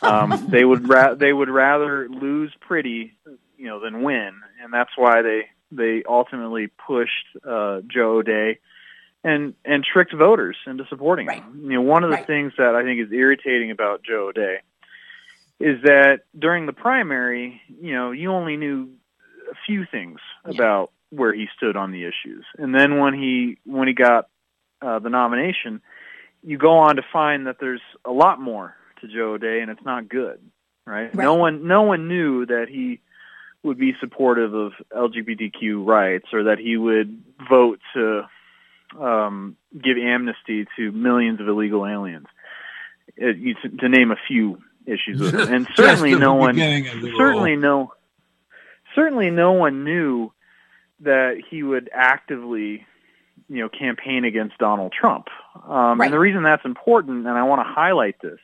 Um, 0.03 0.47
they 0.51 0.65
would 0.65 0.89
ra- 0.89 1.15
they 1.15 1.33
would 1.33 1.49
rather 1.49 2.09
lose 2.09 2.53
pretty 2.61 3.13
you 3.57 3.67
know 3.67 3.81
than 3.81 4.03
win, 4.03 4.41
and 4.63 4.73
that's 4.73 4.91
why 4.97 5.23
they 5.23 5.43
they 5.71 6.03
ultimately 6.09 6.69
pushed 6.87 7.27
uh, 7.45 7.81
Joe 7.87 8.19
O'Dea 8.19 8.59
and 9.25 9.55
and 9.65 9.85
tricked 9.85 10.15
voters 10.15 10.57
into 10.67 10.85
supporting 10.89 11.27
right. 11.27 11.43
him. 11.43 11.63
You 11.65 11.75
know, 11.75 11.83
one 11.83 12.05
of 12.05 12.11
the 12.11 12.17
right. 12.17 12.27
things 12.27 12.53
that 12.59 12.75
I 12.75 12.83
think 12.83 13.01
is 13.01 13.13
irritating 13.13 13.71
about 13.71 14.03
Joe 14.03 14.29
O'Dea 14.29 14.59
is 15.59 15.83
that 15.85 16.21
during 16.39 16.67
the 16.67 16.73
primary, 16.73 17.61
you 17.81 17.95
know, 17.95 18.11
you 18.13 18.31
only 18.31 18.57
knew 18.57 18.91
a 19.51 19.55
few 19.67 19.87
things 19.91 20.21
Yeah. 20.45 20.55
about 20.55 20.91
where 21.11 21.33
he 21.33 21.47
stood 21.57 21.77
on 21.77 21.93
the 21.93 22.05
issues, 22.05 22.45
and 22.59 22.75
then 22.75 22.99
when 22.99 23.15
he 23.15 23.59
when 23.65 23.89
he 23.89 23.95
got 23.95 24.29
uh, 24.83 24.99
the 24.99 25.09
nomination, 25.09 25.81
you 26.43 26.59
go 26.59 26.79
on 26.79 26.97
to 26.97 27.03
find 27.13 27.47
that 27.47 27.57
there's 27.59 27.81
a 28.05 28.11
lot 28.13 28.41
more 28.41 28.75
to 29.01 29.09
Joe 29.09 29.35
O'Dea, 29.35 29.61
and 29.61 29.71
it's 29.71 29.85
not 29.85 30.09
good, 30.09 30.41
right? 30.87 31.05
Right. 31.05 31.15
No 31.15 31.35
one 31.35 31.67
no 31.67 31.83
one 31.83 32.09
knew 32.09 32.47
that 32.47 32.67
he 32.69 33.01
would 33.63 33.79
be 33.79 33.95
supportive 34.01 34.55
of 34.55 34.73
LGBTQ 34.91 35.85
rights 35.85 36.27
or 36.33 36.45
that 36.45 36.59
he 36.59 36.77
would 36.77 37.23
vote 37.49 37.81
to 37.95 38.29
um, 38.99 39.57
give 39.73 39.97
amnesty 39.99 40.67
to 40.77 40.93
millions 40.93 41.41
of 41.41 41.49
illegal 41.49 41.87
aliens, 41.87 42.27
uh, 43.21 43.27
you, 43.27 43.55
to 43.79 43.89
name 43.89 44.11
a 44.13 44.17
few 44.29 44.59
issues 44.87 45.21
with 45.21 45.35
him. 45.35 45.49
And 45.53 45.69
certainly 45.75 46.15
no 46.15 46.35
one, 46.35 46.55
beginning 46.55 46.89
of 46.89 47.01
the 47.01 47.13
certainly 47.17 47.57
role. 47.57 47.61
no, 47.61 47.93
certainly 48.95 49.31
no 49.31 49.53
one 49.53 49.85
knew 49.85 50.33
that 51.01 51.43
he 51.51 51.63
would 51.63 51.91
actively, 51.93 52.87
you 53.49 53.63
know, 53.63 53.69
campaign 53.69 54.25
against 54.25 54.57
Donald 54.59 54.93
Trump. 54.93 55.27
Um, 55.69 55.99
Right. 55.99 56.07
And 56.07 56.13
the 56.13 56.19
reason 56.19 56.43
that's 56.43 56.65
important, 56.65 57.27
and 57.27 57.37
I 57.37 57.43
want 57.43 57.61
to 57.67 57.73
highlight 57.73 58.21
this, 58.23 58.39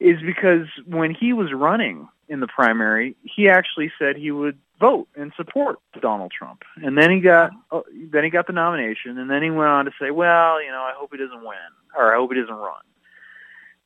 is 0.00 0.16
because 0.24 0.66
when 0.86 1.14
he 1.14 1.32
was 1.32 1.52
running 1.52 2.08
in 2.28 2.40
the 2.40 2.46
primary, 2.46 3.16
he 3.22 3.48
actually 3.48 3.92
said 3.98 4.16
he 4.16 4.30
would 4.30 4.58
vote 4.80 5.06
and 5.14 5.32
support 5.36 5.78
Donald 6.00 6.32
Trump. 6.36 6.62
And 6.76 6.96
then 6.96 7.10
he 7.10 7.20
got 7.20 7.50
uh, 7.70 7.82
then 8.10 8.24
he 8.24 8.30
got 8.30 8.46
the 8.46 8.54
nomination, 8.54 9.18
and 9.18 9.30
then 9.30 9.42
he 9.42 9.50
went 9.50 9.68
on 9.68 9.84
to 9.84 9.90
say, 10.00 10.10
"Well, 10.10 10.62
you 10.62 10.70
know, 10.70 10.80
I 10.80 10.92
hope 10.96 11.10
he 11.12 11.18
doesn't 11.18 11.40
win, 11.40 11.70
or 11.96 12.14
I 12.14 12.16
hope 12.16 12.32
he 12.32 12.40
doesn't 12.40 12.54
run." 12.54 12.82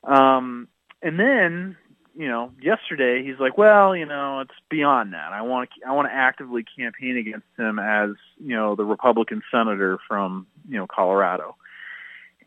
Um, 0.05 0.69
and 1.03 1.19
then 1.19 1.77
you 2.17 2.29
know, 2.29 2.53
yesterday 2.63 3.25
he's 3.25 3.41
like, 3.41 3.59
"Well, 3.59 3.97
you 3.97 4.07
know, 4.07 4.41
it's 4.41 4.55
beyond 4.71 5.15
that. 5.15 5.33
I 5.33 5.43
want 5.43 5.71
to 5.71 5.89
I 5.89 5.93
want 5.93 6.09
to 6.09 6.15
actively 6.15 6.65
campaign 6.79 7.17
against 7.17 7.47
him 7.59 7.79
as 7.81 8.11
you 8.39 8.55
know 8.55 8.77
the 8.77 8.85
Republican 8.85 9.43
senator 9.51 9.99
from 10.07 10.47
you 10.69 10.77
know 10.77 10.87
Colorado." 10.87 11.57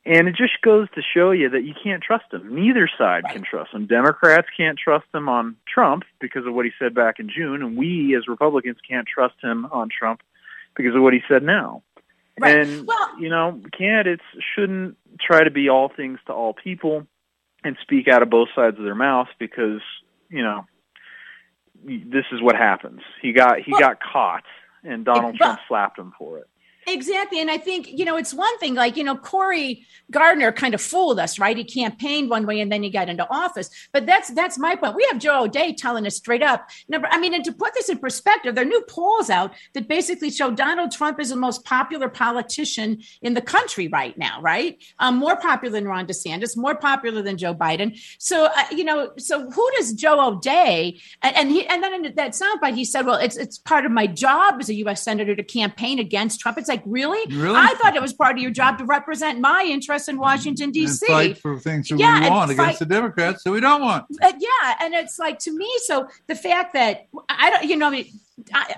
And 0.08 0.30
it 0.30 0.36
just 0.38 0.62
goes 0.62 0.88
to 0.96 1.02
show 1.02 1.32
you 1.32 1.50
that 1.50 1.66
you 1.66 1.74
can't 1.84 2.02
trust 2.02 2.32
him. 2.32 2.56
Neither 2.56 2.90
side 2.98 3.26
can 3.30 3.44
trust 3.44 3.74
him. 3.74 3.88
Democrats 3.88 4.48
can't 4.56 4.80
trust 4.80 5.06
him 5.14 5.28
on 5.28 5.58
Trump 5.68 6.04
because 6.22 6.46
of 6.48 6.54
what 6.54 6.64
he 6.66 6.72
said 6.80 6.96
back 6.96 7.20
in 7.20 7.30
June, 7.30 7.62
and 7.62 7.76
we 7.76 8.16
as 8.16 8.26
Republicans 8.26 8.78
can't 8.88 9.06
trust 9.06 9.36
him 9.44 9.66
on 9.66 9.90
Trump 9.90 10.22
because 10.78 10.96
of 10.96 11.02
what 11.02 11.12
he 11.14 11.20
said 11.28 11.44
now. 11.44 11.84
Right. 12.40 12.56
And 12.60 12.88
Well- 12.88 13.20
you 13.20 13.28
know, 13.30 13.62
candidates 13.78 14.24
shouldn't 14.56 14.96
try 15.20 15.44
to 15.44 15.52
be 15.52 15.68
all 15.68 15.90
things 15.90 16.20
to 16.28 16.34
all 16.34 16.54
people 16.54 17.06
and 17.66 17.76
speak 17.82 18.08
out 18.08 18.22
of 18.22 18.30
both 18.30 18.48
sides 18.56 18.78
of 18.78 18.86
their 18.86 18.96
mouth 18.96 19.28
because 19.40 19.82
you 20.30 20.42
know 20.44 20.66
this 21.84 22.26
is 22.32 22.42
what 22.42 22.56
happens. 22.56 23.02
He 23.22 23.34
got 23.34 23.60
he 23.60 23.72
Well- 23.72 23.82
got 23.82 24.00
caught, 24.00 24.46
and 24.84 25.04
Donald 25.04 25.36
Trump 25.36 25.60
slapped 25.68 26.00
him 26.00 26.14
for 26.18 26.38
it. 26.38 26.48
Exactly. 26.88 27.42
And 27.42 27.52
I 27.52 27.58
think, 27.58 27.90
you 27.92 28.06
know, 28.06 28.16
it's 28.16 28.34
one 28.34 28.58
thing 28.60 28.74
like, 28.74 28.96
you 28.96 29.04
know, 29.04 29.18
Cory 29.18 29.86
Gardner 30.10 30.54
kind 30.54 30.74
of 30.74 30.80
fooled 30.80 31.20
us, 31.20 31.38
right? 31.38 31.58
He 31.58 31.66
campaigned 31.66 32.30
one 32.30 32.46
way 32.46 32.62
and 32.62 32.72
then 32.72 32.82
he 32.82 32.90
got 32.90 33.10
into 33.10 33.28
office. 33.30 33.70
But 33.92 34.06
that's 34.06 34.30
that's 34.30 34.58
my 34.58 34.76
point. 34.76 34.96
We 34.96 35.06
have 35.12 35.20
Joe 35.20 35.44
O'Dea 35.44 35.74
telling 35.74 36.08
us 36.08 36.16
straight 36.16 36.42
up. 36.42 36.70
Number 36.88 37.10
I 37.12 37.20
mean, 37.20 37.34
and 37.34 37.44
to 37.44 37.52
put 37.52 37.74
this 37.74 37.90
in 37.90 37.98
perspective, 37.98 38.56
there 38.56 38.64
are 38.64 38.68
new 38.68 38.82
polls 38.88 39.30
out 39.30 39.54
that 39.74 39.90
basically 39.90 40.30
show 40.30 40.50
Donald 40.50 40.92
Trump 40.92 41.20
is 41.20 41.30
the 41.30 41.36
most 41.36 41.66
popular 41.66 42.08
politician 42.08 43.02
in 43.22 43.34
the 43.34 43.42
country 43.42 43.90
right 43.90 44.18
now, 44.18 44.42
right? 44.42 44.82
Um, 45.00 45.18
more 45.18 45.36
popular 45.36 45.74
than 45.74 45.90
Ron 45.90 46.08
DeSantis, 46.08 46.56
more 46.56 46.76
popular 46.76 47.22
than 47.22 47.38
Joe 47.38 47.54
Biden. 47.54 48.00
So 48.18 48.46
uh, 48.46 48.64
you 48.72 48.86
know, 48.86 49.12
so 49.18 49.50
who 49.50 49.70
does 49.78 49.92
Joe 49.94 50.26
O'Dea? 50.26 50.98
and, 51.22 51.36
and 51.36 51.52
he 51.52 51.68
and 51.68 51.84
then 51.84 52.06
in 52.06 52.16
that 52.16 52.32
soundbite 52.32 52.76
he 52.76 52.86
said, 52.86 53.06
Well, 53.06 53.20
it's 53.20 53.36
it's 53.36 53.58
part 53.58 53.86
of 53.86 53.92
my 53.92 54.08
job 54.08 54.56
as 54.62 54.70
a 54.70 54.76
US 54.76 55.04
Senator 55.04 55.36
to 55.36 55.44
campaign 55.44 56.00
against 56.00 56.40
Trump. 56.40 56.58
It's 56.58 56.70
like, 56.70 56.77
really? 56.86 57.34
Really? 57.36 57.56
I 57.58 57.74
thought 57.76 57.96
it 57.96 58.02
was 58.02 58.14
part 58.14 58.36
of 58.36 58.42
your 58.42 58.52
job 58.52 58.78
to 58.80 58.86
represent 58.86 59.40
my 59.40 59.64
interests 59.68 60.08
in 60.08 60.18
Washington, 60.18 60.72
D.C. 60.72 61.06
fight 61.08 61.38
for 61.38 61.60
things 61.60 61.88
that 61.90 62.00
Yeah, 62.00 62.22
we 62.22 62.30
want 62.30 62.52
against 62.52 62.70
fight- 62.72 62.80
the 62.80 62.86
Democrats 62.86 63.44
that 63.44 63.52
we 63.52 63.60
don't 63.60 63.82
want. 63.82 64.06
Uh, 64.22 64.32
yeah, 64.40 64.76
and 64.82 64.94
it's 64.94 65.18
like 65.20 65.40
to 65.40 65.52
me. 65.56 65.70
So 65.86 66.08
the 66.28 66.36
fact 66.36 66.74
that 66.74 67.08
I 67.30 67.50
don't, 67.50 67.64
you 67.66 67.76
know, 67.78 67.90
I, 67.90 68.04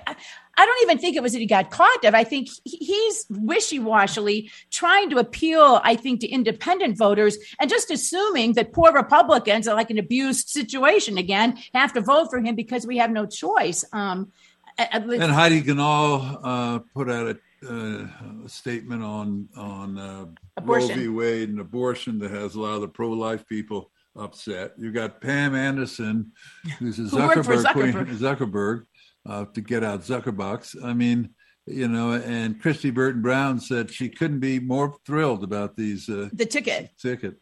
I, 0.06 0.16
I 0.56 0.66
don't 0.66 0.82
even 0.82 0.98
think 0.98 1.16
it 1.16 1.22
was 1.22 1.32
that 1.32 1.38
he 1.38 1.46
got 1.46 1.70
caught. 1.70 2.04
Of 2.04 2.14
I 2.14 2.24
think 2.24 2.48
he's 2.64 3.26
wishy-washily 3.30 4.50
trying 4.70 5.10
to 5.10 5.18
appeal. 5.18 5.80
I 5.84 5.96
think 5.96 6.20
to 6.20 6.28
independent 6.28 6.98
voters 6.98 7.38
and 7.60 7.68
just 7.70 7.90
assuming 7.90 8.54
that 8.54 8.72
poor 8.72 8.92
Republicans 8.92 9.68
are 9.68 9.74
like 9.74 9.90
an 9.90 9.98
abused 9.98 10.48
situation 10.48 11.18
again, 11.18 11.58
have 11.74 11.92
to 11.94 12.00
vote 12.00 12.28
for 12.30 12.40
him 12.40 12.54
because 12.56 12.86
we 12.86 12.98
have 12.98 13.10
no 13.10 13.26
choice. 13.26 13.84
Um, 13.92 14.32
And 14.78 15.32
Heidi 15.32 15.62
Ganahl 15.62 16.40
uh, 16.42 16.78
put 16.94 17.10
out 17.10 17.26
a, 17.28 17.38
uh, 17.68 18.06
a 18.44 18.48
statement 18.48 19.02
on 19.02 19.48
on 19.56 19.98
uh, 19.98 20.24
Roe 20.62 20.76
Abortion. 20.76 20.98
v. 20.98 21.08
Wade 21.08 21.48
and 21.48 21.60
abortion 21.60 22.18
that 22.20 22.30
has 22.30 22.54
a 22.54 22.60
lot 22.60 22.74
of 22.74 22.80
the 22.80 22.88
pro-life 22.88 23.46
people 23.46 23.90
upset. 24.16 24.72
You 24.78 24.92
got 24.92 25.20
Pam 25.20 25.54
Anderson, 25.54 26.32
who's 26.78 26.98
a 26.98 27.02
Who 27.04 27.16
Zuckerberg 27.18 27.72
queen, 27.72 27.92
Zuckerberg. 27.92 28.16
Zuckerberg 28.18 28.84
uh, 29.26 29.44
to 29.54 29.60
get 29.60 29.84
out 29.84 30.00
Zuckerbucks. 30.02 30.82
I 30.82 30.92
mean, 30.94 31.30
you 31.66 31.88
know, 31.88 32.12
and 32.12 32.60
Kristi 32.60 32.92
Burton 32.92 33.22
Brown 33.22 33.60
said 33.60 33.90
she 33.90 34.08
couldn't 34.08 34.40
be 34.40 34.58
more 34.58 34.96
thrilled 35.06 35.44
about 35.44 35.76
these 35.76 36.08
uh, 36.08 36.28
the 36.32 36.46
ticket. 36.46 36.90
ticket. 36.98 37.36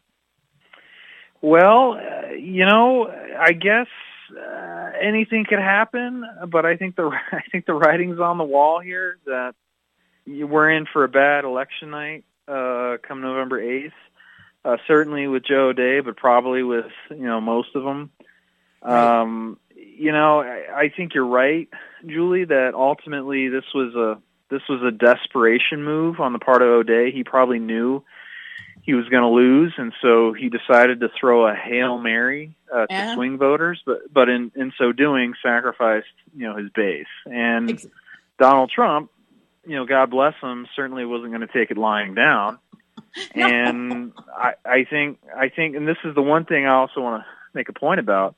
Well, 1.41 1.93
uh, 1.93 2.31
you 2.33 2.65
know, 2.65 3.07
I 3.39 3.53
guess 3.53 3.87
uh, 4.37 4.89
anything 5.01 5.45
could 5.45 5.59
happen, 5.59 6.25
but 6.49 6.65
I 6.65 6.75
think 6.75 6.95
the 6.97 7.09
I 7.31 7.41
think 7.51 7.65
the 7.65 7.73
writing's 7.73 8.19
on 8.19 8.37
the 8.37 8.43
wall 8.43 8.79
here 8.81 9.17
that 9.25 9.55
you- 9.55 9.68
we're 10.29 10.69
in 10.71 10.85
for 10.91 11.03
a 11.03 11.09
bad 11.09 11.45
election 11.45 11.89
night 11.91 12.23
uh, 12.47 12.97
come 13.01 13.21
November 13.21 13.59
eighth. 13.59 13.93
Uh, 14.65 14.75
certainly 14.87 15.25
with 15.25 15.45
Joe 15.45 15.69
O'Dea, 15.69 16.01
but 16.01 16.17
probably 16.17 16.63
with 16.63 16.91
you 17.09 17.25
know 17.25 17.39
most 17.39 17.69
of 17.75 17.83
them. 17.83 18.11
Right. 18.83 19.21
Um, 19.21 19.57
you 19.75 20.11
know, 20.11 20.41
I, 20.41 20.65
I 20.75 20.89
think 20.89 21.13
you're 21.13 21.25
right, 21.25 21.69
Julie, 22.05 22.45
that 22.45 22.73
ultimately 22.73 23.47
this 23.49 23.63
was 23.73 23.95
a 23.95 24.21
this 24.49 24.61
was 24.67 24.81
a 24.83 24.91
desperation 24.91 25.83
move 25.83 26.19
on 26.19 26.33
the 26.33 26.39
part 26.39 26.61
of 26.61 26.67
O'Dea. 26.67 27.11
He 27.11 27.23
probably 27.23 27.59
knew 27.59 28.03
he 28.81 28.93
was 28.93 29.07
going 29.09 29.23
to 29.23 29.29
lose, 29.29 29.73
and 29.77 29.93
so 30.01 30.33
he 30.33 30.49
decided 30.49 30.99
to 31.01 31.09
throw 31.19 31.47
a 31.47 31.55
hail 31.55 31.97
mary 31.97 32.55
uh, 32.73 32.87
to 32.87 33.13
swing 33.13 33.37
voters, 33.37 33.81
but 33.85 34.11
but 34.11 34.29
in 34.29 34.51
in 34.55 34.73
so 34.77 34.91
doing, 34.91 35.33
sacrificed 35.43 36.07
you 36.35 36.47
know 36.47 36.57
his 36.57 36.69
base. 36.71 37.07
And 37.25 37.69
Ex- 37.69 37.87
Donald 38.37 38.71
Trump, 38.73 39.11
you 39.69 39.75
know, 39.75 39.85
God 39.85 40.09
bless 40.09 40.33
him, 40.41 40.67
certainly 40.75 41.05
wasn't 41.05 41.31
going 41.31 41.47
to 41.47 41.53
take 41.53 41.71
it 41.71 41.77
lying 41.77 42.15
down. 42.15 42.59
No. 43.35 43.47
And 43.47 44.11
I, 44.37 44.53
I 44.63 44.83
think 44.87 45.17
I 45.35 45.49
think, 45.49 45.75
and 45.75 45.87
this 45.87 45.97
is 46.03 46.13
the 46.13 46.21
one 46.21 46.45
thing 46.45 46.65
I 46.67 46.75
also 46.75 47.01
want 47.01 47.23
to 47.23 47.25
make 47.55 47.67
a 47.67 47.73
point 47.73 47.99
about. 47.99 48.35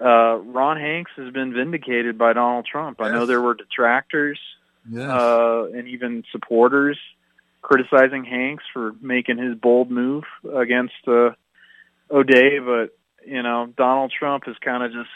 Uh, 0.00 0.36
Ron 0.38 0.78
Hanks 0.78 1.12
has 1.16 1.32
been 1.32 1.52
vindicated 1.54 2.18
by 2.18 2.32
Donald 2.32 2.66
Trump. 2.66 3.00
I 3.00 3.10
know 3.12 3.24
there 3.26 3.40
were 3.40 3.54
detractors 3.54 4.40
Yes. 4.90 5.08
uh, 5.08 5.66
and 5.74 5.86
even 5.88 6.24
supporters 6.32 6.98
criticizing 7.62 8.24
Hanks 8.24 8.64
for 8.72 8.92
making 9.00 9.38
his 9.38 9.54
bold 9.54 9.90
move 9.90 10.24
against 10.56 10.94
uh, 11.06 11.30
O'Dea, 12.10 12.58
but 12.58 12.96
you 13.24 13.42
know 13.42 13.66
Donald 13.76 14.12
Trump 14.18 14.44
has 14.46 14.56
kind 14.64 14.82
of 14.82 14.92
just 14.92 15.10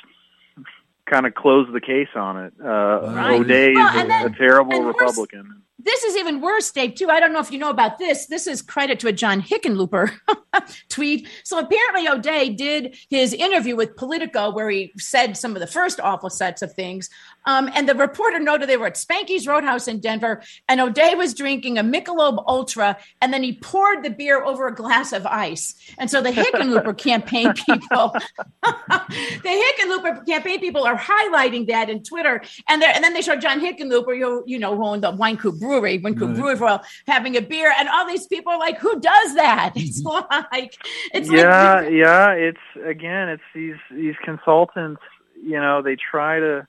kind 1.10 1.26
of 1.26 1.34
closed 1.34 1.72
the 1.72 1.80
case 1.80 2.08
on 2.14 2.36
it. 2.44 2.52
Uh, 2.62 3.12
Right. 3.14 3.40
O'Dea 3.40 3.74
Well, 3.74 3.96
is 3.96 4.04
a, 4.04 4.06
then- 4.08 4.26
a 4.32 4.36
terrible 4.36 4.82
Republican. 4.82 5.62
This 5.80 6.02
is 6.02 6.16
even 6.16 6.40
worse, 6.40 6.70
Dave, 6.72 6.96
too. 6.96 7.08
I 7.08 7.20
don't 7.20 7.32
know 7.32 7.38
if 7.38 7.52
you 7.52 7.58
know 7.58 7.70
about 7.70 7.98
this. 7.98 8.26
This 8.26 8.48
is 8.48 8.62
credit 8.62 8.98
to 9.00 9.08
a 9.08 9.12
John 9.12 9.40
Hickenlooper 9.40 10.10
tweet. 10.88 11.28
So 11.44 11.58
apparently 11.58 12.08
O'Dea 12.08 12.50
did 12.50 12.96
his 13.08 13.32
interview 13.32 13.76
with 13.76 13.96
Politico 13.96 14.50
where 14.50 14.68
he 14.70 14.92
said 14.98 15.36
some 15.36 15.54
of 15.54 15.60
the 15.60 15.68
first 15.68 16.00
awful 16.00 16.30
sets 16.30 16.62
of 16.62 16.72
things. 16.72 17.08
Um, 17.48 17.70
and 17.74 17.88
the 17.88 17.94
reporter 17.94 18.38
noted 18.38 18.68
they 18.68 18.76
were 18.76 18.88
at 18.88 18.96
Spanky's 18.96 19.46
Roadhouse 19.46 19.88
in 19.88 20.00
Denver, 20.00 20.42
and 20.68 20.82
O'Dea 20.82 21.14
was 21.14 21.32
drinking 21.32 21.78
a 21.78 21.82
Michelob 21.82 22.44
Ultra, 22.46 22.98
and 23.22 23.32
then 23.32 23.42
he 23.42 23.54
poured 23.54 24.02
the 24.02 24.10
beer 24.10 24.44
over 24.44 24.66
a 24.66 24.74
glass 24.74 25.14
of 25.14 25.24
ice. 25.24 25.74
And 25.96 26.10
so 26.10 26.20
the 26.20 26.30
Hickenlooper 26.30 26.98
campaign 26.98 27.54
people, 27.54 28.14
the 28.62 29.64
Hickenlooper 29.80 30.26
campaign 30.26 30.60
people 30.60 30.84
are 30.84 30.98
highlighting 30.98 31.68
that 31.68 31.88
in 31.88 32.02
Twitter, 32.02 32.42
and 32.68 32.82
and 32.82 33.02
then 33.02 33.14
they 33.14 33.22
show 33.22 33.36
John 33.36 33.60
Hickenlooper, 33.60 34.18
you 34.18 34.44
you 34.46 34.58
know, 34.58 34.76
who 34.76 34.84
owned 34.84 35.02
the 35.02 35.12
Wynkoop 35.12 35.58
Brewery, 35.68 35.98
Wynkoop 35.98 36.28
Right. 36.28 36.36
Brewery, 36.36 36.56
for 36.56 36.80
having 37.06 37.36
a 37.36 37.42
beer, 37.42 37.72
and 37.78 37.88
all 37.88 38.06
these 38.06 38.26
people 38.26 38.52
are 38.52 38.58
like, 38.58 38.78
"Who 38.78 38.98
does 39.00 39.34
that?" 39.34 39.72
It's 39.76 40.02
like, 40.02 40.74
it's 41.12 41.30
yeah, 41.30 41.80
like, 41.82 41.90
yeah. 42.04 42.30
It's 42.32 42.66
again, 42.84 43.28
it's 43.28 43.42
these 43.54 43.76
these 43.90 44.14
consultants. 44.24 45.02
You 45.40 45.60
know, 45.60 45.82
they 45.82 45.96
try 45.96 46.40
to 46.40 46.66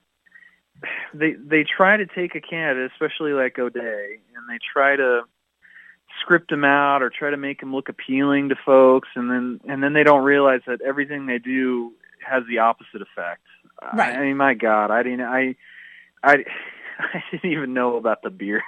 they 1.13 1.33
they 1.33 1.63
try 1.63 1.97
to 1.97 2.05
take 2.05 2.35
a 2.35 2.41
candidate, 2.41 2.91
especially 2.91 3.31
like 3.33 3.57
O'Dea, 3.57 4.19
and 4.35 4.49
they 4.49 4.59
try 4.73 4.95
to 4.95 5.21
script 6.21 6.51
him 6.51 6.65
out 6.65 7.01
or 7.01 7.09
try 7.09 7.29
to 7.29 7.37
make 7.37 7.61
him 7.63 7.73
look 7.73 7.87
appealing 7.87 8.49
to 8.49 8.55
folks, 8.65 9.07
and 9.15 9.29
then 9.29 9.61
and 9.67 9.81
then 9.81 9.93
they 9.93 10.03
don't 10.03 10.23
realize 10.23 10.61
that 10.67 10.81
everything 10.81 11.25
they 11.25 11.39
do 11.39 11.93
has 12.27 12.43
the 12.49 12.59
opposite 12.59 13.01
effect. 13.01 13.43
Right. 13.93 14.15
I, 14.15 14.19
I 14.19 14.25
mean, 14.25 14.37
my 14.37 14.53
God, 14.55 14.91
I 14.91 15.03
didn't 15.03 15.21
I 15.21 15.55
I 16.23 16.33
I 16.99 17.23
didn't 17.31 17.51
even 17.51 17.73
know 17.73 17.97
about 17.97 18.21
the 18.23 18.29
beer. 18.29 18.61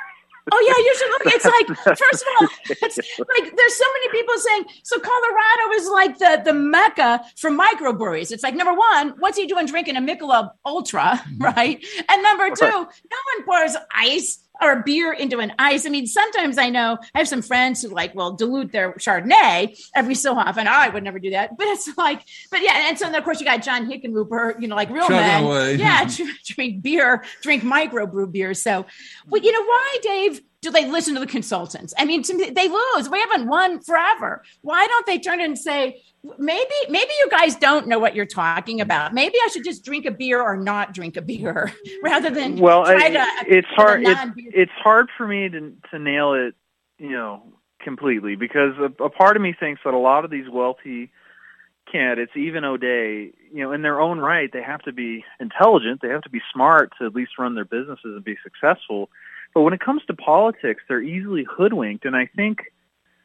Oh 0.52 0.62
yeah, 0.68 0.78
you 0.78 0.96
should 0.98 1.10
look. 1.10 1.22
It's 1.26 1.46
like 1.46 1.98
first 1.98 2.24
of 2.24 2.28
all, 2.40 2.48
it's 2.70 2.98
like 3.20 3.56
there's 3.56 3.76
so 3.76 3.86
many 3.94 4.10
people 4.12 4.38
saying 4.38 4.64
so 4.84 5.00
Colorado 5.00 5.72
is 5.76 5.90
like 5.90 6.18
the 6.18 6.42
the 6.44 6.54
mecca 6.54 7.22
for 7.38 7.52
microbreweries. 7.52 8.32
It's 8.32 8.44
like 8.44 8.56
number 8.56 8.74
one, 8.74 9.16
what's 9.20 9.38
he 9.38 9.46
doing 9.46 9.66
drinking 9.68 9.98
a 9.98 10.02
Michelob 10.02 10.52
Ultra, 10.66 11.22
right? 11.38 11.84
And 12.10 12.24
number 12.24 12.50
two, 12.56 12.66
no 12.66 12.78
one 12.78 13.46
pours 13.46 13.76
ice 13.94 14.40
or 14.62 14.84
beer 14.84 15.14
into 15.14 15.40
an 15.40 15.54
ice. 15.58 15.86
I 15.86 15.90
mean, 15.90 16.08
sometimes 16.08 16.58
I 16.58 16.70
know 16.70 16.98
I 17.16 17.18
have 17.18 17.28
some 17.28 17.42
friends 17.42 17.82
who 17.82 17.90
like 17.90 18.14
will 18.14 18.34
dilute 18.34 18.72
their 18.72 18.94
Chardonnay 18.94 19.78
every 19.96 20.16
so 20.16 20.36
often. 20.36 20.68
Oh, 20.68 20.72
I 20.72 20.90
would 20.90 21.04
never 21.04 21.20
do 21.20 21.32
that, 21.32 21.58
but 21.58 21.68
it's 21.68 21.90
like, 21.98 22.24
but 22.50 22.62
yeah, 22.62 22.90
and 22.90 22.98
so 22.98 23.06
then 23.06 23.16
of 23.16 23.24
course 23.24 23.40
you 23.40 23.46
got 23.46 23.62
John 23.64 23.90
Hickenlooper, 23.90 24.62
you 24.62 24.68
know, 24.68 24.76
like 24.76 24.90
real 24.90 25.08
Chugging 25.08 25.50
men, 25.50 25.80
yeah, 25.80 26.08
drink 26.46 26.82
beer, 26.82 27.24
drink 27.42 27.64
microbrew 27.64 28.32
beer. 28.32 28.54
So, 28.54 28.86
well, 29.28 29.42
you 29.42 29.52
know, 29.52 29.64
why, 29.64 29.98
Dave? 30.02 30.42
Do 30.62 30.70
they 30.70 30.88
listen 30.88 31.16
to 31.16 31.20
the 31.20 31.28
consultants? 31.28 31.92
I 31.98 32.06
mean, 32.06 32.22
to 32.24 32.36
me, 32.36 32.52
they 32.52 32.68
lose. 32.68 33.10
We 33.10 33.20
haven't 33.20 33.48
won 33.48 33.82
forever. 33.82 34.44
Why 34.62 34.86
don't 34.86 35.06
they 35.08 35.18
turn 35.18 35.42
and 35.42 35.58
say, 35.58 36.04
maybe, 36.38 36.74
maybe 36.88 37.10
you 37.20 37.30
guys 37.32 37.56
don't 37.56 37.88
know 37.88 37.98
what 37.98 38.14
you're 38.16 38.28
talking 38.28 38.80
about. 38.80 39.12
Maybe 39.12 39.36
I 39.44 39.48
should 39.48 39.64
just 39.64 39.84
drink 39.84 40.06
a 40.06 40.12
beer 40.12 40.40
or 40.40 40.56
not 40.56 40.94
drink 40.94 41.18
a 41.18 41.22
beer 41.24 41.74
rather 42.04 42.30
than 42.30 42.58
well, 42.58 42.86
try 42.86 43.06
I, 43.06 43.10
to. 43.10 43.26
it's 43.48 43.68
hard. 43.70 44.04
it's 44.06 44.72
hard 44.84 45.10
for 45.18 45.28
me 45.28 45.50
to 45.50 45.74
to 45.90 45.98
nail 45.98 46.34
it, 46.34 46.54
you 47.00 47.12
know, 47.12 47.42
completely 47.84 48.36
because 48.36 48.74
a, 48.78 49.04
a 49.04 49.10
part 49.10 49.36
of 49.36 49.42
me 49.42 49.56
thinks 49.60 49.82
that 49.84 49.96
a 49.96 49.98
lot 49.98 50.26
of 50.26 50.30
these 50.30 50.48
wealthy 50.48 51.12
candidates, 51.92 52.34
even 52.36 52.64
O'Dea, 52.64 53.34
you 53.52 53.64
know, 53.64 53.72
in 53.72 53.82
their 53.82 54.00
own 54.00 54.20
right, 54.20 54.50
they 54.54 54.62
have 54.62 54.82
to 54.84 54.94
be 54.94 55.26
intelligent. 55.40 56.02
They 56.02 56.10
have 56.10 56.22
to 56.22 56.30
be 56.30 56.42
smart 56.54 56.92
to 57.00 57.08
at 57.08 57.16
least 57.16 57.32
run 57.40 57.56
their 57.56 57.66
businesses 57.66 58.16
and 58.16 58.24
be 58.24 58.38
successful. 58.44 59.10
But 59.54 59.62
when 59.62 59.74
it 59.74 59.80
comes 59.82 60.02
to 60.06 60.14
politics, 60.14 60.82
they're 60.88 61.02
easily 61.02 61.46
hoodwinked, 61.50 62.06
and 62.06 62.16
I 62.16 62.28
think 62.36 62.60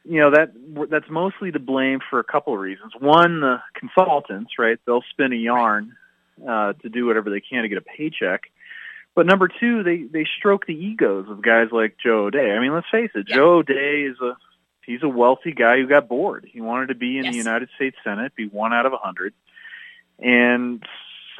you 0.04 0.20
know 0.20 0.30
that 0.30 0.52
that's 0.90 1.08
mostly 1.10 1.52
to 1.52 1.58
blame 1.58 2.00
for 2.10 2.18
a 2.20 2.24
couple 2.24 2.52
of 2.54 2.60
reasons. 2.60 2.92
One, 2.98 3.40
the 3.40 3.60
consultants, 3.74 4.52
right? 4.58 4.78
They'll 4.86 5.04
spin 5.10 5.32
a 5.32 5.36
yarn 5.36 5.94
uh, 6.46 6.74
to 6.74 6.88
do 6.88 7.06
whatever 7.06 7.30
they 7.30 7.40
can 7.40 7.62
to 7.62 7.68
get 7.68 7.78
a 7.78 7.82
paycheck. 7.82 8.42
But 9.14 9.26
number 9.26 9.48
two, 9.48 9.82
they 9.82 10.02
they 10.02 10.26
stroke 10.38 10.66
the 10.66 10.74
egos 10.74 11.26
of 11.30 11.42
guys 11.42 11.68
like 11.72 11.96
Joe 12.02 12.26
O'Dea. 12.26 12.52
I 12.52 12.60
mean, 12.60 12.74
let's 12.74 12.88
face 12.90 13.10
it, 13.14 13.26
Yeah. 13.28 13.36
Joe 13.36 13.54
O'Dea 13.58 14.04
is 14.10 14.20
a 14.20 14.36
he's 14.84 15.02
a 15.02 15.08
wealthy 15.08 15.52
guy 15.52 15.78
who 15.78 15.86
got 15.88 16.08
bored. 16.08 16.46
He 16.52 16.60
wanted 16.60 16.88
to 16.88 16.94
be 16.94 17.18
in 17.18 17.24
Yes. 17.24 17.32
the 17.32 17.38
United 17.38 17.68
States 17.76 17.96
Senate, 18.04 18.34
be 18.36 18.46
one 18.46 18.72
out 18.74 18.84
of 18.86 18.92
a 18.92 18.98
hundred, 18.98 19.32
and 20.18 20.82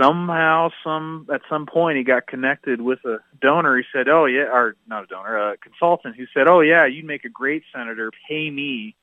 somehow, 0.01 0.71
some 0.85 1.27
at 1.33 1.43
some 1.49 1.67
point, 1.67 1.99
he 1.99 2.05
got 2.05 2.27
connected 2.27 2.81
with 2.81 3.05
a 3.05 3.19
donor. 3.41 3.77
He 3.77 3.85
said, 3.93 4.09
"Oh 4.09 4.27
yeah," 4.27 4.45
or 4.53 4.77
not 4.87 5.05
a 5.05 5.07
donor, 5.07 5.53
a 5.53 5.57
consultant 5.59 6.17
who 6.17 6.27
said, 6.35 6.49
"Oh 6.49 6.61
yeah, 6.61 6.87
you'd 6.87 7.05
make 7.05 7.25
a 7.25 7.29
great 7.29 7.63
senator. 7.75 8.11
Pay 8.29 8.51
me." 8.51 8.95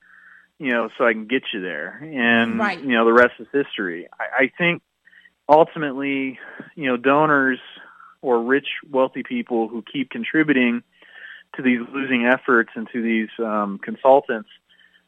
You 0.58 0.70
know, 0.70 0.88
so 0.96 1.04
I 1.04 1.12
can 1.12 1.26
get 1.26 1.42
you 1.52 1.60
there, 1.60 1.98
and 2.00 2.58
Right. 2.58 2.80
you 2.80 2.92
know 2.92 3.04
the 3.04 3.12
rest 3.12 3.34
is 3.40 3.48
history. 3.52 4.06
I, 4.18 4.44
I 4.44 4.52
think 4.56 4.82
ultimately, 5.48 6.38
you 6.76 6.86
know, 6.86 6.96
donors 6.96 7.58
or 8.22 8.40
rich, 8.40 8.68
wealthy 8.90 9.22
people 9.22 9.68
who 9.68 9.82
keep 9.82 10.10
contributing 10.10 10.82
to 11.56 11.62
these 11.62 11.80
losing 11.92 12.26
efforts 12.26 12.70
and 12.74 12.88
to 12.92 13.02
these 13.02 13.28
um, 13.38 13.78
consultants, 13.78 14.48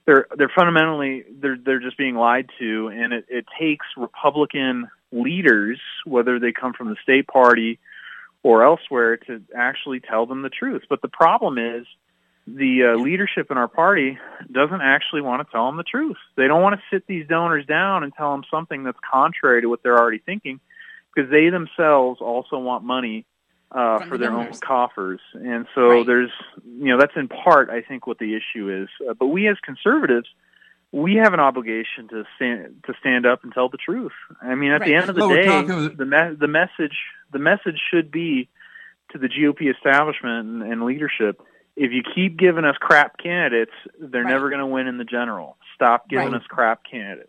they're 0.05 0.27
they're 0.37 0.53
fundamentally 0.55 1.25
they're 1.41 1.57
they're 1.65 1.81
just 1.81 1.97
being 1.97 2.15
lied 2.17 2.51
to, 2.59 2.89
and 2.89 3.13
it, 3.13 3.27
it 3.29 3.47
takes 3.59 3.87
Republican 3.97 4.89
leaders, 5.13 5.81
whether 6.05 6.39
they 6.39 6.53
come 6.53 6.73
from 6.73 6.89
the 6.89 6.97
state 7.03 7.27
party 7.27 7.79
or 8.43 8.65
elsewhere, 8.65 9.17
to 9.17 9.43
actually 9.57 10.01
tell 10.01 10.27
them 10.27 10.43
the 10.43 10.51
truth. 10.51 10.83
But 10.89 11.03
the 11.03 11.09
problem 11.09 11.59
is. 11.59 11.87
The 12.49 12.95
uh, 12.95 13.03
leadership 13.03 13.51
in 13.51 13.59
our 13.59 13.67
party 13.67 14.19
doesn't 14.53 14.81
actually 14.81 15.21
want 15.21 15.45
to 15.45 15.51
tell 15.51 15.67
them 15.67 15.77
the 15.79 15.83
truth. 15.83 16.17
They 16.37 16.47
don't 16.47 16.63
want 16.63 16.77
to 16.77 16.83
sit 16.93 17.05
these 17.09 17.27
donors 17.27 17.67
down 17.67 18.05
and 18.05 18.13
tell 18.15 18.31
them 18.31 18.45
something 18.49 18.85
that's 18.85 18.99
contrary 19.03 19.63
to 19.63 19.69
what 19.69 19.83
they're 19.83 19.99
already 19.99 20.21
thinking 20.21 20.61
because 21.13 21.29
they 21.29 21.49
themselves 21.49 22.21
also 22.21 22.59
want 22.59 22.85
money 22.85 23.27
uh, 23.73 23.99
for 24.07 24.17
the 24.17 24.27
their 24.27 24.33
own 24.33 24.53
coffers. 24.61 25.21
And 25.35 25.67
so 25.75 25.89
Right. 25.89 26.07
there's, 26.07 26.31
you 26.65 26.87
know, 26.87 26.99
that's 26.99 27.17
in 27.17 27.27
part, 27.27 27.69
I 27.69 27.81
think, 27.83 28.07
what 28.07 28.19
the 28.19 28.37
issue 28.37 28.71
is. 28.71 28.89
Uh, 29.09 29.15
but 29.15 29.27
we 29.27 29.49
as 29.49 29.57
conservatives, 29.65 30.29
we 31.03 31.17
have 31.17 31.35
an 31.35 31.41
obligation 31.41 32.09
to 32.09 32.25
stand 32.37 32.83
to 32.87 32.95
stand 33.01 33.27
up 33.27 33.45
and 33.45 33.53
tell 33.53 33.69
the 33.69 33.77
truth. 33.77 34.13
I 34.43 34.55
mean, 34.55 34.73
at 34.73 34.83
the 34.83 34.95
end 34.95 35.09
of 35.11 35.15
the 35.17 35.27
Well, 35.27 35.37
day, 35.37 35.45
talking 35.47 35.97
the 35.97 36.05
me- 36.07 36.35
the 36.39 36.49
message 36.49 36.97
the 37.33 37.39
message 37.39 37.79
should 37.91 38.11
be 38.11 38.49
to 39.13 39.19
the 39.19 39.29
GOP 39.29 39.73
establishment 39.75 40.47
and, 40.49 40.63
and 40.73 40.85
leadership. 40.85 41.41
If 41.77 41.93
you 41.93 42.03
keep 42.15 42.39
giving 42.39 42.65
us 42.65 42.77
crap 42.81 43.19
candidates, 43.19 43.73
they're 44.01 44.23
Right. 44.25 44.31
never 44.31 44.49
going 44.49 44.61
to 44.61 44.67
win 44.67 44.87
in 44.87 44.97
the 44.97 45.05
general. 45.05 45.59
Stop 45.75 46.09
giving 46.09 46.33
Right. 46.33 46.41
us 46.41 46.47
crap 46.49 46.81
candidates. 46.91 47.29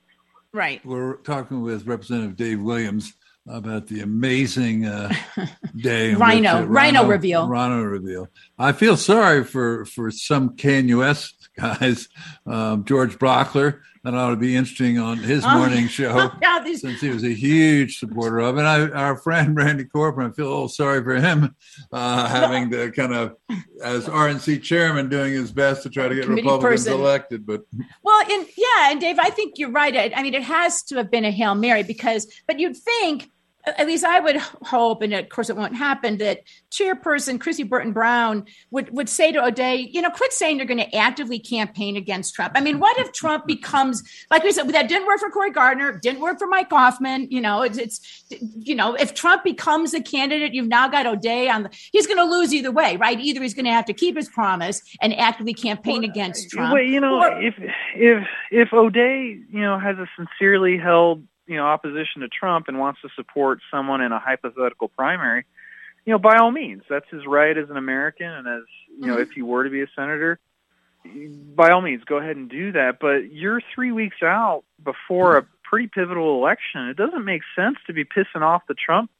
right. 0.53 0.83
We're 0.85 1.17
talking 1.17 1.61
with 1.61 1.85
Representative 1.85 2.35
Dave 2.37 2.61
Williams 2.61 3.13
about 3.49 3.87
the 3.87 3.99
amazing 4.01 4.85
uh, 4.85 5.11
day. 5.75 6.11
in 6.11 6.17
RINO- 6.19 6.61
which, 6.61 6.69
uh, 6.69 6.71
RINO 6.71 7.07
reveal. 7.07 7.47
RINO 7.47 7.83
reveal. 7.83 8.29
I 8.57 8.71
feel 8.71 8.95
sorry 8.97 9.43
for 9.43 9.85
for 9.85 10.09
some 10.11 10.51
KNUS 10.55 11.33
guys. 11.57 12.07
Um, 12.45 12.85
George 12.85 13.17
Brauchler, 13.17 13.79
that 14.03 14.13
ought 14.13 14.29
to 14.29 14.35
be 14.37 14.55
interesting 14.55 14.99
on 14.99 15.17
his 15.17 15.43
Oh, 15.45 15.57
morning 15.57 15.87
show. 15.87 16.31
Since 16.75 17.01
he 17.01 17.09
was 17.09 17.23
a 17.23 17.33
huge 17.33 17.99
supporter 17.99 18.39
of 18.39 18.55
it, 18.57 18.59
and 18.59 18.67
I, 18.67 18.87
our 18.89 19.17
friend 19.17 19.55
Randy 19.55 19.85
Corporon, 19.85 20.29
I 20.29 20.33
feel 20.33 20.47
a 20.47 20.49
little 20.49 20.69
sorry 20.69 21.03
for 21.03 21.15
him 21.15 21.55
uh, 21.91 22.27
having 22.27 22.69
to 22.71 22.91
kind 22.91 23.13
of, 23.13 23.35
as 23.83 24.05
RNC 24.05 24.61
chairman, 24.63 25.09
doing 25.09 25.33
his 25.33 25.51
best 25.51 25.83
to 25.83 25.89
try 25.89 26.07
to 26.07 26.15
get 26.15 26.27
Republicans 26.27 26.85
person. 26.85 26.93
elected. 26.93 27.45
But 27.45 27.63
Well, 28.03 28.21
and 28.29 28.47
yeah, 28.55 28.91
and 28.91 29.01
Dave, 29.01 29.17
I 29.19 29.29
think 29.29 29.57
you're 29.57 29.71
right. 29.71 29.95
I, 29.95 30.11
I 30.15 30.23
mean, 30.23 30.33
it 30.33 30.43
has 30.43 30.83
to 30.83 30.95
have 30.97 31.09
been 31.11 31.25
a 31.25 31.31
hail 31.31 31.55
mary 31.55 31.83
because, 31.83 32.27
but 32.47 32.59
you'd 32.59 32.77
think, 32.77 33.29
at 33.77 33.87
least 33.87 34.05
I 34.05 34.19
would 34.19 34.37
hope, 34.37 35.01
and 35.01 35.13
of 35.13 35.29
course 35.29 35.49
it 35.49 35.57
won't 35.57 35.75
happen, 35.75 36.17
that 36.17 36.41
Chairperson 36.71 37.39
Kristi 37.39 37.67
Burton 37.67 37.93
Brown 37.93 38.45
would 38.71 38.89
would 38.91 39.09
say 39.09 39.31
to 39.31 39.43
O'Dea, 39.43 39.89
you 39.91 40.01
know, 40.01 40.09
quit 40.09 40.33
saying 40.33 40.57
you're 40.57 40.65
going 40.65 40.77
to 40.79 40.95
actively 40.95 41.39
campaign 41.39 41.95
against 41.95 42.35
Trump. 42.35 42.53
I 42.55 42.61
mean, 42.61 42.79
what 42.79 42.97
if 42.99 43.11
Trump 43.11 43.45
becomes 43.45 44.03
like 44.31 44.43
we 44.43 44.51
said 44.51 44.67
that 44.69 44.87
didn't 44.87 45.07
work 45.07 45.19
for 45.19 45.29
Cory 45.29 45.51
Gardner, 45.51 45.99
didn't 45.99 46.21
work 46.21 46.39
for 46.39 46.47
Mike 46.47 46.69
Coffman. 46.69 47.27
You 47.31 47.41
know, 47.41 47.61
it's 47.61 47.77
it's 47.77 48.23
you 48.59 48.75
know, 48.75 48.95
if 48.95 49.13
Trump 49.13 49.43
becomes 49.43 49.93
a 49.93 50.01
candidate, 50.01 50.53
you've 50.53 50.67
now 50.67 50.87
got 50.87 51.05
O'Dea 51.05 51.49
on 51.49 51.63
the. 51.63 51.69
He's 51.91 52.07
going 52.07 52.17
to 52.17 52.25
lose 52.25 52.53
either 52.53 52.71
way, 52.71 52.97
right? 52.97 53.19
Either 53.19 53.41
he's 53.41 53.53
going 53.53 53.65
to 53.65 53.71
have 53.71 53.85
to 53.85 53.93
keep 53.93 54.15
his 54.15 54.29
promise 54.29 54.81
and 55.01 55.13
actively 55.17 55.53
campaign 55.53 56.03
against 56.03 56.47
uh, 56.47 56.57
Trump. 56.57 56.73
Well, 56.73 56.83
you 56.83 56.99
know, 56.99 57.21
or- 57.21 57.41
if 57.41 57.55
if 57.95 58.27
if 58.51 58.73
O'Dea, 58.73 59.41
you 59.51 59.61
know, 59.61 59.79
has 59.79 59.97
a 59.97 60.07
sincerely 60.15 60.77
held, 60.77 61.23
you 61.47 61.57
know, 61.57 61.65
opposition 61.65 62.21
to 62.21 62.27
Trump 62.27 62.67
and 62.67 62.77
wants 62.77 63.01
to 63.01 63.09
support 63.15 63.59
someone 63.71 64.01
in 64.01 64.11
a 64.11 64.19
hypothetical 64.19 64.89
primary, 64.89 65.45
you 66.05 66.11
know, 66.11 66.19
by 66.19 66.37
all 66.37 66.51
means, 66.51 66.83
that's 66.89 67.09
his 67.09 67.25
right 67.25 67.57
as 67.57 67.69
an 67.69 67.77
American, 67.77 68.27
and 68.27 68.47
as 68.47 68.63
you 68.99 69.07
know, 69.07 69.17
Mhm. 69.17 69.21
if 69.23 69.31
he 69.31 69.41
were 69.41 69.63
to 69.63 69.69
be 69.69 69.81
a 69.81 69.87
senator, 69.95 70.39
by 71.55 71.69
all 71.69 71.81
means, 71.81 72.03
go 72.03 72.17
ahead 72.17 72.35
and 72.35 72.49
do 72.49 72.71
that. 72.73 72.99
But 72.99 73.31
you're 73.31 73.61
three 73.73 73.91
weeks 73.91 74.21
out 74.21 74.63
before 74.83 75.37
a 75.37 75.45
pretty 75.63 75.87
pivotal 75.87 76.37
election. 76.37 76.87
It 76.89 76.97
doesn't 76.97 77.23
make 77.25 77.43
sense 77.55 77.77
to 77.87 77.93
be 77.93 78.03
pissing 78.05 78.41
off 78.41 78.65
the 78.67 78.73
Trump. 78.73 79.11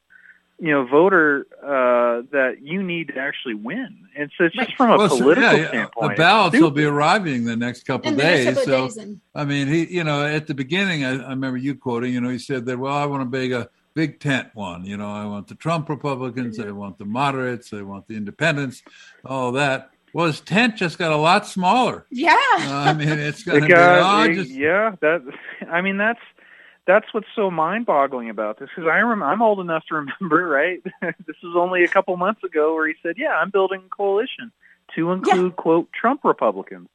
You 0.59 0.71
know, 0.71 0.85
voter 0.87 1.45
uh, 1.61 2.23
that 2.31 2.61
you 2.63 2.81
need 2.81 3.09
to 3.09 3.17
actually 3.19 3.53
win, 3.53 4.07
and 4.15 4.31
so 4.37 4.45
it's 4.45 4.55
just 4.55 4.69
Right. 4.69 4.77
from 4.77 4.89
a 4.91 4.97
Well, 4.97 5.09
political 5.09 5.43
yeah, 5.43 5.55
yeah, 5.55 5.67
standpoint. 5.67 6.07
the 6.07 6.11
it's 6.13 6.17
ballots 6.19 6.59
will 6.59 6.71
be 6.71 6.83
arriving 6.85 7.45
the 7.45 7.55
next 7.55 7.83
couple 7.85 8.07
in 8.07 8.13
of 8.15 8.17
the 8.17 8.23
next 8.23 8.37
days. 8.45 8.45
couple 8.57 8.61
of 8.61 8.65
So 8.65 8.87
days 8.87 8.97
and 8.97 9.21
I 9.35 9.45
mean, 9.45 9.67
he, 9.67 9.85
you 9.85 10.03
know, 10.03 10.25
at 10.25 10.47
the 10.47 10.55
beginning, 10.55 11.05
I, 11.05 11.11
I 11.23 11.29
remember 11.29 11.57
you 11.57 11.75
quoting, 11.75 12.11
you 12.11 12.21
know, 12.21 12.29
he 12.29 12.39
said 12.39 12.65
that, 12.65 12.79
well, 12.79 12.95
I 12.95 13.05
want 13.05 13.21
to 13.21 13.37
make 13.37 13.51
a 13.51 13.69
big 13.93 14.19
tent 14.19 14.47
one. 14.55 14.83
You 14.83 14.97
know, 14.97 15.11
I 15.11 15.25
want 15.25 15.47
the 15.47 15.53
Trump 15.55 15.89
Republicans, 15.89 16.59
I 16.59 16.71
want 16.71 16.97
the 16.97 17.05
moderates, 17.05 17.71
I 17.71 17.83
want 17.83 18.07
the 18.07 18.15
independents, 18.15 18.81
all 19.23 19.51
that. 19.51 19.91
Well, 20.13 20.25
his 20.25 20.41
tent 20.41 20.75
just 20.77 20.97
got 20.97 21.11
a 21.11 21.17
lot 21.17 21.45
smaller. 21.45 22.07
yeah 22.09 22.33
Uh, 22.61 22.85
I 22.87 22.93
mean, 22.93 23.09
it's 23.09 23.43
going 23.45 23.59
to 23.59 23.65
It 23.65 23.67
be, 23.67 23.73
got- 23.75 24.21
oh, 24.27 24.31
it- 24.31 24.33
just, 24.33 24.49
yeah, 24.49 24.95
that. 25.01 25.21
I 25.69 25.81
mean, 25.81 25.97
that's 25.97 26.19
that's 26.87 27.13
what's 27.13 27.27
so 27.35 27.51
mind-boggling 27.51 28.29
about 28.29 28.59
this. 28.59 28.69
Because 28.73 28.89
I 28.89 28.99
rem- 28.99 29.21
I'm 29.21 29.41
old 29.41 29.59
enough 29.59 29.83
to 29.89 29.95
remember, 30.21 30.47
right? 30.47 30.81
this 31.01 31.35
was 31.43 31.55
only 31.55 31.83
a 31.83 31.87
couple 31.87 32.15
months 32.17 32.43
ago 32.43 32.73
where 32.73 32.87
he 32.87 32.95
said, 33.03 33.15
"Yeah, 33.17 33.35
I'm 33.35 33.51
building 33.51 33.83
a 33.85 33.89
coalition 33.95 34.51
to 34.95 35.11
include 35.11 35.55
quote 35.57 35.89
Trump 35.93 36.21
Republicans." 36.23 36.87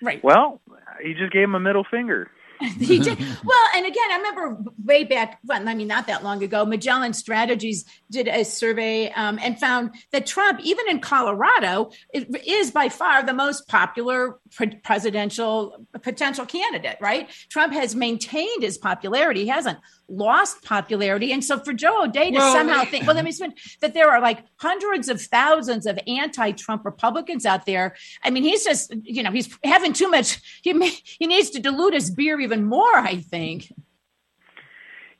right 0.00 0.22
Well, 0.24 0.60
he 1.02 1.14
just 1.14 1.32
gave 1.32 1.44
him 1.44 1.54
a 1.54 1.60
middle 1.60 1.84
finger. 1.84 2.30
he 2.78 2.98
did 2.98 3.18
well, 3.18 3.66
and 3.74 3.86
again, 3.86 4.10
I 4.10 4.16
remember 4.16 4.58
way 4.84 5.04
back. 5.04 5.38
Well, 5.44 5.66
I 5.66 5.74
mean, 5.74 5.88
not 5.88 6.06
that 6.08 6.22
long 6.22 6.42
ago, 6.42 6.64
Magellan 6.66 7.14
Strategies 7.14 7.86
did 8.10 8.28
a 8.28 8.44
survey 8.44 9.10
um, 9.10 9.38
and 9.42 9.58
found 9.58 9.94
that 10.12 10.26
Trump, 10.26 10.60
even 10.62 10.88
in 10.88 11.00
Colorado, 11.00 11.90
is 12.12 12.70
by 12.70 12.90
far 12.90 13.24
the 13.24 13.32
most 13.32 13.66
popular 13.66 14.38
presidential 14.82 15.86
potential 16.02 16.44
candidate. 16.44 16.98
Right? 17.00 17.30
Trump 17.48 17.72
has 17.72 17.94
maintained 17.94 18.62
his 18.62 18.76
popularity; 18.76 19.42
he 19.42 19.48
hasn't 19.48 19.78
lost 20.10 20.62
popularity. 20.64 21.32
And 21.32 21.42
so, 21.42 21.58
for 21.58 21.72
Joe 21.72 22.04
O'Dea 22.04 22.32
to 22.32 22.38
well, 22.38 22.52
somehow 22.52 22.84
think, 22.84 23.06
well, 23.06 23.14
let 23.14 23.24
me 23.24 23.30
explain 23.30 23.54
that 23.80 23.94
there 23.94 24.10
are 24.10 24.20
like 24.20 24.44
hundreds 24.56 25.08
of 25.08 25.20
thousands 25.20 25.86
of 25.86 25.98
anti-Trump 26.06 26.84
Republicans 26.84 27.46
out 27.46 27.66
there. 27.66 27.96
I 28.24 28.30
mean, 28.30 28.42
he's 28.42 28.64
just, 28.64 28.92
you 29.02 29.22
know, 29.22 29.30
he's 29.30 29.56
having 29.64 29.92
too 29.92 30.10
much. 30.10 30.40
He 30.62 30.72
he 30.88 31.26
needs 31.26 31.50
to 31.50 31.60
dilute 31.60 31.94
his 31.94 32.10
beer 32.10 32.40
even 32.40 32.64
more, 32.64 32.96
I 32.96 33.16
think. 33.16 33.72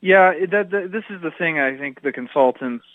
Yeah, 0.01 0.33
that, 0.51 0.71
that, 0.71 0.91
this 0.91 1.03
is 1.09 1.21
the 1.21 1.31
thing. 1.37 1.59
I 1.59 1.77
think 1.77 2.01
the 2.01 2.11
consultants 2.11 2.85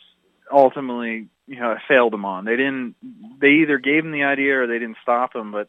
ultimately, 0.53 1.29
you 1.47 1.61
know, 1.61 1.77
failed 1.89 2.13
him 2.13 2.25
on. 2.25 2.45
They 2.45 2.57
didn't. 2.57 2.97
They 3.41 3.63
either 3.63 3.79
gave 3.79 4.05
him 4.05 4.11
the 4.11 4.25
idea 4.25 4.61
or 4.61 4.67
they 4.67 4.79
didn't 4.79 4.97
stop 5.03 5.35
him. 5.35 5.53
But 5.53 5.69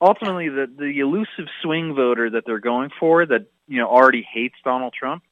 ultimately, 0.00 0.48
the 0.48 0.66
the 0.66 1.00
elusive 1.00 1.46
swing 1.62 1.94
voter 1.94 2.30
that 2.30 2.44
they're 2.46 2.60
going 2.60 2.90
for, 2.98 3.26
that 3.26 3.46
you 3.66 3.78
know, 3.78 3.88
already 3.88 4.22
hates 4.22 4.54
Donald 4.64 4.94
Trump. 4.98 5.22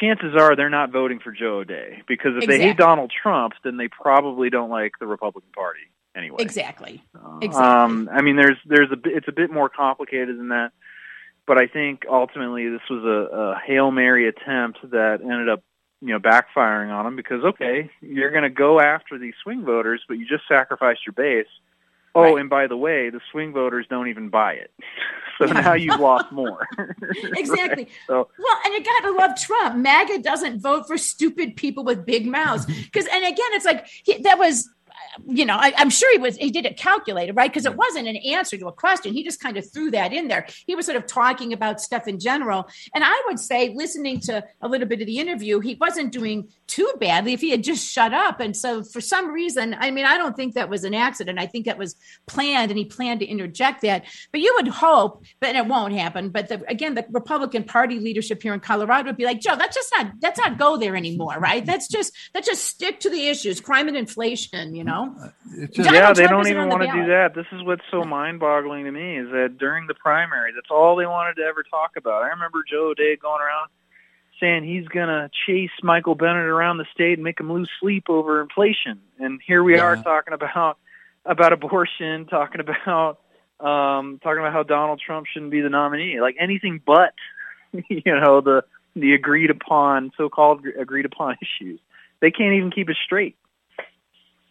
Chances 0.00 0.34
are 0.34 0.56
they're 0.56 0.68
not 0.68 0.90
voting 0.90 1.20
for 1.20 1.32
Joe 1.32 1.58
O'Dea 1.58 2.02
because 2.08 2.32
if 2.36 2.44
exactly. 2.44 2.58
they 2.58 2.62
hate 2.62 2.76
Donald 2.76 3.12
Trump, 3.22 3.54
then 3.62 3.76
they 3.76 3.88
probably 3.88 4.50
don't 4.50 4.70
like 4.70 4.92
the 4.98 5.06
Republican 5.06 5.50
Party 5.54 5.80
anyway. 6.16 6.38
Exactly. 6.40 7.04
Uh, 7.14 7.38
exactly. 7.40 7.62
Um, 7.62 8.10
I 8.12 8.22
mean, 8.22 8.36
there's 8.36 8.58
there's 8.66 8.90
a 8.90 8.96
it's 9.04 9.28
a 9.28 9.32
bit 9.32 9.50
more 9.50 9.68
complicated 9.68 10.38
than 10.38 10.48
that 10.48 10.72
but 11.46 11.58
I 11.58 11.66
think 11.66 12.02
ultimately 12.10 12.68
this 12.68 12.82
was 12.90 13.04
a, 13.04 13.36
a 13.36 13.60
hail 13.64 13.90
mary 13.90 14.28
attempt 14.28 14.78
that 14.90 15.20
ended 15.22 15.48
up 15.48 15.62
you 16.00 16.08
know 16.08 16.18
backfiring 16.18 16.92
on 16.92 17.04
them 17.04 17.16
because 17.16 17.42
okay 17.42 17.90
you're 18.02 18.30
going 18.30 18.42
to 18.42 18.50
go 18.50 18.80
after 18.80 19.18
these 19.18 19.34
swing 19.42 19.64
voters 19.64 20.02
but 20.06 20.18
you 20.18 20.26
just 20.26 20.44
sacrificed 20.46 21.00
your 21.06 21.14
base 21.14 21.48
oh 22.16 22.22
right. 22.22 22.38
and 22.40 22.50
by 22.50 22.66
the 22.66 22.76
way 22.76 23.10
the 23.10 23.20
swing 23.30 23.52
voters 23.52 23.86
don't 23.88 24.08
even 24.08 24.28
buy 24.28 24.54
it. 24.54 24.70
So 25.38 25.44
now 25.52 25.74
you've 25.74 26.00
lost 26.00 26.32
more. 26.32 26.66
Exactly. 27.36 27.84
Right? 27.84 27.88
so 28.06 28.30
well 28.38 28.58
and 28.64 28.72
you 28.72 28.82
got 28.82 29.00
to 29.02 29.10
love 29.12 29.38
trump. 29.38 29.76
Maga 29.76 30.18
doesn't 30.20 30.60
vote 30.60 30.86
for 30.86 30.96
stupid 30.96 31.56
people 31.56 31.84
with 31.84 32.06
big 32.06 32.26
mouths. 32.26 32.64
Because 32.64 33.06
and 33.12 33.22
again 33.22 33.50
it's 33.52 33.66
like 33.66 33.86
he, 33.86 34.16
that 34.22 34.38
was 34.38 34.66
you 35.26 35.44
know, 35.44 35.56
I, 35.56 35.72
am 35.76 35.90
sure 35.90 36.10
he 36.12 36.18
was, 36.18 36.36
he 36.36 36.50
did 36.50 36.66
it 36.66 36.76
calculated, 36.76 37.34
right? 37.36 37.50
Because 37.50 37.66
it 37.66 37.76
wasn't 37.76 38.08
an 38.08 38.16
answer 38.16 38.56
to 38.56 38.68
a 38.68 38.72
question. 38.72 39.12
He 39.12 39.24
just 39.24 39.40
kind 39.40 39.56
of 39.56 39.70
threw 39.70 39.90
that 39.92 40.12
in 40.12 40.28
there. 40.28 40.46
He 40.66 40.74
was 40.74 40.86
sort 40.86 40.96
of 40.96 41.06
talking 41.06 41.52
about 41.52 41.80
stuff 41.80 42.08
in 42.08 42.18
general. 42.18 42.68
And 42.94 43.04
I 43.04 43.22
would 43.26 43.38
say, 43.38 43.72
listening 43.74 44.20
to 44.20 44.44
a 44.60 44.68
little 44.68 44.86
bit 44.86 45.00
of 45.00 45.06
the 45.06 45.18
interview, 45.18 45.60
he 45.60 45.76
wasn't 45.80 46.12
doing 46.12 46.48
too 46.66 46.92
badly 46.98 47.32
if 47.32 47.40
he 47.40 47.50
had 47.50 47.62
just 47.62 47.88
shut 47.88 48.12
up. 48.12 48.40
And 48.40 48.56
so 48.56 48.82
for 48.82 49.00
some 49.00 49.30
reason, 49.30 49.76
I 49.78 49.90
mean, 49.90 50.04
I 50.04 50.16
don't 50.16 50.36
think 50.36 50.54
that 50.54 50.68
was 50.68 50.84
an 50.84 50.94
accident. 50.94 51.38
I 51.38 51.46
think 51.46 51.66
that 51.66 51.78
was 51.78 51.96
planned 52.26 52.70
and 52.70 52.78
he 52.78 52.84
planned 52.84 53.20
to 53.20 53.26
interject 53.26 53.82
that. 53.82 54.04
But 54.32 54.40
you 54.40 54.54
would 54.56 54.68
hope, 54.68 55.24
but 55.40 55.56
it 55.56 55.66
won't 55.66 55.94
happen. 55.94 56.30
But 56.30 56.48
the, 56.48 56.64
again, 56.68 56.94
the 56.94 57.06
Republican 57.10 57.64
Party 57.64 57.98
leadership 57.98 58.42
here 58.42 58.54
in 58.54 58.60
Colorado 58.60 59.08
would 59.08 59.16
be 59.16 59.24
like, 59.24 59.40
Joe, 59.40 59.56
that's 59.56 59.76
just 59.76 59.92
not, 59.96 60.12
that's 60.20 60.38
not 60.38 60.58
go 60.58 60.76
there 60.76 60.96
anymore, 60.96 61.36
right? 61.38 61.64
That's 61.64 61.88
just, 61.88 62.12
let's 62.34 62.46
just 62.46 62.64
stick 62.64 63.00
to 63.00 63.10
the 63.10 63.28
issues, 63.28 63.60
crime 63.60 63.88
and 63.88 63.96
inflation, 63.96 64.74
you 64.74 64.84
know? 64.84 65.05
Just, 65.72 65.90
yeah, 65.90 66.12
they 66.12 66.26
don't 66.26 66.48
even 66.48 66.68
want 66.68 66.82
to 66.82 66.92
do 66.92 67.06
that. 67.06 67.34
This 67.34 67.46
is 67.52 67.62
what's 67.62 67.82
so 67.90 68.04
mind-boggling 68.04 68.84
to 68.84 68.90
me 68.90 69.18
is 69.18 69.30
that 69.30 69.56
during 69.58 69.86
the 69.86 69.94
primary, 69.94 70.52
that's 70.54 70.70
all 70.70 70.96
they 70.96 71.06
wanted 71.06 71.34
to 71.36 71.42
ever 71.42 71.62
talk 71.62 71.92
about. 71.96 72.22
I 72.22 72.28
remember 72.28 72.62
Joe 72.68 72.88
O'Dea 72.90 73.16
going 73.16 73.40
around 73.40 73.70
saying 74.40 74.64
he's 74.64 74.86
going 74.88 75.08
to 75.08 75.30
chase 75.46 75.70
Michael 75.82 76.14
Bennet 76.14 76.44
around 76.44 76.78
the 76.78 76.86
state 76.92 77.14
and 77.14 77.22
make 77.22 77.40
him 77.40 77.52
lose 77.52 77.70
sleep 77.80 78.04
over 78.08 78.40
inflation. 78.40 79.00
And 79.18 79.40
here 79.46 79.62
we 79.62 79.76
yeah. 79.76 79.82
are 79.82 79.96
talking 79.96 80.34
about 80.34 80.78
about 81.24 81.52
abortion, 81.52 82.26
talking 82.26 82.60
about 82.60 83.18
um 83.58 84.20
talking 84.22 84.38
about 84.38 84.52
how 84.52 84.62
Donald 84.62 85.00
Trump 85.04 85.26
shouldn't 85.26 85.50
be 85.50 85.60
the 85.60 85.70
nominee. 85.70 86.20
Like 86.20 86.36
anything 86.38 86.80
but 86.84 87.14
you 87.72 88.02
know 88.06 88.40
the 88.40 88.64
the 88.94 89.12
agreed 89.14 89.50
upon 89.50 90.12
so-called 90.16 90.66
agreed 90.78 91.06
upon 91.06 91.36
issues. 91.42 91.80
They 92.20 92.30
can't 92.30 92.54
even 92.54 92.70
keep 92.70 92.88
it 92.88 92.96
straight. 93.04 93.36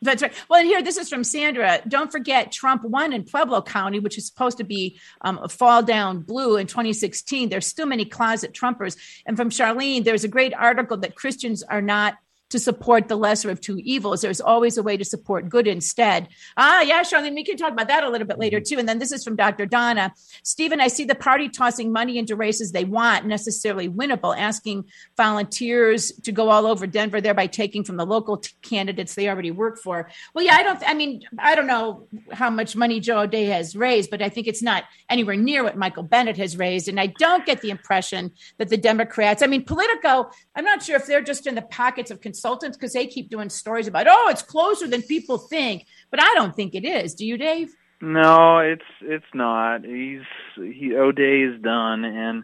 That's 0.06 0.22
right. 0.22 0.34
Well, 0.50 0.60
and 0.60 0.68
here, 0.68 0.82
this 0.82 0.98
is 0.98 1.10
from 1.10 1.24
Sandra. 1.24 1.82
Don't 1.88 2.12
forget, 2.12 2.52
Trump 2.52 2.84
won 2.84 3.14
in 3.14 3.24
Pueblo 3.24 3.62
County, 3.62 4.00
which 4.00 4.18
is 4.18 4.28
supposed 4.28 4.58
to 4.60 4.64
be 4.64 5.00
um, 5.22 5.40
a 5.42 5.50
fall 5.50 5.84
down 5.84 6.22
blue 6.22 6.58
in 6.58 6.68
2016. 6.68 7.50
There's 7.50 7.68
still 7.68 7.86
many 7.86 8.06
closet 8.06 8.54
Trumpers. 8.54 8.98
And 9.26 9.36
from 9.36 9.50
Charlene, 9.50 10.04
there's 10.04 10.24
a 10.24 10.30
great 10.30 10.54
article 10.54 10.98
that 10.98 11.16
Christians 11.16 11.64
are 11.64 11.82
not 11.82 12.16
to 12.50 12.60
support 12.60 13.08
the 13.08 13.16
lesser 13.16 13.50
of 13.50 13.60
two 13.60 13.78
evils. 13.84 14.22
There's 14.22 14.42
always 14.42 14.78
a 14.78 14.84
way 14.84 14.98
to 14.98 15.06
support 15.06 15.50
good 15.50 15.68
instead. 15.68 16.28
Ah, 16.56 16.82
yeah, 16.82 17.02
Charlene, 17.02 17.34
we 17.34 17.44
can 17.44 17.58
talk 17.58 17.72
about 17.72 17.88
that 17.88 18.04
a 18.04 18.10
little 18.10 18.28
bit 18.28 18.38
later 18.38 18.60
too. 18.60 18.78
And 18.78 18.88
then 18.88 19.00
this 19.00 19.12
is 19.12 19.24
from 19.24 19.36
Dr. 19.36 19.66
Donna. 19.66 20.14
Stephen, 20.44 20.80
I 20.80 20.88
see 20.88 21.06
the 21.06 21.16
party 21.16 21.50
tossing 21.50 21.92
money 21.92 22.18
into 22.18 22.36
races 22.36 22.72
they 22.72 22.86
want, 22.86 23.26
necessarily 23.26 23.90
winnable, 23.90 24.38
asking 24.38 24.86
volunteers 25.18 26.12
to 26.24 26.32
go 26.32 26.50
all 26.50 26.68
over 26.68 26.86
Denver, 26.86 27.20
thereby 27.20 27.48
taking 27.48 27.84
from 27.84 27.98
the 27.98 28.06
local 28.06 28.38
t- 28.38 28.52
candidates 28.62 29.16
they 29.16 29.28
already 29.28 29.52
work 29.52 29.80
for. 29.80 30.10
Well, 30.34 30.46
yeah, 30.46 30.56
I 30.56 30.64
don't, 30.64 30.84
I 30.86 30.94
mean, 30.94 31.22
I 31.40 31.56
don't 31.56 31.68
know 31.68 32.08
how 32.32 32.50
much 32.50 32.76
money 32.76 33.00
Joe 33.00 33.22
O'Dea 33.22 33.46
has 33.46 33.76
raised, 33.76 34.12
but 34.12 34.22
I 34.22 34.30
think 34.30 34.48
it's 34.48 34.62
not 34.62 34.84
anywhere 35.10 35.36
near 35.36 35.64
what 35.64 35.78
Michael 35.78 36.04
Bennet 36.04 36.38
has 36.38 36.58
raised. 36.58 36.88
And 36.88 37.00
I 37.00 37.08
don't 37.08 37.46
get 37.46 37.62
the 37.62 37.72
impression 37.72 38.32
that 38.58 38.70
the 38.70 38.78
Democrats, 38.78 39.42
I 39.42 39.48
mean, 39.48 39.64
Politico, 39.64 40.30
I'm 40.56 40.66
not 40.66 40.84
sure 40.84 40.96
if 40.96 41.08
they're 41.08 41.22
just 41.22 41.48
in 41.48 41.56
the 41.56 41.62
pockets 41.64 42.12
of 42.12 42.22
consultants 42.36 42.78
because 42.78 42.94
they 42.94 43.08
keep 43.08 43.30
doing 43.30 43.50
stories 43.50 43.88
about, 43.88 44.08
oh, 44.10 44.28
it's 44.30 44.42
closer 44.42 44.88
than 44.88 45.02
people 45.02 45.38
think. 45.38 45.86
But 46.12 46.22
I 46.22 46.34
don't 46.36 46.56
think 46.56 46.76
it 46.76 46.86
is. 46.86 47.14
Do 47.14 47.26
you, 47.26 47.38
Dave? 47.38 47.74
No, 48.02 48.60
it's 48.60 48.84
it's 49.02 49.26
not. 49.34 49.86
He's 49.86 50.22
he 50.56 50.94
O'Dea 50.96 51.44
is 51.44 51.62
done, 51.62 52.04
and 52.04 52.44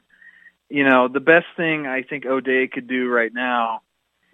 you 0.69 0.87
know 0.87 1.09
the 1.09 1.19
best 1.19 1.47
thing 1.57 1.87
I 1.87 2.03
think 2.03 2.25
O'Dea 2.25 2.67
could 2.67 2.87
do 2.87 3.09
right 3.09 3.33
now 3.33 3.81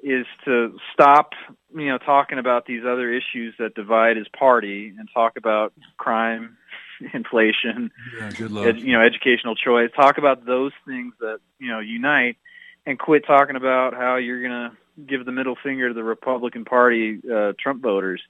is 0.04 0.28
to 0.46 0.78
stop, 0.94 1.32
you 1.76 1.88
know, 1.88 1.98
talking 1.98 2.38
about 2.38 2.68
these 2.68 2.84
other 2.88 3.12
issues 3.12 3.56
that 3.58 3.74
divide 3.74 4.16
his 4.16 4.28
party 4.38 4.94
and 4.98 5.10
talk 5.12 5.38
about 5.38 5.74
crime, 5.98 6.56
inflation, 7.14 7.92
yeah, 8.16 8.28
ed, 8.64 8.80
you 8.80 8.94
know, 8.94 9.02
educational 9.02 9.56
choice. 9.56 9.90
Talk 9.96 10.20
about 10.20 10.46
those 10.46 10.72
things 10.86 11.14
that 11.20 11.40
you 11.58 11.70
know 11.70 11.80
unite, 11.80 12.38
and 12.86 13.00
quit 13.00 13.26
talking 13.26 13.56
about 13.56 13.96
how 13.96 14.18
you're 14.18 14.44
gonna 14.44 14.78
give 15.06 15.26
the 15.26 15.32
middle 15.32 15.56
finger 15.62 15.88
to 15.88 15.94
the 15.94 16.04
Republican 16.04 16.66
Party 16.66 17.20
uh, 17.32 17.54
Trump 17.60 17.82
voters. 17.82 18.22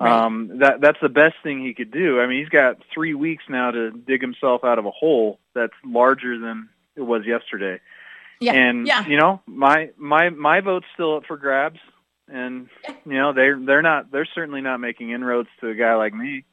Right. 0.00 0.24
Um, 0.24 0.58
that 0.60 0.80
that's 0.80 0.98
the 1.02 1.10
best 1.10 1.34
thing 1.42 1.62
he 1.62 1.74
could 1.74 1.90
do. 1.90 2.20
I 2.20 2.26
mean, 2.26 2.38
he's 2.40 2.48
got 2.48 2.78
three 2.92 3.12
weeks 3.12 3.44
now 3.48 3.70
to 3.70 3.90
dig 3.90 4.22
himself 4.22 4.64
out 4.64 4.78
of 4.78 4.86
a 4.86 4.90
hole 4.90 5.38
that's 5.54 5.74
larger 5.84 6.38
than 6.38 6.70
it 6.96 7.02
was 7.02 7.26
yesterday. 7.26 7.80
Yeah. 8.40 8.54
And 8.54 8.86
yeah. 8.86 9.06
you 9.06 9.18
know, 9.18 9.42
my 9.46 9.90
my 9.98 10.30
my 10.30 10.60
vote's 10.62 10.86
still 10.94 11.16
up 11.16 11.26
for 11.26 11.36
grabs, 11.36 11.78
and 12.28 12.68
yeah. 12.84 12.94
you 13.04 13.12
know 13.12 13.32
they're 13.34 13.60
they're 13.62 13.82
not 13.82 14.10
they're 14.10 14.28
certainly 14.34 14.62
not 14.62 14.78
making 14.78 15.10
inroads 15.10 15.50
to 15.60 15.68
a 15.68 15.74
guy 15.74 15.94
like 15.96 16.14
me. 16.14 16.44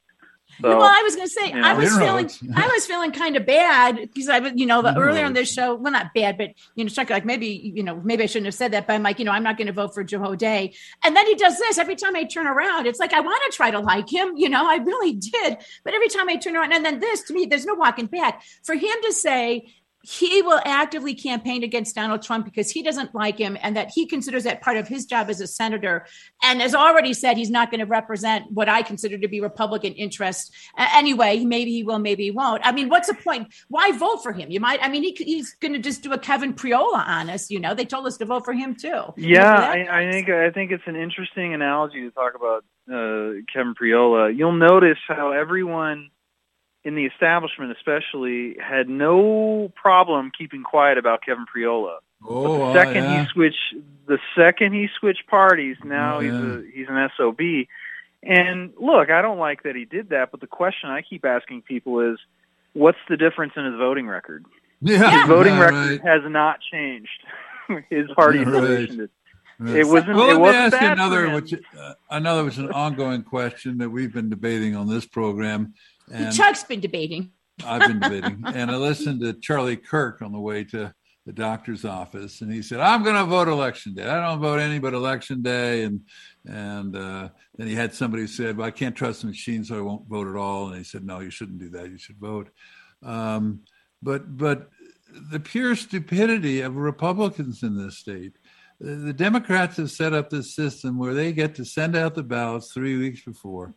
So, 0.62 0.70
well, 0.70 0.82
I 0.82 1.02
was 1.04 1.16
going 1.16 1.28
to 1.28 1.34
say, 1.34 1.48
you 1.50 1.56
know, 1.56 1.68
I 1.68 1.74
was 1.74 1.95
feeling, 1.95 2.30
I 2.56 2.68
was 2.68 2.86
feeling 2.86 3.12
kind 3.12 3.36
of 3.36 3.45
bad 3.45 3.98
because 3.98 4.28
I, 4.28 4.39
was 4.39 4.54
you 4.56 4.66
know, 4.66 4.82
the, 4.82 4.98
earlier 4.98 5.26
on 5.26 5.34
this 5.34 5.52
show, 5.52 5.76
well, 5.76 5.91
not 5.91 6.14
bad, 6.16 6.38
but 6.38 6.52
you 6.76 6.84
know, 6.84 6.91
like 7.10 7.26
maybe, 7.26 7.48
you 7.48 7.84
know, 7.84 8.02
maybe 8.04 8.24
I 8.24 8.26
shouldn't 8.26 8.48
have 8.48 8.56
said 8.56 8.72
that, 8.72 8.88
but 8.88 8.93
I'm 8.93 9.04
like, 9.04 9.20
you 9.20 9.26
know, 9.26 9.32
I'm 9.32 9.43
not 9.43 9.58
going 9.58 9.68
to 9.68 9.74
vote 9.74 9.93
for 9.93 10.04
Joe 10.04 10.24
O'Dea. 10.24 10.74
And 11.04 11.16
then 11.16 11.28
he 11.28 11.36
does 11.36 11.60
this 11.60 11.78
every 11.78 11.95
time 11.95 12.16
I 12.16 12.24
turn 12.24 12.48
around. 12.48 12.88
It's 12.88 13.00
like 13.00 13.14
I 13.14 13.20
want 13.20 13.41
to 13.52 13.56
try 13.56 13.72
to 13.72 13.80
like 13.80 14.12
him, 14.12 14.34
you 14.36 14.50
know, 14.50 14.68
I 14.68 14.78
really 14.78 15.14
did, 15.14 15.58
but 15.84 15.93
every 15.93 16.10
time 16.10 16.28
I 16.28 16.38
turn 16.38 16.56
around, 16.56 16.74
and 16.74 16.84
then 16.84 17.00
this 17.00 17.24
to 17.24 17.34
me, 17.34 17.45
there's 17.45 17.66
no 17.66 17.76
walking 17.76 18.08
back. 18.08 18.41
For 18.64 18.74
him 18.74 18.95
to 19.04 19.14
say 19.14 19.74
he 20.08 20.41
will 20.41 20.62
actively 20.64 21.14
campaign 21.14 21.64
against 21.64 21.93
Donald 21.93 22.22
Trump 22.22 22.45
because 22.45 22.72
he 22.72 22.82
doesn't 22.82 23.14
like 23.14 23.38
him 23.38 23.58
and 23.62 23.76
that 23.76 23.91
he 23.93 24.05
considers 24.05 24.45
that 24.45 24.62
part 24.62 24.78
of 24.78 24.88
his 24.88 25.05
job 25.05 25.30
as 25.30 25.41
a 25.41 25.47
senator. 25.47 26.05
And 26.41 26.62
has 26.62 26.74
already 26.74 27.14
said 27.14 27.36
he's 27.36 27.49
not 27.49 27.72
going 27.72 27.82
to 27.82 27.86
represent 27.86 28.49
what 28.49 28.70
I 28.70 28.84
consider 28.84 29.18
to 29.18 29.28
be 29.28 29.41
Republican 29.41 29.91
interests. 29.93 30.51
Uh, 30.78 30.88
anyway, 30.93 31.43
maybe 31.43 31.72
he 31.72 31.84
will, 31.84 31.99
maybe 31.99 32.24
he 32.24 32.32
won't. 32.32 32.66
I 32.66 32.72
mean, 32.72 32.88
what's 32.88 33.10
the 33.10 33.16
point? 33.16 33.53
Why 33.68 33.91
vote 33.91 34.24
for 34.24 34.32
him? 34.32 34.49
You 34.49 34.62
might, 34.62 34.80
I 34.82 34.88
mean, 34.88 35.03
he, 35.03 35.12
he's 35.12 35.53
going 35.55 35.74
to 35.74 35.80
just 35.80 36.03
do 36.03 36.14
a 36.14 36.18
Kevin 36.18 36.53
Priola 36.53 37.03
on 37.05 37.30
us. 37.30 37.51
You 37.51 37.60
know, 37.60 37.74
they 37.74 37.84
told 37.84 38.08
us 38.08 38.16
to 38.18 38.26
vote 38.26 38.45
for 38.45 38.53
him 38.53 38.76
too. 38.76 39.14
Yeah, 39.18 39.60
I, 39.60 40.03
I, 40.03 40.12
think 40.12 40.30
I 40.30 40.51
think 40.51 40.72
it's 40.72 40.88
an 40.88 40.95
interesting 40.95 41.53
analogy 41.53 42.01
to 42.03 42.12
talk 42.12 42.34
about 42.34 42.64
uh, 42.89 43.41
Kevin 43.51 43.76
Priola. 43.76 44.32
You'll 44.32 44.53
notice 44.53 44.99
how 45.05 45.32
everyone 45.32 46.12
in 46.88 46.96
the 46.96 47.04
establishment 47.04 47.70
especially 47.74 48.56
had 48.62 48.88
no 48.88 49.70
problem 49.76 50.32
keeping 50.36 50.64
quiet 50.64 50.98
about 50.98 51.22
Kevin 51.22 51.46
Priola. 51.46 52.00
Oh, 52.26 52.72
the 52.72 52.80
second 52.80 53.04
uh, 53.04 53.10
yeah. 53.10 53.24
he 53.24 53.30
switched, 53.30 53.76
the 54.08 54.18
second 54.38 54.74
he 54.74 54.88
switched 54.98 55.28
parties, 55.28 55.76
now 55.84 56.18
oh, 56.18 56.20
he's 56.22 56.32
a 56.32 56.64
he's 56.74 56.88
an 56.88 57.10
sob. 57.18 57.42
And 58.24 58.74
look, 58.80 59.10
I 59.10 59.22
don't 59.22 59.38
like 59.38 59.64
that 59.64 59.76
he 59.76 59.84
did 59.84 60.10
that, 60.10 60.32
but 60.32 60.40
the 60.40 60.48
question 60.48 60.90
I 60.90 61.02
keep 61.02 61.26
asking 61.26 61.64
people 61.64 62.00
is, 62.00 62.18
what's 62.72 62.98
the 63.10 63.18
difference 63.18 63.54
in 63.58 63.66
his 63.66 63.76
voting 63.76 64.08
record? 64.08 64.46
Yeah, 64.82 65.20
His 65.20 65.28
voting 65.28 65.56
yeah, 65.56 65.62
record 65.62 66.02
right. 66.02 66.02
has 66.02 66.22
not 66.26 66.60
changed. 66.72 67.24
His 67.90 68.08
party 68.16 68.40
Yeah, 68.40 68.46
right. 68.46 68.64
affiliation 68.64 68.98
did. 68.98 69.10
Right. 69.60 69.76
It 69.78 69.88
wasn't. 69.88 70.16
Well, 70.16 70.30
it 70.30 70.34
let 70.34 70.36
me 70.36 70.42
wasn't 70.42 70.74
ask 70.74 70.82
you 70.82 70.88
another, 70.88 71.30
which 71.34 71.54
uh, 71.54 71.94
another 72.12 72.44
was 72.44 72.60
an 72.60 72.72
ongoing 72.72 73.24
question 73.24 73.80
that 73.80 73.90
we've 73.90 74.14
been 74.14 74.30
debating 74.30 74.76
on 74.76 74.88
this 74.88 75.06
program, 75.06 75.74
and 76.12 76.34
Chuck's 76.36 76.64
been 76.64 76.80
debating. 76.80 77.32
I've 77.66 77.88
been 77.88 77.99
debating. 77.99 78.43
And 78.45 78.72
I 78.72 78.76
listened 78.76 79.22
to 79.22 79.34
Charlie 79.34 79.78
Kirk 79.78 80.22
on 80.22 80.32
the 80.32 80.39
way 80.39 80.64
to 80.66 80.93
the 81.26 81.34
doctor's 81.34 81.84
office, 81.84 82.39
and 82.39 82.51
he 82.51 82.62
said, 82.62 82.80
"I'm 82.80 83.03
going 83.03 83.18
to 83.18 83.26
vote 83.26 83.49
election 83.49 83.93
day. 83.93 84.08
I 84.08 84.26
don't 84.26 84.39
vote 84.39 84.60
any 84.60 84.80
but 84.80 84.93
election 84.93 85.41
day." 85.41 85.84
And 85.84 86.01
and 86.45 86.95
uh, 86.95 87.30
then 87.58 87.68
he 87.68 87.76
had 87.76 87.93
somebody 87.93 88.24
who 88.24 88.28
said, 88.28 88.58
"Well, 88.58 88.68
I 88.68 88.72
can't 88.72 88.95
trust 88.95 89.22
the 89.22 89.28
machine, 89.28 89.66
so 89.66 89.78
I 89.78 89.82
won't 89.82 90.08
vote 90.08 90.28
at 90.28 90.38
all." 90.38 90.68
And 90.68 90.78
he 90.78 90.84
said, 90.86 91.03
"No, 91.03 91.20
you 91.20 91.30
shouldn't 91.30 91.60
do 91.60 91.70
that. 91.72 91.89
You 91.89 91.97
should 91.97 92.18
vote." 92.18 92.49
Um, 93.03 93.62
but 94.01 94.38
but 94.38 94.70
the 95.32 95.39
pure 95.39 95.76
stupidity 95.76 96.62
of 96.62 96.78
Republicans 96.78 97.62
in 97.62 97.78
this 97.78 97.97
state. 97.97 98.38
The 98.80 98.95
the 98.95 99.14
Democrats 99.14 99.78
have 99.78 99.91
set 99.91 100.14
up 100.14 100.30
this 100.30 100.55
system 100.55 100.97
where 100.97 101.14
they 101.14 101.34
get 101.34 101.55
to 101.55 101.66
send 101.66 101.97
out 101.97 102.16
the 102.16 102.24
ballots 102.24 102.72
three 102.72 102.97
weeks 102.97 103.24
before. 103.24 103.74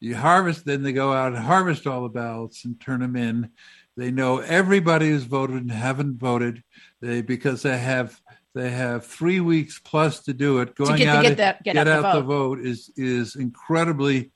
You 0.00 0.14
harvest, 0.16 0.64
then 0.64 0.82
they 0.82 0.92
go 0.92 1.12
out 1.12 1.32
and 1.34 1.42
harvest 1.42 1.86
all 1.86 2.02
the 2.02 2.08
ballots 2.08 2.64
and 2.64 2.80
turn 2.80 3.00
them 3.00 3.16
in. 3.16 3.50
They 3.96 4.10
know 4.12 4.38
everybody 4.38 5.08
who's 5.10 5.24
voted 5.24 5.56
and 5.56 5.70
haven't 5.72 6.18
voted. 6.18 6.62
They 7.00 7.20
because 7.22 7.62
they 7.62 7.76
have 7.78 8.20
they 8.54 8.70
have 8.70 9.04
three 9.04 9.40
weeks 9.40 9.80
plus 9.84 10.20
to 10.24 10.32
do 10.32 10.60
it. 10.60 10.74
Going 10.76 10.96
get- 10.96 11.04
to 11.04 11.10
out 11.10 11.22
get 11.22 11.36
that- 11.38 11.64
get 11.64 11.76
out 11.76 11.84
the 11.84 11.92
out 12.06 12.14
the 12.14 12.20
vote. 12.22 12.58
vote 12.58 12.66
is 12.66 12.90
is 12.96 13.34
incredibly 13.36 14.30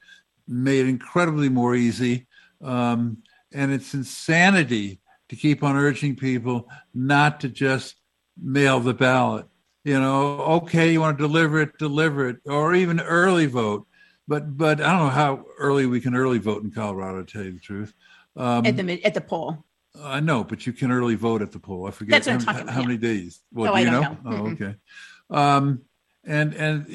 made 0.48 0.86
incredibly 0.86 1.48
more 1.48 1.74
easy, 1.76 2.26
um, 2.60 3.18
and 3.52 3.70
it's 3.72 3.94
insanity 3.94 5.00
to 5.28 5.36
keep 5.36 5.62
on 5.62 5.76
urging 5.76 6.16
people 6.16 6.68
not 6.92 7.40
to 7.40 7.48
just 7.48 7.94
mail 8.36 8.80
the 8.80 8.94
ballot. 8.94 9.46
You 9.84 9.98
know, 10.00 10.40
okay, 10.40 10.92
you 10.92 11.00
want 11.00 11.18
to 11.18 11.22
deliver 11.26 11.60
it, 11.60 11.78
deliver 11.78 12.28
it, 12.28 12.36
or 12.46 12.74
even 12.74 13.00
early 13.00 13.46
vote. 13.46 13.86
But 14.32 14.56
but 14.56 14.80
I 14.80 14.92
don't 14.92 15.00
know 15.00 15.10
how 15.10 15.44
early 15.58 15.84
we 15.84 16.00
can 16.00 16.16
early 16.16 16.38
vote 16.38 16.62
in 16.62 16.70
Colorado. 16.70 17.22
To 17.22 17.30
tell 17.30 17.44
you 17.44 17.52
the 17.52 17.60
truth, 17.60 17.92
um, 18.34 18.64
at 18.64 18.78
the 18.78 19.04
at 19.04 19.12
the 19.12 19.20
poll. 19.20 19.62
I 20.02 20.20
know, 20.20 20.42
but 20.42 20.66
you 20.66 20.72
can 20.72 20.90
early 20.90 21.16
vote 21.16 21.42
at 21.42 21.52
the 21.52 21.58
poll. 21.58 21.86
I 21.86 21.90
forget 21.90 22.24
That's 22.24 22.46
what 22.46 22.48
I'm 22.48 22.54
how, 22.56 22.62
about, 22.62 22.72
how 22.72 22.80
yeah. 22.80 22.86
many 22.86 22.98
days. 22.98 23.42
Well, 23.52 23.70
Oh, 23.70 23.74
do 23.74 23.76
I 23.76 23.80
you 23.80 23.90
know? 23.90 24.00
know. 24.00 24.18
Oh, 24.24 24.46
okay. 24.52 24.74
Um, 25.28 25.82
and 26.24 26.54
and 26.54 26.86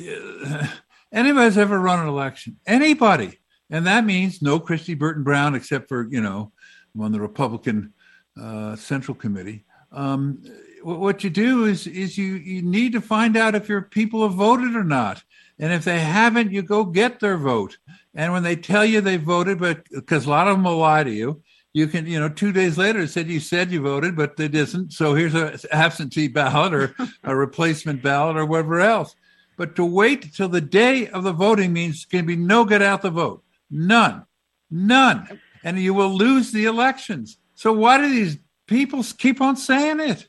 uh, 0.47 0.65
anybody's 1.11 1.59
ever 1.59 1.77
run 1.77 1.99
an 1.99 2.07
election? 2.07 2.57
Anybody, 2.65 3.37
and 3.69 3.85
that 3.85 4.03
means 4.03 4.41
no 4.41 4.59
Kristi 4.59 4.97
Burton 4.97 5.21
Brown, 5.21 5.53
except 5.53 5.89
for 5.89 6.07
you 6.09 6.21
know, 6.21 6.51
I'm 6.95 7.01
on 7.01 7.11
the 7.11 7.21
Republican 7.21 7.93
uh, 8.41 8.75
Central 8.77 9.13
Committee. 9.13 9.63
Um, 9.91 10.41
what 10.81 11.23
you 11.23 11.29
do 11.29 11.65
is 11.65 11.85
is 11.85 12.17
you 12.17 12.33
you 12.33 12.63
need 12.63 12.93
to 12.93 12.99
find 13.01 13.37
out 13.37 13.53
if 13.53 13.69
your 13.69 13.83
people 13.83 14.23
have 14.27 14.33
voted 14.35 14.75
or 14.75 14.83
not, 14.83 15.21
and 15.59 15.73
if 15.73 15.83
they 15.83 15.99
haven't, 15.99 16.51
you 16.51 16.61
go 16.61 16.85
get 16.85 17.19
their 17.19 17.37
vote. 17.37 17.77
And 18.13 18.31
when 18.31 18.43
they 18.43 18.55
tell 18.55 18.85
you 18.85 19.01
they 19.01 19.17
voted, 19.17 19.59
but 19.59 19.83
because 19.89 20.25
a 20.25 20.29
lot 20.29 20.47
of 20.47 20.55
them 20.55 20.63
will 20.63 20.77
lie 20.77 21.03
to 21.03 21.11
you, 21.11 21.41
you 21.73 21.87
can, 21.87 22.07
you 22.07 22.19
know, 22.19 22.29
two 22.29 22.51
days 22.51 22.77
later 22.77 23.01
it 23.01 23.09
said 23.09 23.27
you 23.27 23.39
said 23.39 23.71
you 23.71 23.81
voted, 23.81 24.15
but 24.15 24.37
they 24.37 24.47
didn't. 24.47 24.93
So 24.93 25.13
here's 25.13 25.35
a 25.35 25.57
absentee 25.71 26.27
ballot 26.27 26.73
or 26.73 26.95
a 27.23 27.35
replacement 27.35 28.01
ballot 28.01 28.37
or 28.37 28.45
whatever 28.45 28.79
else. 28.79 29.15
But 29.57 29.75
to 29.75 29.85
wait 29.85 30.33
till 30.33 30.49
the 30.49 30.61
day 30.61 31.07
of 31.07 31.23
the 31.23 31.33
voting 31.33 31.73
means 31.73 32.05
can 32.05 32.25
be 32.25 32.35
no 32.35 32.63
get 32.63 32.81
out 32.81 33.01
the 33.01 33.09
vote. 33.09 33.43
None. 33.69 34.25
None. 34.69 35.39
And 35.63 35.79
you 35.79 35.93
will 35.93 36.15
lose 36.15 36.51
the 36.51 36.65
elections. 36.65 37.37
So 37.55 37.73
why 37.73 37.97
do 37.97 38.09
these 38.09 38.37
people 38.67 39.03
keep 39.17 39.41
on 39.41 39.55
saying 39.55 39.99
it? 39.99 40.27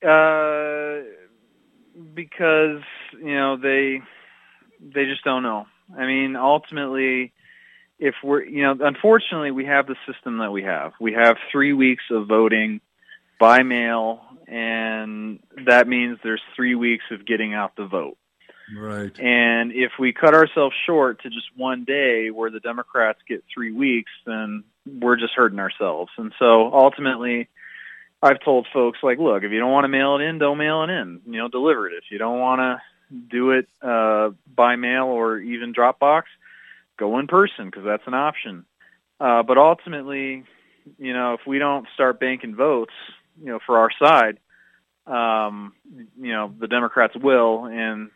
Uh, 0.00 1.02
because 2.14 2.82
you 3.18 3.34
know 3.34 3.56
they 3.56 4.00
they 4.80 5.04
just 5.04 5.24
don't 5.24 5.42
know. 5.42 5.66
I 5.96 6.06
mean, 6.06 6.36
ultimately, 6.36 7.32
if 7.98 8.14
we're 8.22 8.44
you 8.44 8.62
know, 8.62 8.76
unfortunately, 8.80 9.50
we 9.50 9.64
have 9.66 9.86
the 9.86 9.96
system 10.10 10.38
that 10.38 10.50
we 10.50 10.62
have. 10.62 10.92
We 11.00 11.12
have 11.14 11.36
three 11.50 11.72
weeks 11.72 12.04
of 12.10 12.26
voting 12.26 12.80
by 13.38 13.62
mail, 13.62 14.20
and 14.46 15.40
that 15.66 15.88
means 15.88 16.18
there's 16.22 16.42
three 16.56 16.74
weeks 16.74 17.04
of 17.10 17.26
getting 17.26 17.54
out 17.54 17.76
the 17.76 17.86
vote. 17.86 18.16
Right. 18.76 19.18
And 19.18 19.72
if 19.72 19.92
we 19.98 20.12
cut 20.12 20.34
ourselves 20.34 20.74
short 20.84 21.22
to 21.22 21.30
just 21.30 21.46
one 21.56 21.84
day 21.84 22.30
where 22.30 22.50
the 22.50 22.60
Democrats 22.60 23.18
get 23.26 23.44
three 23.52 23.72
weeks, 23.72 24.10
then 24.26 24.64
we're 24.86 25.16
just 25.16 25.32
hurting 25.34 25.58
ourselves. 25.58 26.10
And 26.18 26.34
so 26.38 26.72
ultimately, 26.72 27.48
I've 28.22 28.40
told 28.44 28.66
folks 28.72 28.98
like, 29.02 29.18
look, 29.18 29.42
if 29.42 29.52
you 29.52 29.58
don't 29.58 29.72
want 29.72 29.84
to 29.84 29.88
mail 29.88 30.16
it 30.16 30.22
in, 30.22 30.38
don't 30.38 30.58
mail 30.58 30.82
it 30.82 30.90
in. 30.90 31.20
You 31.26 31.38
know, 31.38 31.48
deliver 31.48 31.88
it. 31.88 31.94
If 31.94 32.04
you 32.10 32.18
don't 32.18 32.40
want 32.40 32.60
to 32.60 32.82
do 33.30 33.52
it 33.52 33.68
uh, 33.82 34.30
by 34.54 34.76
mail 34.76 35.06
or 35.06 35.38
even 35.38 35.72
Dropbox, 35.72 36.24
go 36.98 37.18
in 37.18 37.26
person 37.26 37.66
because 37.66 37.84
that's 37.84 38.06
an 38.06 38.14
option. 38.14 38.64
Uh, 39.20 39.42
but 39.42 39.58
ultimately, 39.58 40.44
you 40.98 41.12
know, 41.12 41.34
if 41.34 41.40
we 41.46 41.58
don't 41.58 41.86
start 41.94 42.20
banking 42.20 42.54
votes, 42.54 42.92
you 43.40 43.46
know, 43.46 43.58
for 43.64 43.78
our 43.78 43.90
side, 43.98 44.38
um, 45.06 45.72
you 46.20 46.32
know, 46.32 46.52
the 46.58 46.68
Democrats 46.68 47.14
will, 47.16 47.64
and 47.66 48.10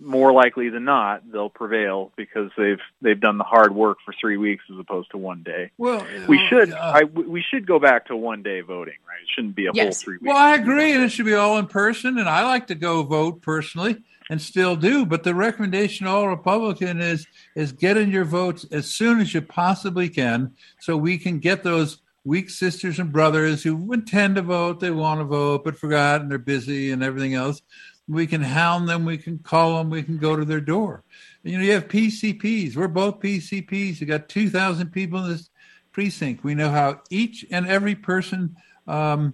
more 0.00 0.32
likely 0.32 0.68
than 0.68 0.84
not, 0.84 1.30
they'll 1.30 1.48
prevail 1.48 2.12
because 2.16 2.50
they've 2.56 2.80
they've 3.00 3.20
done 3.20 3.38
the 3.38 3.44
hard 3.44 3.74
work 3.74 3.98
for 4.04 4.14
three 4.20 4.36
weeks 4.36 4.64
as 4.70 4.78
opposed 4.78 5.10
to 5.10 5.18
one 5.18 5.42
day. 5.42 5.70
Well, 5.78 6.06
We 6.28 6.38
uh, 6.38 6.48
should 6.48 6.72
uh, 6.72 6.92
I, 6.94 7.04
we 7.04 7.42
should 7.42 7.66
go 7.66 7.78
back 7.78 8.06
to 8.06 8.16
one 8.16 8.42
day 8.42 8.60
voting, 8.60 8.94
right? 9.08 9.20
It 9.22 9.28
shouldn't 9.34 9.56
be 9.56 9.66
a 9.66 9.72
whole 9.72 9.92
three 9.92 10.16
weeks. 10.16 10.26
Well, 10.26 10.36
I 10.36 10.54
agree, 10.54 10.92
and 10.92 11.02
it 11.02 11.10
should 11.10 11.26
be 11.26 11.34
all 11.34 11.58
in 11.58 11.66
person. 11.66 12.18
And 12.18 12.28
I 12.28 12.44
like 12.44 12.66
to 12.68 12.74
go 12.74 13.02
vote 13.02 13.42
personally, 13.42 14.02
and 14.30 14.40
still 14.40 14.76
do. 14.76 15.06
But 15.06 15.24
the 15.24 15.34
recommendation 15.34 16.06
all 16.06 16.28
Republican 16.28 17.00
is 17.00 17.26
is 17.54 17.72
get 17.72 17.96
in 17.96 18.10
your 18.10 18.24
votes 18.24 18.66
as 18.70 18.86
soon 18.86 19.20
as 19.20 19.34
you 19.34 19.42
possibly 19.42 20.08
can, 20.08 20.52
so 20.80 20.96
we 20.96 21.18
can 21.18 21.38
get 21.38 21.62
those 21.62 21.98
weak 22.24 22.50
sisters 22.50 22.98
and 22.98 23.12
brothers 23.12 23.62
who 23.62 23.92
intend 23.92 24.34
to 24.34 24.42
vote, 24.42 24.80
they 24.80 24.90
want 24.90 25.20
to 25.20 25.24
vote, 25.24 25.62
but 25.64 25.78
forgot, 25.78 26.20
and 26.20 26.30
they're 26.30 26.38
busy 26.38 26.90
and 26.90 27.02
everything 27.02 27.34
else. 27.34 27.62
We 28.08 28.26
can 28.26 28.42
hound 28.42 28.88
them, 28.88 29.04
we 29.04 29.16
can 29.16 29.38
call 29.38 29.78
them, 29.78 29.90
we 29.90 30.02
can 30.02 30.18
go 30.18 30.34
to 30.34 30.44
their 30.44 30.60
door. 30.60 31.04
You 31.44 31.58
know, 31.58 31.64
you 31.64 31.72
have 31.72 31.86
PCPs. 31.86 32.74
We're 32.74 32.88
both 32.88 33.20
PCPs. 33.20 34.00
You 34.00 34.06
got 34.06 34.28
two 34.28 34.50
thousand 34.50 34.90
people 34.90 35.24
in 35.24 35.30
this 35.30 35.50
precinct. 35.92 36.42
We 36.42 36.54
know 36.54 36.70
how 36.70 37.02
each 37.10 37.46
and 37.50 37.66
every 37.66 37.94
person 37.94 38.56
um, 38.88 39.32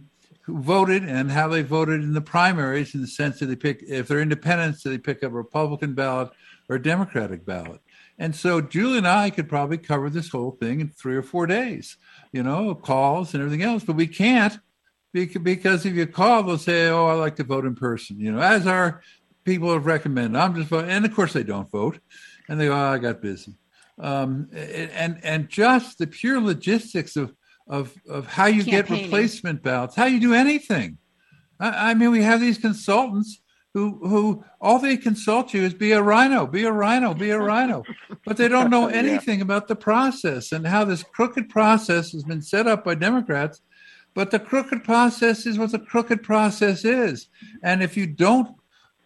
voted 0.49 1.05
and 1.05 1.30
how 1.30 1.49
they 1.49 1.62
voted 1.62 2.03
in 2.03 2.12
the 2.12 2.20
primaries 2.20 2.95
in 2.95 3.01
the 3.01 3.07
sense 3.07 3.38
that 3.38 3.47
they 3.47 3.57
pick, 3.57 3.82
if 3.86 4.09
they're 4.09 4.20
independents, 4.20 4.82
they 4.82 4.99
pick 4.99 5.22
up 5.22 5.32
a 5.32 5.36
Republican 5.36 5.95
ballot 5.95 6.30
or 6.68 6.76
a 6.76 6.82
Democratic 6.82 7.45
ballot. 7.45 7.80
And 8.18 8.34
so 8.34 8.61
Julie 8.61 8.99
and 8.99 9.09
I 9.09 9.30
could 9.30 9.49
probably 9.49 9.78
cover 9.78 10.11
this 10.11 10.30
whole 10.30 10.53
thing 10.53 10.80
in 10.80 10.88
three 10.88 11.16
or 11.16 11.22
four 11.22 11.47
days, 11.47 11.97
you 12.32 12.43
know, 12.43 12.74
calls 12.74 13.34
and 13.34 13.43
everything 13.43 13.62
else, 13.62 13.84
but 13.84 13.97
we 13.97 14.07
can't 14.07 14.59
because 15.12 15.84
if 15.84 15.95
you 15.95 16.07
call, 16.07 16.43
they'll 16.43 16.57
say, 16.57 16.88
oh, 16.88 17.07
I 17.07 17.12
like 17.14 17.36
to 17.36 17.45
vote 17.45 17.66
in 17.66 17.74
person, 17.74 18.18
you 18.18 18.32
know, 18.32 18.40
as 18.40 18.66
our 18.66 19.03
people 19.45 19.72
have 19.72 19.84
recommended. 19.84 20.38
I'm 20.38 20.55
just 20.55 20.68
voting. 20.68 20.90
And 20.90 21.05
of 21.05 21.14
course 21.14 21.32
they 21.34 21.43
don't 21.43 21.70
vote. 21.70 21.99
And 22.49 22.59
they 22.59 22.66
go, 22.66 22.72
oh, 22.72 22.93
I 22.93 22.99
got 22.99 23.20
busy. 23.20 23.55
Um, 23.99 24.49
and, 24.53 25.20
and 25.22 25.49
just 25.49 25.99
the 25.99 26.07
pure 26.07 26.40
logistics 26.40 27.16
of, 27.16 27.34
of, 27.67 27.95
of 28.09 28.27
how 28.27 28.47
you 28.47 28.65
get 28.65 28.91
replacement 28.91 29.63
ballots, 29.63 29.95
how 29.97 30.07
you 30.07 30.21
do 30.21 30.35
anything. 30.35 30.99
I, 31.61 31.91
I 31.91 31.95
mean, 31.95 32.11
we 32.11 32.23
have 32.23 32.41
these 32.41 32.59
consultants 32.59 33.41
who 33.75 33.99
who 34.07 34.45
all 34.61 34.79
they 34.79 34.97
consult 34.99 35.55
you 35.55 35.63
is 35.63 35.73
be 35.73 35.93
a 35.93 36.03
RINO, 36.03 36.47
be 36.47 36.65
a 36.65 36.73
RINO, 36.73 37.15
be 37.15 37.31
a 37.31 37.41
RINO, 37.41 37.85
but 38.27 38.37
they 38.37 38.49
don't 38.49 38.69
know 38.71 38.89
Yeah. 38.89 38.97
anything 38.97 39.41
about 39.41 39.67
the 39.69 39.77
process 39.77 40.53
and 40.53 40.67
how 40.67 40.85
this 40.85 41.03
crooked 41.03 41.49
process 41.49 42.13
has 42.13 42.23
been 42.25 42.43
set 42.43 42.67
up 42.67 42.85
by 42.85 42.95
Democrats. 42.95 43.63
But 44.15 44.31
the 44.31 44.39
crooked 44.39 44.85
process 44.85 45.47
is 45.47 45.59
what 45.59 45.73
the 45.73 45.79
crooked 45.79 46.23
process 46.23 46.85
is, 46.85 47.29
and 47.63 47.83
if 47.83 47.97
you 47.97 48.07
don't 48.07 48.55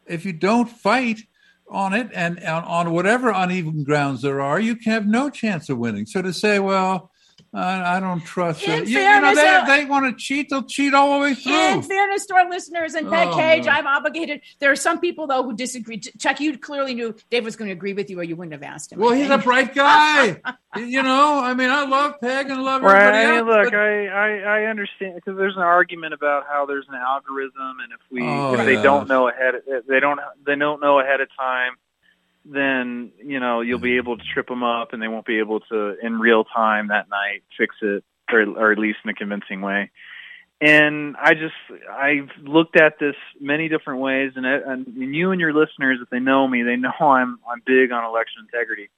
if 0.07 0.25
you 0.25 0.33
don't 0.33 0.69
fight 0.69 1.21
on 1.69 1.93
it 1.93 2.09
and 2.15 2.39
on, 2.45 2.65
on 2.65 2.91
whatever 2.93 3.31
uneven 3.31 3.85
grounds 3.85 4.23
there 4.23 4.41
are, 4.41 4.59
you 4.61 4.75
can 4.77 4.93
have 4.93 5.07
no 5.07 5.31
chance 5.31 5.69
of 5.69 5.79
winning. 5.79 6.07
So 6.07 6.23
to 6.23 6.33
say, 6.33 6.59
well, 6.61 7.11
I, 7.57 7.97
I 7.97 8.01
don't 8.01 8.21
trust 8.21 8.63
In 8.65 8.83
it. 8.83 8.89
You, 8.89 8.99
you 8.99 9.05
know, 9.05 9.35
fairness, 9.35 9.39
uh, 9.39 9.65
they, 9.65 9.79
they 9.79 9.85
want 9.87 10.07
to 10.07 10.23
cheat. 10.23 10.51
They'll 10.51 10.63
cheat 10.65 10.93
all 10.93 11.15
the 11.15 11.21
way 11.23 11.35
through. 11.35 11.53
In 11.55 11.83
fairness 11.83 12.27
to 12.27 12.35
our 12.35 12.51
listeners 12.51 12.95
and 12.95 13.09
Pat 13.09 13.29
Oh, 13.29 13.37
Cage, 13.37 13.65
no. 13.65 13.73
I'm 13.73 13.87
obligated. 13.87 14.43
There 14.59 14.71
are 14.71 14.77
some 14.77 15.01
people 15.01 15.27
though 15.27 15.43
who 15.43 15.57
disagree. 15.57 15.99
Chuck, 15.99 16.39
you 16.41 16.59
clearly 16.59 16.95
knew 16.95 17.15
Dave 17.31 17.45
was 17.45 17.57
going 17.57 17.69
to 17.69 17.73
agree 17.73 17.95
with 17.95 18.11
you, 18.11 18.21
or 18.21 18.23
you 18.25 18.37
wouldn't 18.37 18.53
have 18.53 18.63
asked 18.63 18.93
him. 18.93 18.99
Well, 19.01 19.13
he's 19.13 19.31
a 19.31 19.39
bright 19.39 19.75
guy. 19.75 20.41
you 20.77 21.03
know, 21.03 21.41
I 21.41 21.55
mean, 21.55 21.71
I 21.71 21.87
love 21.87 22.21
Peg 22.21 22.51
and 22.51 22.63
love 22.63 22.83
Right. 22.83 23.03
everybody 23.03 23.27
I 23.27 23.37
else. 23.39 23.47
look, 23.47 23.73
but- 23.73 23.79
I, 23.81 24.07
I, 24.07 24.39
I 24.39 24.65
understand 24.67 25.15
because 25.17 25.39
there's 25.39 25.57
an 25.57 25.63
argument 25.63 26.13
about 26.13 26.45
how 26.47 26.67
there's 26.67 26.87
an 26.89 26.95
algorithm, 26.97 27.79
and 27.83 27.93
if 27.93 28.01
we 28.11 28.23
Oh, 28.23 28.55
if 28.55 28.67
they 28.67 28.75
don't 28.83 29.09
know 29.09 29.29
ahead, 29.29 29.55
if 29.67 29.87
they 29.87 30.01
don't 30.01 30.21
they 30.45 30.57
don't 30.57 30.81
know 30.81 31.01
ahead 31.01 31.21
of 31.21 31.29
time, 31.39 31.73
then 32.51 33.12
you 33.24 33.40
know 33.40 33.61
you'll 33.61 33.78
Mm-hmm. 33.78 33.82
be 33.82 33.97
able 33.99 34.16
to 34.16 34.24
trip 34.34 34.49
them 34.49 34.62
up, 34.62 34.92
and 34.92 35.03
they 35.03 35.09
won't 35.09 35.26
be 35.26 35.38
able 35.40 35.61
to 35.61 35.97
in 36.03 36.18
real 36.18 36.44
time 36.44 36.88
that 36.88 37.09
night 37.11 37.42
fix 37.59 37.74
it, 37.82 38.05
or 38.32 38.40
or 38.42 38.72
at 38.72 38.78
least 38.78 38.99
in 39.05 39.11
a 39.11 39.14
convincing 39.14 39.61
way. 39.62 39.90
and 40.61 41.16
I 41.20 41.34
just 41.34 41.55
I've 41.90 42.30
looked 42.42 42.76
at 42.80 42.99
this 42.99 43.16
many 43.40 43.68
different 43.68 44.01
ways, 44.01 44.32
and, 44.36 44.47
and 44.47 44.86
you 45.14 45.30
and 45.32 45.40
your 45.40 45.53
listeners, 45.53 45.99
if 46.03 46.09
they 46.11 46.20
know 46.20 46.49
me, 46.49 46.62
they 46.62 46.76
know 46.76 46.92
I'm 47.01 47.38
I'm 47.51 47.62
big 47.66 47.92
on 47.92 48.05
election 48.05 48.42
integrity. 48.51 48.88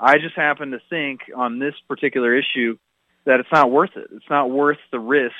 I 0.00 0.18
just 0.18 0.36
happen 0.36 0.70
to 0.72 0.80
think 0.90 1.22
on 1.34 1.58
this 1.58 1.74
particular 1.88 2.36
issue 2.36 2.76
that 3.24 3.40
it's 3.40 3.48
not 3.52 3.70
worth 3.70 3.96
it. 3.96 4.08
It's 4.12 4.30
not 4.30 4.50
worth 4.50 4.78
the 4.92 5.00
risk, 5.00 5.34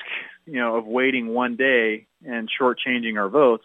you 0.47 0.55
know, 0.61 0.77
of 0.77 0.87
waiting 0.87 1.29
one 1.29 1.57
day 1.57 2.07
and 2.27 2.49
shortchanging 2.61 3.19
our 3.19 3.29
votes 3.29 3.65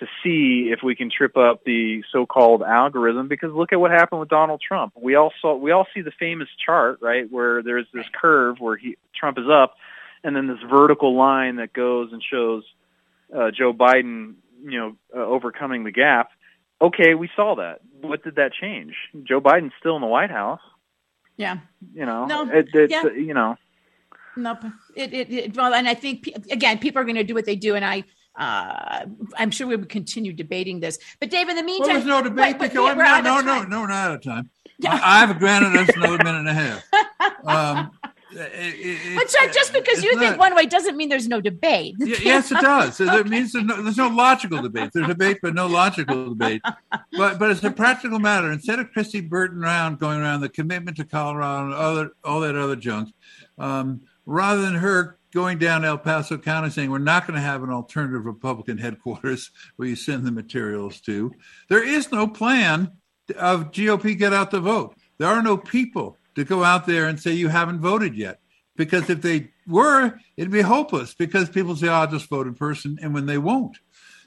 to 0.00 0.06
see 0.22 0.70
if 0.72 0.80
we 0.82 0.96
can 0.96 1.10
trip 1.10 1.36
up 1.36 1.62
the 1.64 2.02
so-called 2.12 2.62
algorithm. 2.62 3.28
Because 3.28 3.52
look 3.52 3.72
at 3.72 3.80
what 3.80 3.90
happened 3.90 4.20
with 4.20 4.28
Donald 4.28 4.60
Trump. 4.66 4.94
We 5.00 5.14
all 5.14 5.32
saw 5.40 5.56
we 5.56 5.70
all 5.70 5.86
see 5.94 6.00
the 6.00 6.12
famous 6.18 6.48
chart, 6.64 6.98
right, 7.00 7.30
where 7.30 7.62
there's 7.62 7.86
this 7.94 8.06
curve 8.20 8.56
where 8.58 8.76
he 8.76 8.96
Trump 9.14 9.38
is 9.38 9.46
up 9.50 9.76
and 10.22 10.36
then 10.36 10.46
this 10.48 10.58
vertical 10.68 11.16
line 11.16 11.56
that 11.56 11.72
goes 11.72 12.12
and 12.12 12.22
shows 12.22 12.64
uh, 13.34 13.50
Joe 13.56 13.72
Biden, 13.72 14.34
you 14.64 14.78
know, 14.78 14.96
uh, 15.16 15.24
overcoming 15.24 15.84
the 15.84 15.90
gap. 15.90 16.30
Okay, 16.82 17.14
we 17.14 17.28
saw 17.36 17.56
that. 17.56 17.80
What 18.00 18.24
did 18.24 18.36
that 18.36 18.52
change? 18.52 18.94
Joe 19.24 19.40
Biden's 19.40 19.72
still 19.78 19.96
in 19.96 20.02
the 20.02 20.08
White 20.08 20.30
House. 20.30 20.60
Yeah. 21.36 21.58
You 21.94 22.06
know, 22.06 22.26
no, 22.26 22.50
it, 22.50 22.68
it's, 22.72 22.92
yeah. 22.92 23.04
you 23.04 23.34
know. 23.34 23.56
Nope. 24.36 24.64
It, 24.94 25.12
it, 25.12 25.30
it, 25.30 25.56
well, 25.56 25.74
and 25.74 25.88
I 25.88 25.94
think 25.94 26.28
again, 26.50 26.78
people 26.78 27.00
are 27.00 27.04
going 27.04 27.16
to 27.16 27.24
do 27.24 27.34
what 27.34 27.46
they 27.46 27.56
do, 27.56 27.74
and 27.74 27.84
I, 27.84 28.04
uh, 28.36 29.06
I'm 29.36 29.50
sure 29.50 29.66
we 29.66 29.76
would 29.76 29.88
continue 29.88 30.32
debating 30.32 30.80
this. 30.80 30.98
But 31.18 31.30
Dave, 31.30 31.48
in 31.48 31.56
the 31.56 31.62
meantime, 31.62 31.88
well, 31.88 31.96
there's 31.96 32.06
no 32.06 32.22
debate. 32.22 32.58
Wait, 32.58 32.70
because, 32.70 32.96
no, 32.96 33.20
no, 33.20 33.40
no, 33.40 33.64
no, 33.64 33.80
we're 33.80 33.88
not 33.88 34.10
out 34.10 34.14
of 34.14 34.22
time. 34.22 34.50
Yeah. 34.78 34.98
I, 35.02 35.22
I've 35.22 35.38
granted 35.38 35.76
us 35.76 35.94
another 35.96 36.18
minute 36.18 36.38
and 36.38 36.48
a 36.48 36.54
half. 36.54 36.82
Um, 37.42 37.90
it, 38.32 39.16
but 39.16 39.30
so 39.30 39.46
just 39.48 39.72
because 39.72 40.04
you 40.04 40.14
not, 40.14 40.20
think 40.20 40.38
one 40.38 40.54
way 40.54 40.66
doesn't 40.66 40.96
mean 40.96 41.08
there's 41.08 41.26
no 41.26 41.40
debate. 41.40 41.96
yes, 41.98 42.52
it 42.52 42.60
does. 42.60 43.00
okay. 43.00 43.18
It 43.18 43.26
means 43.26 43.52
there's 43.52 43.64
no, 43.64 43.82
there's 43.82 43.96
no, 43.96 44.08
logical 44.08 44.62
debate. 44.62 44.90
There's 44.92 45.06
debate, 45.06 45.38
but 45.42 45.54
no 45.54 45.66
logical 45.66 46.28
debate. 46.28 46.62
But 47.16 47.38
but 47.38 47.50
it's 47.50 47.64
a 47.64 47.70
practical 47.70 48.18
matter. 48.18 48.52
Instead 48.52 48.78
of 48.78 48.90
Kristi 48.92 49.26
Burton 49.26 49.64
around 49.64 49.98
going 49.98 50.20
around 50.20 50.42
the 50.42 50.48
commitment 50.48 50.96
to 50.98 51.04
Colorado 51.04 51.66
and 51.66 51.74
other 51.74 52.10
all 52.22 52.40
that 52.40 52.56
other 52.56 52.76
junk, 52.76 53.12
um, 53.58 54.02
rather 54.26 54.62
than 54.62 54.74
her 54.74 55.18
going 55.32 55.58
down 55.58 55.84
El 55.84 55.98
Paso 55.98 56.38
County 56.38 56.70
saying 56.70 56.90
we're 56.90 56.98
not 56.98 57.26
going 57.26 57.36
to 57.36 57.40
have 57.40 57.62
an 57.62 57.70
alternative 57.70 58.24
Republican 58.24 58.78
headquarters 58.78 59.50
where 59.76 59.88
you 59.88 59.96
send 59.96 60.26
the 60.26 60.32
materials 60.32 61.00
to, 61.02 61.32
there 61.68 61.86
is 61.86 62.10
no 62.12 62.26
plan 62.26 62.92
of 63.38 63.70
GOP 63.70 64.18
get 64.18 64.32
out 64.32 64.50
the 64.50 64.60
vote. 64.60 64.96
There 65.18 65.28
are 65.28 65.42
no 65.42 65.56
people 65.56 66.16
to 66.34 66.44
go 66.44 66.64
out 66.64 66.86
there 66.86 67.06
and 67.06 67.20
say 67.20 67.32
you 67.32 67.48
haven't 67.48 67.80
voted 67.80 68.14
yet. 68.14 68.40
Because 68.76 69.10
if 69.10 69.20
they 69.20 69.50
were, 69.66 70.18
it'd 70.38 70.50
be 70.50 70.62
hopeless 70.62 71.12
because 71.12 71.50
people 71.50 71.76
say, 71.76 71.88
oh, 71.88 71.92
I'll 71.92 72.06
just 72.06 72.30
vote 72.30 72.46
in 72.46 72.54
person, 72.54 72.98
and 73.02 73.12
when 73.12 73.26
they 73.26 73.36
won't. 73.36 73.78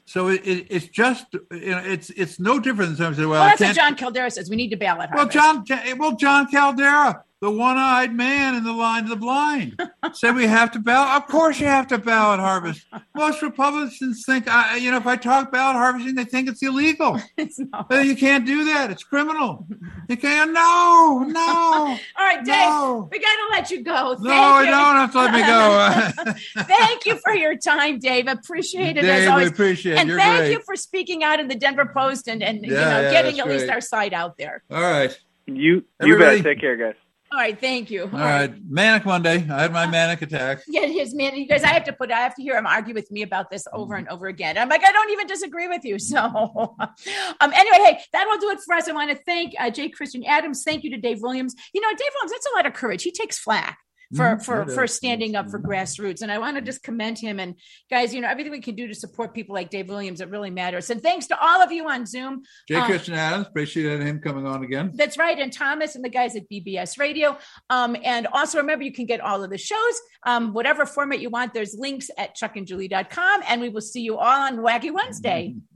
So 0.06 0.28
it, 0.28 0.46
it, 0.46 0.66
it's 0.70 0.86
just 0.86 1.26
you 1.50 1.70
know 1.70 1.78
it's 1.78 2.10
it's 2.10 2.38
no 2.38 2.60
different 2.60 2.90
than 2.90 2.96
somebody 2.96 3.16
say, 3.16 3.26
well, 3.26 3.40
well 3.40 3.48
that's 3.48 3.60
what 3.60 3.74
Jon 3.74 3.96
Caldara 3.96 4.30
says. 4.30 4.50
We 4.50 4.56
need 4.56 4.68
to 4.68 4.76
ballot. 4.76 5.10
Well, 5.14 5.28
John, 5.28 5.64
well, 5.96 6.14
Jon 6.14 6.46
Caldara, 6.50 7.22
the 7.44 7.50
one-eyed 7.50 8.14
man 8.14 8.54
in 8.54 8.64
the 8.64 8.72
line 8.72 9.04
of 9.04 9.10
the 9.10 9.16
blind 9.16 9.78
said 10.14 10.34
we 10.34 10.46
have 10.46 10.70
to 10.70 10.78
ballot. 10.78 11.22
Of 11.22 11.28
course, 11.28 11.60
you 11.60 11.66
have 11.66 11.86
to 11.88 11.98
ballot 11.98 12.40
harvest. 12.40 12.86
Most 13.14 13.42
Republicans 13.42 14.24
think, 14.24 14.48
I, 14.48 14.76
you 14.76 14.90
know, 14.90 14.96
if 14.96 15.06
I 15.06 15.16
talk 15.16 15.52
ballot 15.52 15.76
harvesting, 15.76 16.14
they 16.14 16.24
think 16.24 16.48
it's 16.48 16.62
illegal. 16.62 17.20
it's 17.36 17.58
you 17.58 18.16
can't 18.16 18.46
do 18.46 18.64
that. 18.64 18.90
It's 18.90 19.02
criminal. 19.02 19.66
You 20.08 20.16
can't. 20.16 20.52
No, 20.52 21.22
no. 21.28 21.38
All 22.16 22.24
right, 22.24 22.42
Dave, 22.42 22.46
no. 22.46 23.10
we 23.12 23.18
got 23.18 23.26
to 23.26 23.48
let 23.50 23.70
you 23.70 23.82
go. 23.82 24.14
Thank 24.14 24.22
no, 24.22 24.60
you. 24.60 24.66
don't 24.66 24.96
have 24.96 25.12
to 25.12 25.18
let 25.18 25.32
me 25.34 25.42
go. 25.42 26.32
thank 26.64 27.04
you 27.04 27.16
for 27.16 27.34
your 27.34 27.58
time, 27.58 27.98
Dave. 27.98 28.26
Appreciate 28.26 28.96
it 28.96 29.02
Dave, 29.02 29.24
as 29.24 29.28
always. 29.28 29.50
appreciate 29.50 29.92
it. 29.92 29.98
And 29.98 30.08
You're 30.08 30.18
thank 30.18 30.38
great. 30.38 30.52
you 30.52 30.62
for 30.62 30.76
speaking 30.76 31.22
out 31.22 31.40
in 31.40 31.48
the 31.48 31.56
Denver 31.56 31.92
Post 31.94 32.26
and, 32.26 32.42
and 32.42 32.64
yeah, 32.64 32.68
you 32.68 32.74
know 32.74 33.00
yeah, 33.02 33.10
getting 33.10 33.38
at 33.38 33.44
great. 33.44 33.60
least 33.60 33.70
our 33.70 33.82
side 33.82 34.14
out 34.14 34.38
there. 34.38 34.62
All 34.70 34.80
right. 34.80 35.14
You 35.46 35.84
you 36.00 36.16
bet. 36.16 36.42
Take 36.42 36.60
care, 36.60 36.76
guys. 36.78 36.94
All 37.34 37.40
right, 37.40 37.60
thank 37.60 37.90
you. 37.90 38.02
All, 38.02 38.10
All 38.12 38.18
right. 38.20 38.50
right. 38.50 38.62
manic 38.68 39.04
Monday. 39.04 39.44
I 39.50 39.62
had 39.62 39.72
my 39.72 39.88
manic 39.88 40.22
attack. 40.22 40.60
Yeah, 40.68 40.86
his 40.86 41.16
man. 41.16 41.34
You 41.34 41.48
guys, 41.48 41.64
I 41.64 41.68
have 41.68 41.82
to 41.84 41.92
put. 41.92 42.12
I 42.12 42.18
have 42.20 42.36
to 42.36 42.42
hear 42.42 42.56
him 42.56 42.64
argue 42.64 42.94
with 42.94 43.10
me 43.10 43.22
about 43.22 43.50
this 43.50 43.66
over 43.72 43.96
and 43.96 44.08
over 44.08 44.28
again. 44.28 44.56
I'm 44.56 44.68
like, 44.68 44.84
I 44.84 44.92
don't 44.92 45.10
even 45.10 45.26
disagree 45.26 45.66
with 45.66 45.84
you. 45.84 45.98
So, 45.98 46.18
um, 46.78 47.52
anyway, 47.52 47.78
hey, 47.78 47.98
that'll 48.12 48.38
do 48.38 48.50
it 48.50 48.60
for 48.64 48.76
us. 48.76 48.88
I 48.88 48.92
want 48.92 49.10
to 49.10 49.16
thank 49.16 49.54
uh, 49.58 49.68
J. 49.70 49.88
Christian 49.88 50.22
Adams. 50.24 50.62
Thank 50.62 50.84
you 50.84 50.90
to 50.90 50.96
Dave 50.96 51.22
Williams. 51.22 51.56
You 51.72 51.80
know, 51.80 51.88
Dave 51.90 52.08
Williams. 52.14 52.30
That's 52.30 52.46
a 52.52 52.56
lot 52.56 52.66
of 52.66 52.72
courage. 52.72 53.02
He 53.02 53.10
takes 53.10 53.36
flack 53.36 53.78
for 54.14 54.24
mm-hmm. 54.24 54.42
for 54.42 54.66
for 54.66 54.86
standing 54.86 55.36
up 55.36 55.50
for 55.50 55.60
grassroots. 55.60 56.22
And 56.22 56.30
i 56.30 56.38
want 56.38 56.56
to 56.56 56.62
just 56.62 56.82
commend 56.82 57.18
him. 57.18 57.40
And 57.40 57.54
guys 57.90 58.14
you 58.14 58.20
know 58.20 58.28
everything 58.28 58.52
we 58.52 58.60
can 58.60 58.74
do 58.74 58.86
to 58.86 58.94
support 58.94 59.34
people 59.34 59.54
like 59.54 59.70
dave 59.70 59.88
williams 59.88 60.20
it 60.20 60.28
really 60.30 60.50
matters. 60.50 60.90
And 60.90 61.02
thanks 61.02 61.26
to 61.28 61.40
all 61.40 61.62
of 61.62 61.72
you 61.72 61.88
on 61.88 62.06
zoom. 62.06 62.42
Jay 62.68 62.76
um, 62.76 62.86
christian 62.86 63.14
adams 63.14 63.46
appreciate 63.46 64.00
him 64.00 64.20
coming 64.20 64.46
on 64.46 64.64
again. 64.64 64.92
That's 64.94 65.18
right. 65.18 65.38
And 65.38 65.52
thomas 65.52 65.94
and 65.96 66.04
the 66.04 66.10
guys 66.10 66.36
at 66.36 66.48
bbs 66.50 66.98
radio. 66.98 67.36
Um, 67.70 67.96
and 68.02 68.26
also 68.28 68.58
remember 68.58 68.84
you 68.84 68.92
can 68.92 69.06
get 69.06 69.20
all 69.20 69.42
of 69.42 69.50
the 69.50 69.58
shows 69.58 70.00
um, 70.24 70.52
whatever 70.52 70.86
format 70.86 71.20
you 71.20 71.30
want. 71.30 71.54
There's 71.54 71.74
links 71.78 72.10
at 72.16 72.36
chuckandjulie.com 72.36 73.42
and 73.48 73.60
we 73.60 73.68
will 73.68 73.80
see 73.80 74.00
you 74.00 74.16
all 74.16 74.46
on 74.46 74.58
waggy 74.58 74.92
wednesday. 74.92 75.48
Mm-hmm. 75.50 75.73